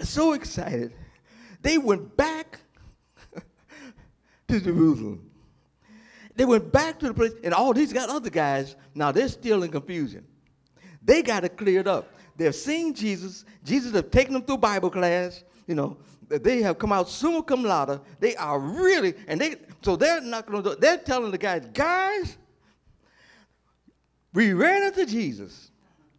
So 0.00 0.32
excited. 0.32 0.94
They 1.60 1.76
went 1.76 2.16
back 2.16 2.58
to 4.48 4.60
Jerusalem. 4.60 5.30
They 6.34 6.46
went 6.46 6.72
back 6.72 6.98
to 7.00 7.08
the 7.08 7.14
place, 7.14 7.32
and 7.44 7.52
all 7.52 7.74
these 7.74 7.92
got 7.92 8.08
other 8.08 8.30
guys, 8.30 8.76
now 8.94 9.12
they're 9.12 9.28
still 9.28 9.62
in 9.62 9.70
confusion. 9.70 10.24
They 11.02 11.22
got 11.22 11.44
it 11.44 11.58
cleared 11.58 11.86
up. 11.86 12.14
They've 12.34 12.54
seen 12.54 12.94
Jesus. 12.94 13.44
Jesus 13.62 13.92
have 13.92 14.10
taken 14.10 14.32
them 14.32 14.42
through 14.42 14.58
Bible 14.58 14.90
class. 14.90 15.44
You 15.66 15.74
know, 15.74 15.96
they 16.28 16.62
have 16.62 16.78
come 16.78 16.92
out 16.92 17.08
summa 17.08 17.42
cum 17.42 17.62
laude. 17.62 18.00
They 18.20 18.36
are 18.36 18.58
really, 18.58 19.14
and 19.26 19.40
they, 19.40 19.56
so 19.82 19.96
they're 19.96 20.20
not 20.20 20.46
going 20.46 20.62
to, 20.62 20.76
they're 20.76 20.98
telling 20.98 21.30
the 21.30 21.38
guys, 21.38 21.66
guys, 21.72 22.36
we 24.32 24.52
ran 24.52 24.82
into 24.84 25.06
Jesus. 25.06 25.70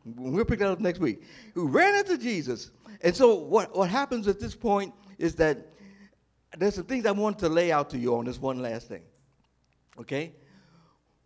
We'll 0.04 0.45
pick 0.45 0.60
that 0.60 0.72
up 0.72 0.80
next 0.80 1.00
week. 1.00 1.22
We 1.54 1.64
ran 1.64 1.95
into 1.95 2.18
Jesus. 2.18 2.72
And 3.02 3.16
so 3.16 3.36
what, 3.36 3.76
what 3.76 3.89
happens 3.89 4.28
at 4.28 4.39
this 4.39 4.56
point 4.56 4.93
is 5.18 5.36
that 5.36 5.68
there's 6.58 6.76
some 6.76 6.86
things 6.86 7.06
I 7.06 7.12
want 7.12 7.39
to 7.39 7.50
lay 7.50 7.72
out 7.72 7.89
to 7.91 7.98
you 7.98 8.16
on 8.16 8.26
this 8.26 8.39
one 8.39 8.62
last 8.62 8.88
thing. 8.88 9.04
Okay? 10.00 10.34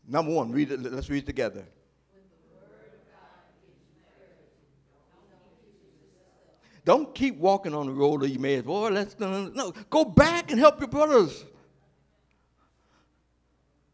Number 0.07 0.31
one, 0.33 0.51
read 0.51 0.71
it, 0.71 0.81
let's 0.81 1.09
read 1.09 1.23
it 1.23 1.27
together. 1.27 1.65
Don't 6.83 7.13
keep 7.13 7.37
walking 7.37 7.75
on 7.75 7.85
the 7.85 7.91
road 7.91 8.23
you 8.23 8.39
made. 8.39 8.65
Boy, 8.65 8.89
let's 8.89 9.19
no. 9.19 9.73
Go 9.89 10.03
back 10.05 10.49
and 10.51 10.59
help 10.59 10.79
your 10.79 10.89
brothers. 10.89 11.45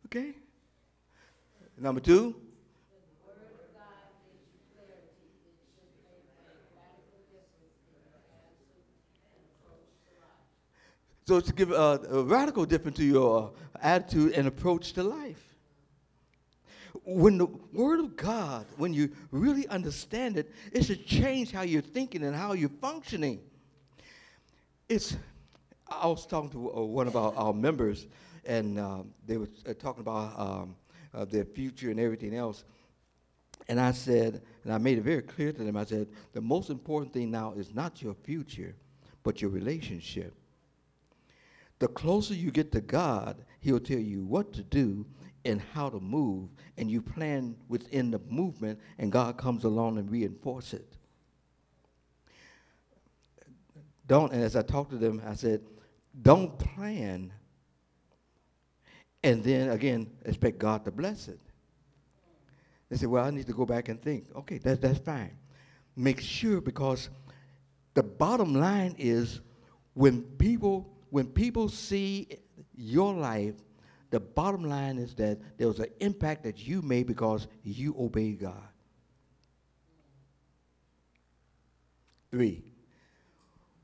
Okay. 0.06 0.34
Number 1.78 2.00
two. 2.00 2.36
So 11.28 11.42
to 11.42 11.54
give 11.54 11.72
a 11.72 12.24
radical 12.24 12.66
difference 12.66 12.96
to 12.98 13.04
your 13.04 13.52
attitude 13.82 14.32
and 14.32 14.48
approach 14.48 14.94
to 14.94 15.04
life 15.04 15.47
when 17.10 17.38
the 17.38 17.46
Word 17.72 18.02
of 18.02 18.18
God, 18.18 18.66
when 18.76 18.94
you 18.94 19.10
really 19.32 19.66
understand 19.70 20.38
it, 20.38 20.54
it 20.74 20.84
should 20.84 21.06
change 21.06 21.52
how 21.52 21.62
you're 21.62 21.82
thinking 21.82 22.22
and 22.24 22.36
how 22.36 22.52
you're 22.52 22.68
functioning. 22.82 23.40
It's, 24.90 25.16
I 25.90 26.08
was 26.08 26.26
talking 26.26 26.50
to 26.50 26.74
uh, 26.74 26.82
one 26.82 27.08
of 27.08 27.16
our, 27.16 27.34
our 27.36 27.54
members, 27.54 28.08
and 28.46 28.78
um, 28.78 29.14
they 29.26 29.38
were 29.38 29.48
uh, 29.66 29.74
talking 29.74 30.02
about 30.02 30.38
um, 30.38 30.76
uh, 31.14 31.24
their 31.24 31.46
future 31.46 31.92
and 31.92 32.00
everything 32.00 32.36
else. 32.36 32.66
And 33.70 33.80
I 33.80 33.94
said, 33.94 34.42
and 34.66 34.74
I 34.74 34.78
made 34.78 34.98
it 34.98 35.04
very 35.04 35.22
clear 35.22 35.54
to 35.54 35.64
them, 35.64 35.78
I 35.78 35.86
said, 35.86 36.10
the 36.34 36.42
most 36.42 36.70
important 36.70 37.14
thing 37.14 37.32
now 37.32 37.54
is 37.54 37.74
not 37.74 38.02
your 38.02 38.16
future, 38.16 38.76
but 39.24 39.42
your 39.42 39.50
relationship. 39.50 40.34
The 41.80 41.88
closer 41.88 42.34
you 42.34 42.52
get 42.52 42.74
to 42.74 42.82
God, 42.82 43.46
He'll 43.62 43.80
tell 43.80 43.98
you 43.98 44.26
what 44.26 44.52
to 44.54 44.64
do 44.64 45.06
and 45.48 45.62
how 45.74 45.90
to 45.90 46.00
move, 46.00 46.50
and 46.78 46.92
you 46.92 47.02
plan 47.02 47.56
within 47.68 48.12
the 48.12 48.20
movement, 48.30 48.80
and 49.00 49.12
God 49.12 49.38
comes 49.38 49.64
along 49.64 49.98
and 49.98 50.12
reinforce 50.12 50.74
it. 50.74 50.94
Don't, 54.08 54.32
and 54.32 54.44
as 54.44 54.56
I 54.56 54.62
talked 54.62 54.92
to 54.92 54.98
them, 54.98 55.22
I 55.26 55.34
said, 55.34 55.62
don't 56.22 56.58
plan 56.58 57.32
and 59.24 59.44
then 59.44 59.70
again 59.70 60.08
expect 60.26 60.58
God 60.58 60.86
to 60.86 60.92
bless 60.92 61.28
it. 61.28 61.40
They 62.90 62.96
say, 62.96 63.06
well, 63.08 63.26
I 63.26 63.30
need 63.32 63.48
to 63.48 63.54
go 63.54 63.66
back 63.66 63.90
and 63.90 64.02
think. 64.02 64.26
Okay, 64.36 64.58
that, 64.60 64.82
that's 64.82 65.00
fine. 65.00 65.36
Make 65.96 66.22
sure 66.22 66.62
because 66.62 67.10
the 67.94 68.04
bottom 68.04 68.54
line 68.54 68.96
is 68.98 69.42
when 69.94 70.22
people 70.22 70.94
when 71.10 71.28
people 71.28 71.70
see 71.70 72.28
your 72.76 73.14
life, 73.14 73.56
the 74.10 74.20
bottom 74.20 74.64
line 74.64 74.98
is 74.98 75.14
that 75.16 75.40
there 75.58 75.68
was 75.68 75.80
an 75.80 75.90
impact 76.00 76.44
that 76.44 76.66
you 76.66 76.82
made 76.82 77.08
because 77.08 77.48
you 77.64 77.96
obeyed 78.00 78.40
God. 78.40 78.68
Three, 82.32 82.64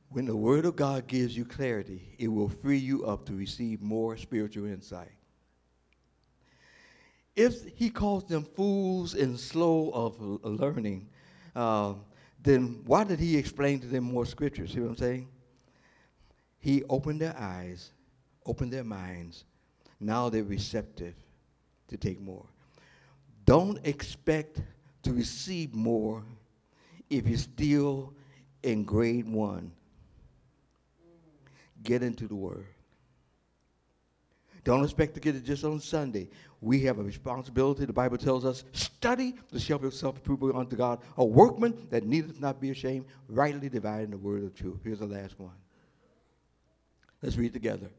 when 0.09 0.26
the 0.26 0.36
Word 0.36 0.65
of 0.65 0.76
God 0.76 1.07
gives 1.07 1.36
you 1.36 1.43
clarity, 1.43 2.15
it 2.19 2.28
will 2.28 2.49
free 2.49 2.78
you 2.78 3.05
up 3.05 3.26
to 3.26 3.34
receive 3.34 3.82
more 3.82 4.15
spiritual 4.15 4.65
insight. 4.65 5.11
If 7.36 7.65
he 7.76 7.89
calls 7.89 8.26
them 8.26 8.43
fools 8.43 9.15
and 9.15 9.39
slow 9.39 9.89
of 9.91 10.21
learning, 10.45 11.09
uh, 11.55 11.95
then 12.41 12.82
why 12.86 13.05
did 13.05 13.19
he 13.19 13.38
explain 13.38 13.80
to 13.80 13.88
them 13.88 14.03
more 14.03 14.26
scriptures? 14.26 14.74
See 14.74 14.82
what 14.82 14.89
I'm 14.89 14.97
saying? 14.97 15.28
He 16.59 16.84
opened 16.89 17.19
their 17.19 17.36
eyes, 17.38 17.91
opened 18.45 18.71
their 18.71 18.84
minds. 18.84 19.45
Now 20.04 20.30
they're 20.30 20.43
receptive 20.43 21.16
to 21.88 21.97
take 21.97 22.20
more. 22.20 22.45
Don't 23.45 23.80
expect 23.86 24.62
to 25.04 25.14
receive 25.14 25.74
more 25.74 26.24
if 27.10 27.28
you're 27.28 27.38
still 27.38 28.14
in 28.64 28.84
grade 28.84 29.28
one. 29.28 29.72
Get 31.84 32.04
into 32.04 32.28
the 32.28 32.36
Word. 32.36 32.66
Don't 34.64 34.84
expect 34.84 35.14
to 35.16 35.20
get 35.20 35.36
it 35.36 35.43
just 35.43 35.66
on 35.66 35.80
Sunday. 35.82 36.30
We 36.62 36.82
have 36.84 36.97
a 36.97 37.04
responsibility. 37.04 37.84
The 37.84 37.91
Bible 37.91 38.18
tells 38.18 38.45
us, 38.45 38.64
study 38.72 39.36
to 39.51 39.60
show 39.60 39.80
yourself 39.80 40.18
approved 40.18 40.56
unto 40.56 40.78
God, 40.78 40.99
a 41.18 41.26
workman 41.26 41.88
that 41.89 42.06
needeth 42.06 42.39
not 42.39 42.62
be 42.62 42.70
ashamed, 42.70 43.06
rightly 43.28 43.68
dividing 43.68 44.12
the 44.12 44.18
word 44.18 44.45
of 44.45 44.56
truth. 44.56 44.80
Here's 44.84 44.99
the 44.99 45.06
last 45.06 45.38
one. 45.38 45.51
Let's 47.22 47.36
read 47.36 47.51
together. 47.51 47.89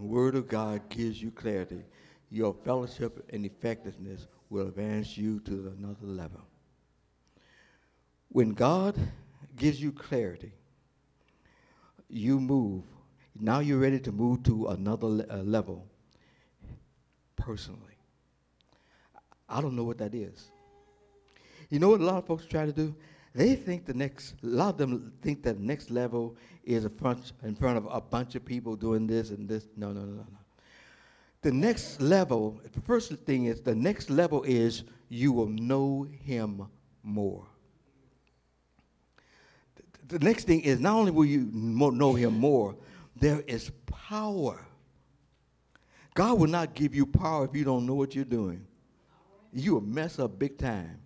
The 0.00 0.06
word 0.06 0.34
of 0.34 0.48
God 0.48 0.88
gives 0.88 1.20
you 1.22 1.30
clarity. 1.30 1.84
Your 2.30 2.54
fellowship 2.64 3.22
and 3.34 3.44
effectiveness 3.44 4.28
will 4.48 4.68
advance 4.68 5.18
you 5.18 5.40
to 5.40 5.74
another 5.78 6.06
level. 6.06 6.40
When 8.30 8.54
God 8.54 8.96
gives 9.56 9.78
you 9.78 9.92
clarity, 9.92 10.52
you 12.08 12.40
move 12.40 12.84
now 13.38 13.60
you're 13.60 13.78
ready 13.78 14.00
to 14.00 14.10
move 14.12 14.42
to 14.44 14.68
another 14.68 15.06
le- 15.06 15.26
uh, 15.30 15.42
level 15.42 15.86
personally. 17.36 17.98
I 19.48 19.60
don't 19.60 19.76
know 19.76 19.84
what 19.84 19.98
that 19.98 20.14
is. 20.14 20.50
You 21.68 21.78
know 21.78 21.90
what 21.90 22.00
a 22.00 22.04
lot 22.04 22.16
of 22.16 22.26
folks 22.26 22.46
try 22.46 22.64
to 22.64 22.72
do? 22.72 22.94
They 23.34 23.54
think 23.54 23.86
the 23.86 23.94
next, 23.94 24.34
a 24.42 24.46
lot 24.46 24.70
of 24.70 24.78
them 24.78 25.12
think 25.22 25.42
that 25.44 25.60
next 25.60 25.90
level 25.90 26.36
is 26.64 26.84
a 26.84 26.90
front, 26.90 27.32
in 27.44 27.54
front 27.54 27.78
of 27.78 27.86
a 27.90 28.00
bunch 28.00 28.34
of 28.34 28.44
people 28.44 28.74
doing 28.74 29.06
this 29.06 29.30
and 29.30 29.48
this. 29.48 29.68
No, 29.76 29.92
no, 29.92 30.00
no, 30.00 30.06
no, 30.06 30.26
no. 30.30 30.38
The 31.42 31.52
next 31.52 32.00
level, 32.00 32.60
the 32.72 32.80
first 32.82 33.12
thing 33.12 33.46
is, 33.46 33.62
the 33.62 33.74
next 33.74 34.10
level 34.10 34.42
is 34.42 34.84
you 35.08 35.32
will 35.32 35.46
know 35.46 36.06
him 36.22 36.66
more. 37.02 37.46
The 40.08 40.18
next 40.18 40.44
thing 40.44 40.60
is 40.62 40.80
not 40.80 40.96
only 40.96 41.12
will 41.12 41.24
you 41.24 41.48
know 41.52 42.14
him 42.14 42.38
more, 42.38 42.76
there 43.16 43.42
is 43.46 43.70
power. 43.86 44.66
God 46.14 46.38
will 46.38 46.48
not 46.48 46.74
give 46.74 46.94
you 46.94 47.06
power 47.06 47.44
if 47.44 47.54
you 47.54 47.64
don't 47.64 47.86
know 47.86 47.94
what 47.94 48.14
you're 48.14 48.24
doing. 48.24 48.66
You 49.52 49.74
will 49.74 49.80
mess 49.82 50.18
up 50.18 50.38
big 50.38 50.58
time. 50.58 51.00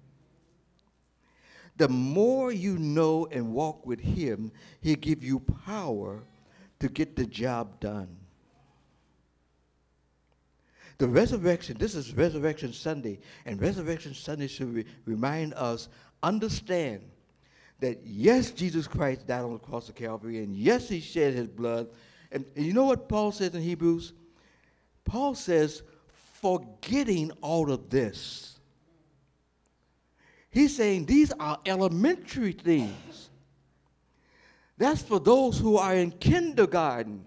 The 1.77 1.89
more 1.89 2.53
you 2.53 2.79
know 2.79 3.27
and 3.31 3.53
walk 3.53 3.85
with 3.87 4.01
Him, 4.01 4.53
He'll 4.81 4.97
give 4.97 5.25
you 5.25 5.41
power 5.41 6.23
to 6.81 6.89
get 6.89 7.17
the 7.17 7.27
job 7.27 7.81
done. 7.81 8.17
The 10.99 11.09
resurrection, 11.09 11.77
this 11.79 11.95
is 11.95 12.15
Resurrection 12.15 12.73
Sunday, 12.73 13.19
and 13.47 13.61
Resurrection 13.61 14.15
Sunday 14.15 14.47
should 14.47 14.73
re- 14.73 14.85
remind 15.07 15.55
us 15.55 15.89
understand 16.23 17.03
that 17.81 18.01
yes, 18.05 18.53
Jesus 18.53 18.87
Christ 18.87 19.27
died 19.27 19.43
on 19.43 19.53
the 19.53 19.59
cross 19.59 19.89
of 19.89 19.97
Calvary, 19.97 20.39
and 20.39 20.55
yes, 20.55 20.89
he 20.89 21.01
shed 21.01 21.35
his 21.35 21.49
blood. 21.49 21.89
And, 22.31 22.45
and 22.55 22.65
you 22.65 22.73
know 22.73 22.85
what 22.85 23.09
Paul 23.09 23.33
says 23.33 23.55
in 23.55 23.63
Hebrews? 23.63 24.13
Paul 25.05 25.35
says, 25.35 25.83
forgetting 26.41 27.33
all 27.41 27.71
of 27.73 27.91
this. 27.91 28.54
He's 30.55 30.77
saying 30.77 31.07
these 31.07 31.33
are 31.33 31.59
elementary 31.67 32.53
things. 32.53 33.31
That's 34.79 35.03
for 35.03 35.19
those 35.19 35.59
who 35.59 35.79
are 35.79 35.97
in 35.97 36.13
kindergarten. 36.13 37.25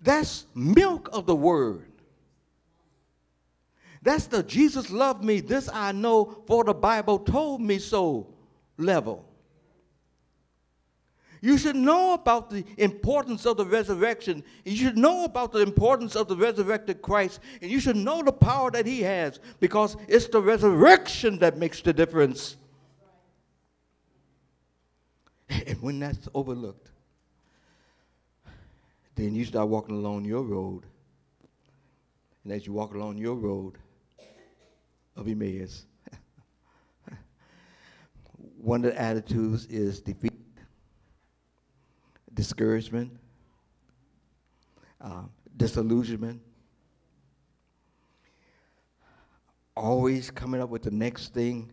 That's 0.00 0.46
milk 0.54 1.10
of 1.12 1.26
the 1.26 1.36
word. 1.36 1.92
That's 4.00 4.26
the 4.26 4.42
Jesus 4.42 4.88
loved 4.88 5.22
me, 5.22 5.40
this 5.40 5.68
I 5.70 5.92
know, 5.92 6.42
for 6.46 6.64
the 6.64 6.72
Bible 6.72 7.18
told 7.18 7.60
me 7.60 7.78
so 7.78 8.26
level. 8.78 9.27
You 11.40 11.58
should 11.58 11.76
know 11.76 12.14
about 12.14 12.50
the 12.50 12.64
importance 12.76 13.46
of 13.46 13.56
the 13.56 13.64
resurrection. 13.64 14.42
You 14.64 14.76
should 14.76 14.96
know 14.98 15.24
about 15.24 15.52
the 15.52 15.60
importance 15.60 16.16
of 16.16 16.28
the 16.28 16.36
resurrected 16.36 17.02
Christ. 17.02 17.40
And 17.62 17.70
you 17.70 17.80
should 17.80 17.96
know 17.96 18.22
the 18.22 18.32
power 18.32 18.70
that 18.70 18.86
he 18.86 19.02
has 19.02 19.38
because 19.60 19.96
it's 20.08 20.26
the 20.26 20.40
resurrection 20.40 21.38
that 21.38 21.56
makes 21.58 21.80
the 21.80 21.92
difference. 21.92 22.56
And 25.66 25.80
when 25.80 25.98
that's 25.98 26.28
overlooked, 26.34 26.90
then 29.14 29.34
you 29.34 29.44
start 29.46 29.68
walking 29.68 29.96
along 29.96 30.26
your 30.26 30.42
road. 30.42 30.84
And 32.44 32.52
as 32.52 32.66
you 32.66 32.72
walk 32.74 32.94
along 32.94 33.16
your 33.16 33.34
road, 33.34 33.78
of 35.18 35.26
Emmaus. 35.26 35.84
One 38.62 38.84
of 38.84 38.92
the 38.92 39.00
attitudes 39.00 39.66
is 39.66 40.00
defeat, 40.00 40.27
discouragement, 42.38 43.10
uh, 45.00 45.22
disillusionment, 45.56 46.40
always 49.76 50.30
coming 50.30 50.60
up 50.60 50.68
with 50.68 50.84
the 50.84 50.90
next 50.92 51.34
thing 51.34 51.68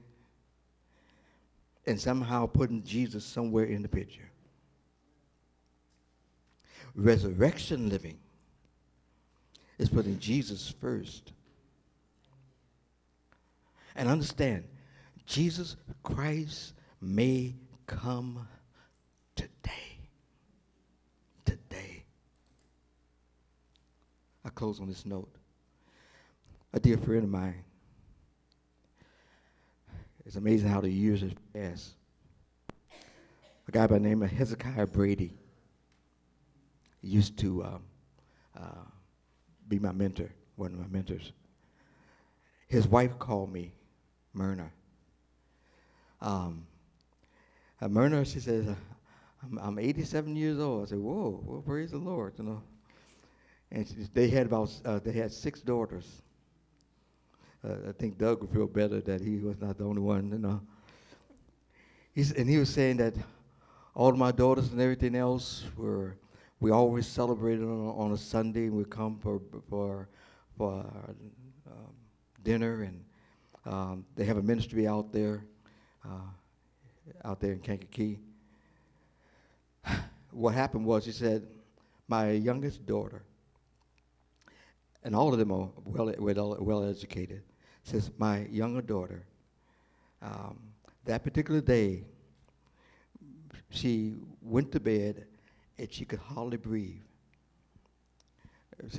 and 1.86 2.02
somehow 2.02 2.48
putting 2.48 2.82
Jesus 2.82 3.24
somewhere 3.24 3.66
in 3.66 3.84
the 3.84 3.88
picture. 3.88 4.28
Resurrection 6.96 7.88
living 7.88 8.18
is 9.78 9.88
putting 9.88 10.18
Jesus 10.18 10.74
first 10.82 11.32
and 13.96 14.10
understand, 14.10 14.64
Jesus 15.28 15.76
Christ 16.02 16.74
may 17.00 17.54
come 17.86 18.48
today. 19.36 19.52
Today. 19.66 19.85
I 24.46 24.50
close 24.50 24.80
on 24.80 24.88
this 24.88 25.06
note. 25.06 25.30
A 26.74 26.80
dear 26.80 26.98
friend 26.98 27.24
of 27.24 27.30
mine, 27.30 27.64
it's 30.26 30.36
amazing 30.36 30.70
how 30.70 30.82
the 30.82 30.90
years 30.90 31.22
have 31.22 31.36
passed. 31.54 31.96
A 33.68 33.72
guy 33.72 33.88
by 33.88 33.96
the 33.96 34.02
name 34.02 34.22
of 34.22 34.30
Hezekiah 34.30 34.88
Brady 34.88 35.34
used 37.02 37.38
to 37.40 37.64
um, 37.64 37.84
uh, 38.56 38.84
be 39.68 39.80
my 39.80 39.92
mentor, 39.92 40.30
one 40.56 40.74
of 40.74 40.80
my 40.80 40.88
mentors. 40.88 41.32
His 42.68 42.88
wife 42.88 43.18
called 43.18 43.52
me 43.52 43.74
Myrna. 44.34 44.70
Um, 46.22 46.68
uh, 47.82 47.88
Myrna, 47.88 48.26
she 48.26 48.40
says, 48.40 48.68
I'm, 49.44 49.58
I'm 49.60 49.80
87 49.80 50.36
years 50.36 50.60
old. 50.60 50.84
I 50.84 50.90
said, 50.90 51.00
whoa, 51.00 51.42
well, 51.44 51.62
praise 51.62 51.92
the 51.92 51.98
Lord, 51.98 52.34
you 52.38 52.44
know. 52.44 52.62
And 53.76 53.86
she, 53.86 53.96
they 54.14 54.30
had 54.30 54.46
about, 54.46 54.72
uh, 54.86 55.00
they 55.00 55.12
had 55.12 55.34
six 55.34 55.60
daughters. 55.60 56.22
Uh, 57.62 57.90
I 57.90 57.92
think 57.92 58.18
Doug 58.18 58.40
would 58.40 58.50
feel 58.50 58.68
better 58.68 59.02
that 59.02 59.20
he 59.20 59.40
was 59.40 59.60
not 59.60 59.78
the 59.78 59.84
only 59.84 60.02
one, 60.02 60.32
you 60.32 60.38
know. 60.38 60.62
He's, 62.14 62.32
and 62.32 62.50
he 62.50 62.58
was 62.58 62.70
saying 62.70 62.98
that 62.98 63.16
all 63.94 64.14
my 64.14 64.32
daughters 64.32 64.72
and 64.72 64.80
everything 64.80 65.14
else 65.14 65.66
were, 65.76 66.16
we 66.62 66.72
always 66.72 67.06
celebrated 67.06 67.64
on, 67.64 67.90
on 67.98 68.14
a 68.14 68.18
Sunday. 68.18 68.70
We 68.70 68.86
come 68.86 69.20
for, 69.20 69.42
for, 69.70 70.08
for 70.58 70.86
um, 71.68 71.94
dinner 72.44 72.84
and 72.84 73.04
um, 73.66 74.06
they 74.16 74.24
have 74.24 74.38
a 74.38 74.42
ministry 74.42 74.88
out 74.88 75.12
there, 75.12 75.44
uh, 76.06 76.30
out 77.26 77.42
there 77.42 77.52
in 77.52 77.60
Kankakee. 77.60 78.20
what 80.32 80.54
happened 80.54 80.86
was 80.86 81.06
he 81.06 81.12
said, 81.12 81.46
my 82.08 82.32
youngest 82.32 82.86
daughter, 82.86 83.24
and 85.06 85.16
all 85.16 85.32
of 85.32 85.40
them 85.40 85.52
are 85.52 85.70
well, 85.86 86.14
well, 86.18 86.58
well 86.60 86.90
educated, 86.90 87.44
says, 87.84 88.10
My 88.18 88.40
younger 88.48 88.82
daughter, 88.82 89.24
um, 90.22 90.58
that 91.06 91.24
particular 91.24 91.62
day, 91.62 92.04
she 93.70 94.16
went 94.42 94.72
to 94.72 94.80
bed 94.80 95.28
and 95.78 95.94
she 95.94 96.06
could 96.06 96.20
hardly 96.20 96.58
breathe. 96.58 97.04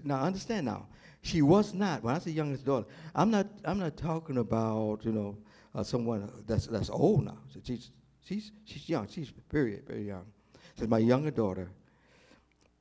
Now, 0.05 0.23
understand 0.23 0.67
now, 0.67 0.87
she 1.23 1.43
was 1.43 1.75
not, 1.75 2.05
when 2.05 2.15
I 2.15 2.21
say 2.21 2.31
youngest 2.31 2.65
daughter, 2.65 2.87
I'm 3.13 3.31
not, 3.33 3.49
I'm 3.65 3.81
not 3.81 3.97
talking 3.97 4.39
about, 4.39 5.05
you 5.05 5.11
know, 5.11 5.37
uh, 5.75 5.83
someone 5.83 6.31
that's, 6.47 6.69
that's 6.69 6.89
old 6.89 7.25
now. 7.25 7.39
She's, 7.65 7.91
she's, 8.25 8.53
she's 8.65 8.89
young. 8.89 9.09
She's 9.09 9.33
very, 9.51 9.81
very 9.87 10.07
young. 10.07 10.25
So 10.79 10.87
my 10.87 10.99
younger 10.99 11.33
daughter, 11.33 11.69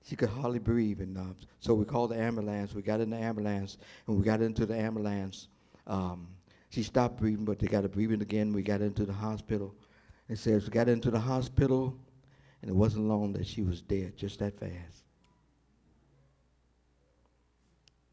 she 0.07 0.15
could 0.15 0.29
hardly 0.29 0.59
breathe. 0.59 1.01
And 1.01 1.17
uh, 1.17 1.33
so 1.59 1.73
we 1.73 1.85
called 1.85 2.11
the 2.11 2.17
ambulance. 2.17 2.73
We 2.73 2.81
got 2.81 3.01
in 3.01 3.09
the 3.09 3.17
ambulance, 3.17 3.77
and 4.07 4.17
we 4.17 4.23
got 4.23 4.41
into 4.41 4.65
the 4.65 4.75
ambulance. 4.75 5.47
Um, 5.87 6.27
she 6.69 6.83
stopped 6.83 7.17
breathing, 7.17 7.45
but 7.45 7.59
they 7.59 7.67
got 7.67 7.83
her 7.83 7.89
breathing 7.89 8.21
again. 8.21 8.53
We 8.53 8.61
got 8.61 8.81
into 8.81 9.05
the 9.05 9.13
hospital. 9.13 9.73
It 10.29 10.37
says 10.37 10.63
we 10.63 10.69
got 10.69 10.89
into 10.89 11.11
the 11.11 11.19
hospital, 11.19 11.97
and 12.61 12.69
it 12.69 12.75
wasn't 12.75 13.07
long 13.07 13.33
that 13.33 13.47
she 13.47 13.61
was 13.61 13.81
dead, 13.81 14.15
just 14.17 14.39
that 14.39 14.59
fast. 14.59 15.03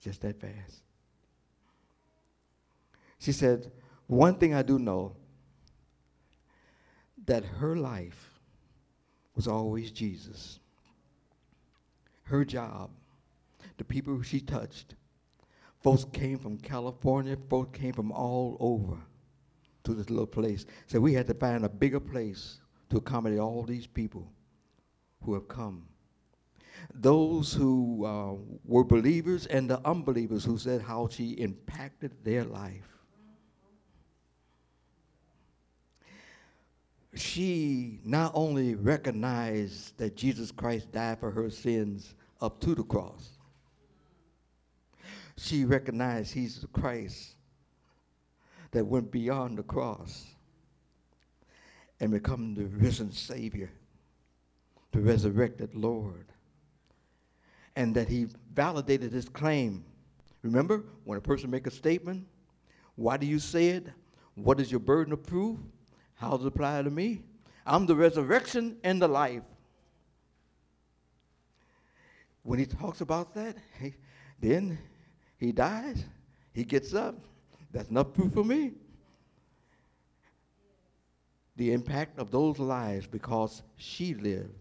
Just 0.01 0.21
that 0.23 0.41
fast. 0.41 0.83
She 3.19 3.33
said, 3.33 3.71
one 4.09 4.35
thing 4.35 4.53
I 4.53 4.63
do 4.63 4.79
know 4.79 5.15
that 7.27 7.45
her 7.45 7.77
life 7.77 8.41
was 9.37 9.47
always 9.47 9.91
Jesus. 9.91 10.59
Her 12.25 12.45
job, 12.45 12.91
the 13.77 13.85
people 13.85 14.21
she 14.23 14.41
touched, 14.41 14.95
folks 15.83 16.05
came 16.13 16.39
from 16.39 16.59
California, 16.59 17.37
folks 17.49 17.79
came 17.79 17.93
from 17.93 18.13
all 18.13 18.57
over 18.61 18.97
to 19.85 19.95
this 19.95 20.11
little 20.11 20.27
place. 20.27 20.67
So 20.87 21.01
we 21.01 21.13
had 21.13 21.27
to 21.27 21.35
find 21.35 21.65
a 21.65 21.69
bigger 21.69 22.01
place 22.01 22.61
to 22.91 22.99
accommodate 22.99 23.39
all 23.39 23.63
these 23.63 23.87
people 23.87 24.31
who 25.23 25.35
have 25.35 25.49
come. 25.49 25.87
Those 26.95 27.53
who 27.53 28.05
uh, 28.05 28.35
were 28.65 28.85
believers 28.85 29.47
and 29.47 29.69
the 29.69 29.81
unbelievers 29.87 30.45
who 30.45 30.59
said 30.59 30.83
how 30.83 31.09
she 31.09 31.31
impacted 31.33 32.13
their 32.25 32.45
life. 32.45 32.92
She 37.15 38.01
not 38.05 38.33
only 38.35 38.75
recognized 38.75 39.97
that 39.99 40.17
Jesus 40.17 40.51
Christ 40.51 40.91
died 40.93 41.21
for 41.21 41.31
her 41.31 41.51
sins 41.51 42.15
up 42.41 42.61
to 42.61 42.75
the 42.75 42.83
cross, 42.83 43.31
she 45.37 45.65
recognized 45.65 46.33
he's 46.33 46.61
the 46.61 46.69
Christ 46.69 47.35
that 48.71 48.85
went 48.85 49.11
beyond 49.11 49.59
the 49.59 49.63
cross 49.63 50.27
and 52.01 52.11
become 52.11 52.55
the 52.55 52.65
risen 52.65 53.13
Savior, 53.13 53.71
the 54.93 55.01
resurrected 55.01 55.75
Lord. 55.75 56.27
And 57.77 57.95
that 57.95 58.09
he 58.09 58.27
validated 58.55 59.13
his 59.13 59.29
claim. 59.29 59.85
Remember, 60.43 60.85
when 61.05 61.17
a 61.17 61.21
person 61.21 61.51
makes 61.51 61.73
a 61.73 61.77
statement, 61.77 62.27
why 62.97 63.17
do 63.17 63.27
you 63.27 63.39
say 63.39 63.69
it? 63.69 63.87
What 64.35 64.61
is 64.61 64.71
your 64.71 64.81
burden 64.81 65.13
of 65.13 65.23
proof? 65.23 65.59
How 66.23 66.37
does 66.37 66.47
it 66.47 66.49
apply 66.55 66.81
to 66.83 66.91
me? 66.91 67.21
I'm 67.67 67.85
the 67.85 67.97
resurrection 67.97 68.77
and 68.85 69.03
the 69.03 69.09
life. 69.09 69.43
When 72.45 72.61
he 72.61 72.65
talks 72.65 73.01
about 73.01 73.35
that, 73.35 73.57
he, 73.81 73.95
then 74.39 74.79
he 75.37 75.51
dies, 75.51 76.05
he 76.53 76.63
gets 76.63 76.95
up. 76.95 77.17
That's 77.73 77.91
enough 77.91 78.13
proof 78.13 78.35
for 78.35 78.45
me. 78.45 78.71
The 81.57 81.73
impact 81.73 82.21
of 82.21 82.31
those 82.31 82.61
lives 82.61 83.09
because 83.09 83.65
she 83.77 84.15
lived 84.15 84.55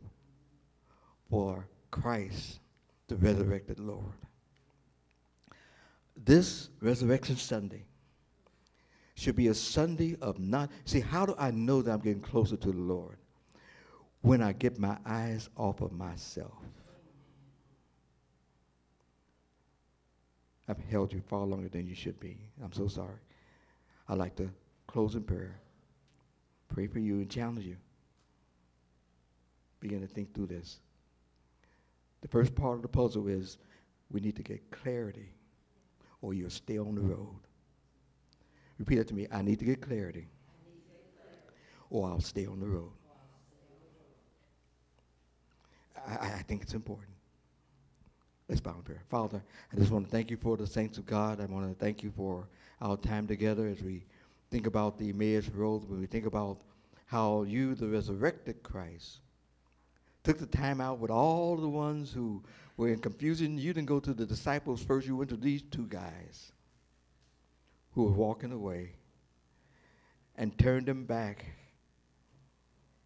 for 1.30 1.68
Christ, 1.92 2.60
the 3.08 3.18
resurrected 3.18 3.80
Lord. 3.80 4.18
This 6.18 6.70
Resurrection 6.82 7.38
Sunday, 7.38 7.86
should 9.22 9.36
be 9.36 9.50
a 9.50 9.54
Sunday 9.54 10.18
of 10.20 10.40
not. 10.40 10.72
See, 10.86 11.00
how 11.00 11.28
do 11.28 11.36
I 11.38 11.52
know 11.52 11.84
that 11.84 11.92
I'm 11.92 12.00
getting 12.00 12.24
closer 12.24 12.58
to 12.58 12.72
the 12.72 12.82
Lord? 12.82 13.18
When 14.22 14.42
I 14.42 14.52
get 14.52 14.80
my 14.80 14.98
eyes 15.06 15.48
off 15.56 15.82
of 15.82 15.92
myself. 15.92 16.64
I've 20.68 20.80
held 20.90 21.14
you 21.14 21.22
far 21.22 21.46
longer 21.46 21.70
than 21.70 21.88
you 21.88 21.94
should 21.94 22.20
be. 22.20 22.40
I'm 22.64 22.74
so 22.74 22.88
sorry. 22.88 23.20
I'd 24.10 24.18
like 24.18 24.36
to 24.38 24.50
close 24.88 25.14
in 25.14 25.22
prayer, 25.22 25.60
pray 26.68 26.88
for 26.88 26.98
you, 26.98 27.18
and 27.18 27.30
challenge 27.30 27.64
you. 27.64 27.78
Begin 29.82 30.02
to 30.02 30.08
think 30.08 30.34
through 30.34 30.48
this. 30.48 30.80
The 32.22 32.28
first 32.28 32.56
part 32.56 32.78
of 32.78 32.82
the 32.82 32.88
puzzle 32.88 33.28
is 33.28 33.60
we 34.10 34.20
need 34.20 34.36
to 34.38 34.44
get 34.44 34.72
clarity, 34.72 35.36
or 36.24 36.34
you'll 36.34 36.50
stay 36.50 36.80
on 36.80 36.96
the 36.96 37.02
road. 37.02 37.38
Repeat 38.82 38.98
it 38.98 39.08
to 39.10 39.14
me. 39.14 39.28
I 39.32 39.44
need 39.44 39.60
to 39.60 39.66
get 39.66 39.80
clarity, 39.80 40.28
or 41.92 42.10
I'll 42.10 42.20
stay 42.20 42.48
on 42.48 42.60
the 42.60 42.66
road. 42.66 42.90
I, 45.96 46.14
I 46.14 46.44
think 46.48 46.64
it's 46.64 46.74
important. 46.74 47.14
Let's 48.50 48.60
bow 48.60 48.74
in 48.78 48.82
prayer. 48.82 49.04
Father, 49.08 49.44
I 49.72 49.76
just 49.76 49.92
want 49.92 50.06
to 50.06 50.12
thank 50.12 50.32
you 50.32 50.38
for 50.38 50.58
the 50.58 50.66
saints 50.66 50.98
of 50.98 51.06
God. 51.06 51.40
I 51.40 51.46
want 51.46 51.70
to 51.70 51.76
thank 51.76 52.02
you 52.02 52.10
for 52.10 52.48
our 52.82 52.98
time 52.98 53.28
together 53.28 53.68
as 53.68 53.84
we 53.84 54.04
think 54.50 54.66
about 54.66 54.98
the 54.98 55.10
Emmaus 55.10 55.48
Road, 55.50 55.88
when 55.88 56.00
we 56.00 56.08
think 56.08 56.26
about 56.26 56.58
how 57.06 57.44
you, 57.44 57.76
the 57.76 57.88
resurrected 57.88 58.64
Christ, 58.64 59.20
took 60.24 60.40
the 60.40 60.48
time 60.48 60.82
out 60.82 60.98
with 60.98 61.12
all 61.12 61.56
the 61.56 61.70
ones 61.70 62.12
who 62.12 62.42
were 62.78 62.88
in 62.90 62.98
confusion. 62.98 63.60
You 63.60 63.76
didn't 63.76 63.90
go 63.90 64.00
to 64.00 64.12
the 64.12 64.26
disciples 64.26 64.84
first, 64.84 65.06
you 65.06 65.16
went 65.16 65.30
to 65.30 65.38
these 65.38 65.62
two 65.62 65.86
guys 65.86 66.52
who 67.94 68.06
were 68.06 68.12
walking 68.12 68.52
away 68.52 68.94
and 70.36 70.58
turned 70.58 70.86
them 70.86 71.06
back 71.06 71.46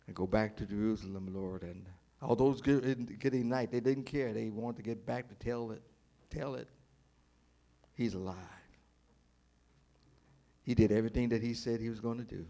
and 0.08 0.16
go 0.16 0.28
back 0.28 0.56
to 0.58 0.66
Jerusalem, 0.66 1.34
Lord. 1.34 1.64
And 1.64 1.86
all 2.22 2.36
those 2.36 2.62
getting 2.62 3.50
night, 3.50 3.72
they 3.72 3.80
didn't 3.80 4.04
care. 4.04 4.34
They 4.34 4.50
wanted 4.50 4.78
to 4.78 4.84
get 4.84 5.06
back 5.06 5.28
to 5.30 5.36
tell 5.36 5.72
it, 5.72 5.82
tell 6.30 6.56
it. 6.56 6.68
He's 7.96 8.14
alive. 8.14 8.36
He 10.64 10.76
did 10.76 10.92
everything 10.92 11.30
that 11.30 11.42
he 11.42 11.54
said 11.54 11.80
he 11.80 11.90
was 11.90 12.00
going 12.00 12.18
to 12.18 12.24
do. 12.24 12.46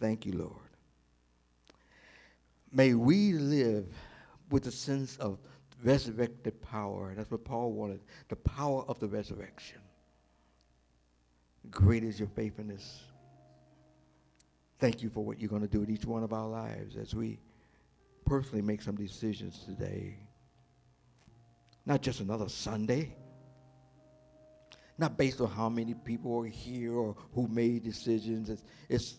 Thank 0.00 0.26
you, 0.26 0.32
Lord. 0.32 0.52
May 2.72 2.94
we 2.94 3.32
live 3.32 3.86
with 4.50 4.66
a 4.66 4.72
sense 4.72 5.16
of 5.18 5.38
resurrected 5.82 6.60
power. 6.60 7.14
That's 7.16 7.30
what 7.30 7.44
Paul 7.44 7.72
wanted 7.72 8.00
the 8.28 8.36
power 8.36 8.84
of 8.88 8.98
the 8.98 9.08
resurrection. 9.08 9.78
Great 11.70 12.04
is 12.04 12.18
your 12.18 12.28
faithfulness. 12.28 13.02
Thank 14.78 15.02
you 15.02 15.08
for 15.08 15.24
what 15.24 15.38
you're 15.38 15.48
going 15.48 15.62
to 15.62 15.68
do 15.68 15.82
in 15.82 15.90
each 15.90 16.04
one 16.04 16.22
of 16.22 16.32
our 16.32 16.46
lives 16.46 16.96
as 16.96 17.14
we 17.14 17.38
personally 18.24 18.62
make 18.62 18.82
some 18.82 18.96
decisions 18.96 19.64
today. 19.64 20.16
Not 21.86 22.02
just 22.02 22.20
another 22.20 22.48
Sunday. 22.48 23.14
Not 24.96 25.16
based 25.16 25.40
on 25.40 25.48
how 25.48 25.68
many 25.68 25.94
people 25.94 26.38
are 26.40 26.46
here 26.46 26.92
or 26.92 27.16
who 27.34 27.48
made 27.48 27.82
decisions. 27.82 28.48
It's, 28.48 28.62
it's, 28.88 29.16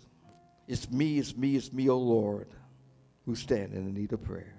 it's 0.68 0.90
me, 0.90 1.20
it's 1.20 1.36
me, 1.36 1.56
it's 1.56 1.74
me, 1.74 1.90
oh 1.90 1.98
Lord, 1.98 2.48
who 3.26 3.36
stand 3.36 3.74
in 3.74 3.86
the 3.86 3.92
need 3.92 4.14
of 4.14 4.24
prayer. 4.24 4.56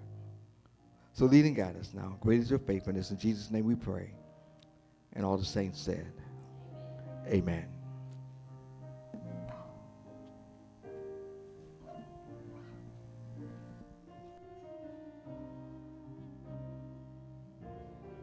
So 1.12 1.24
lead 1.24 1.46
and 1.46 1.56
guide 1.56 1.76
us 1.76 1.92
now. 1.94 2.18
Great 2.20 2.40
is 2.40 2.50
your 2.50 2.58
faithfulness. 2.58 3.10
In 3.10 3.18
Jesus' 3.18 3.50
name 3.50 3.64
we 3.64 3.74
pray. 3.74 4.10
And 5.14 5.24
all 5.24 5.38
the 5.38 5.44
saints 5.46 5.80
said, 5.80 6.12
Amen. 7.28 7.75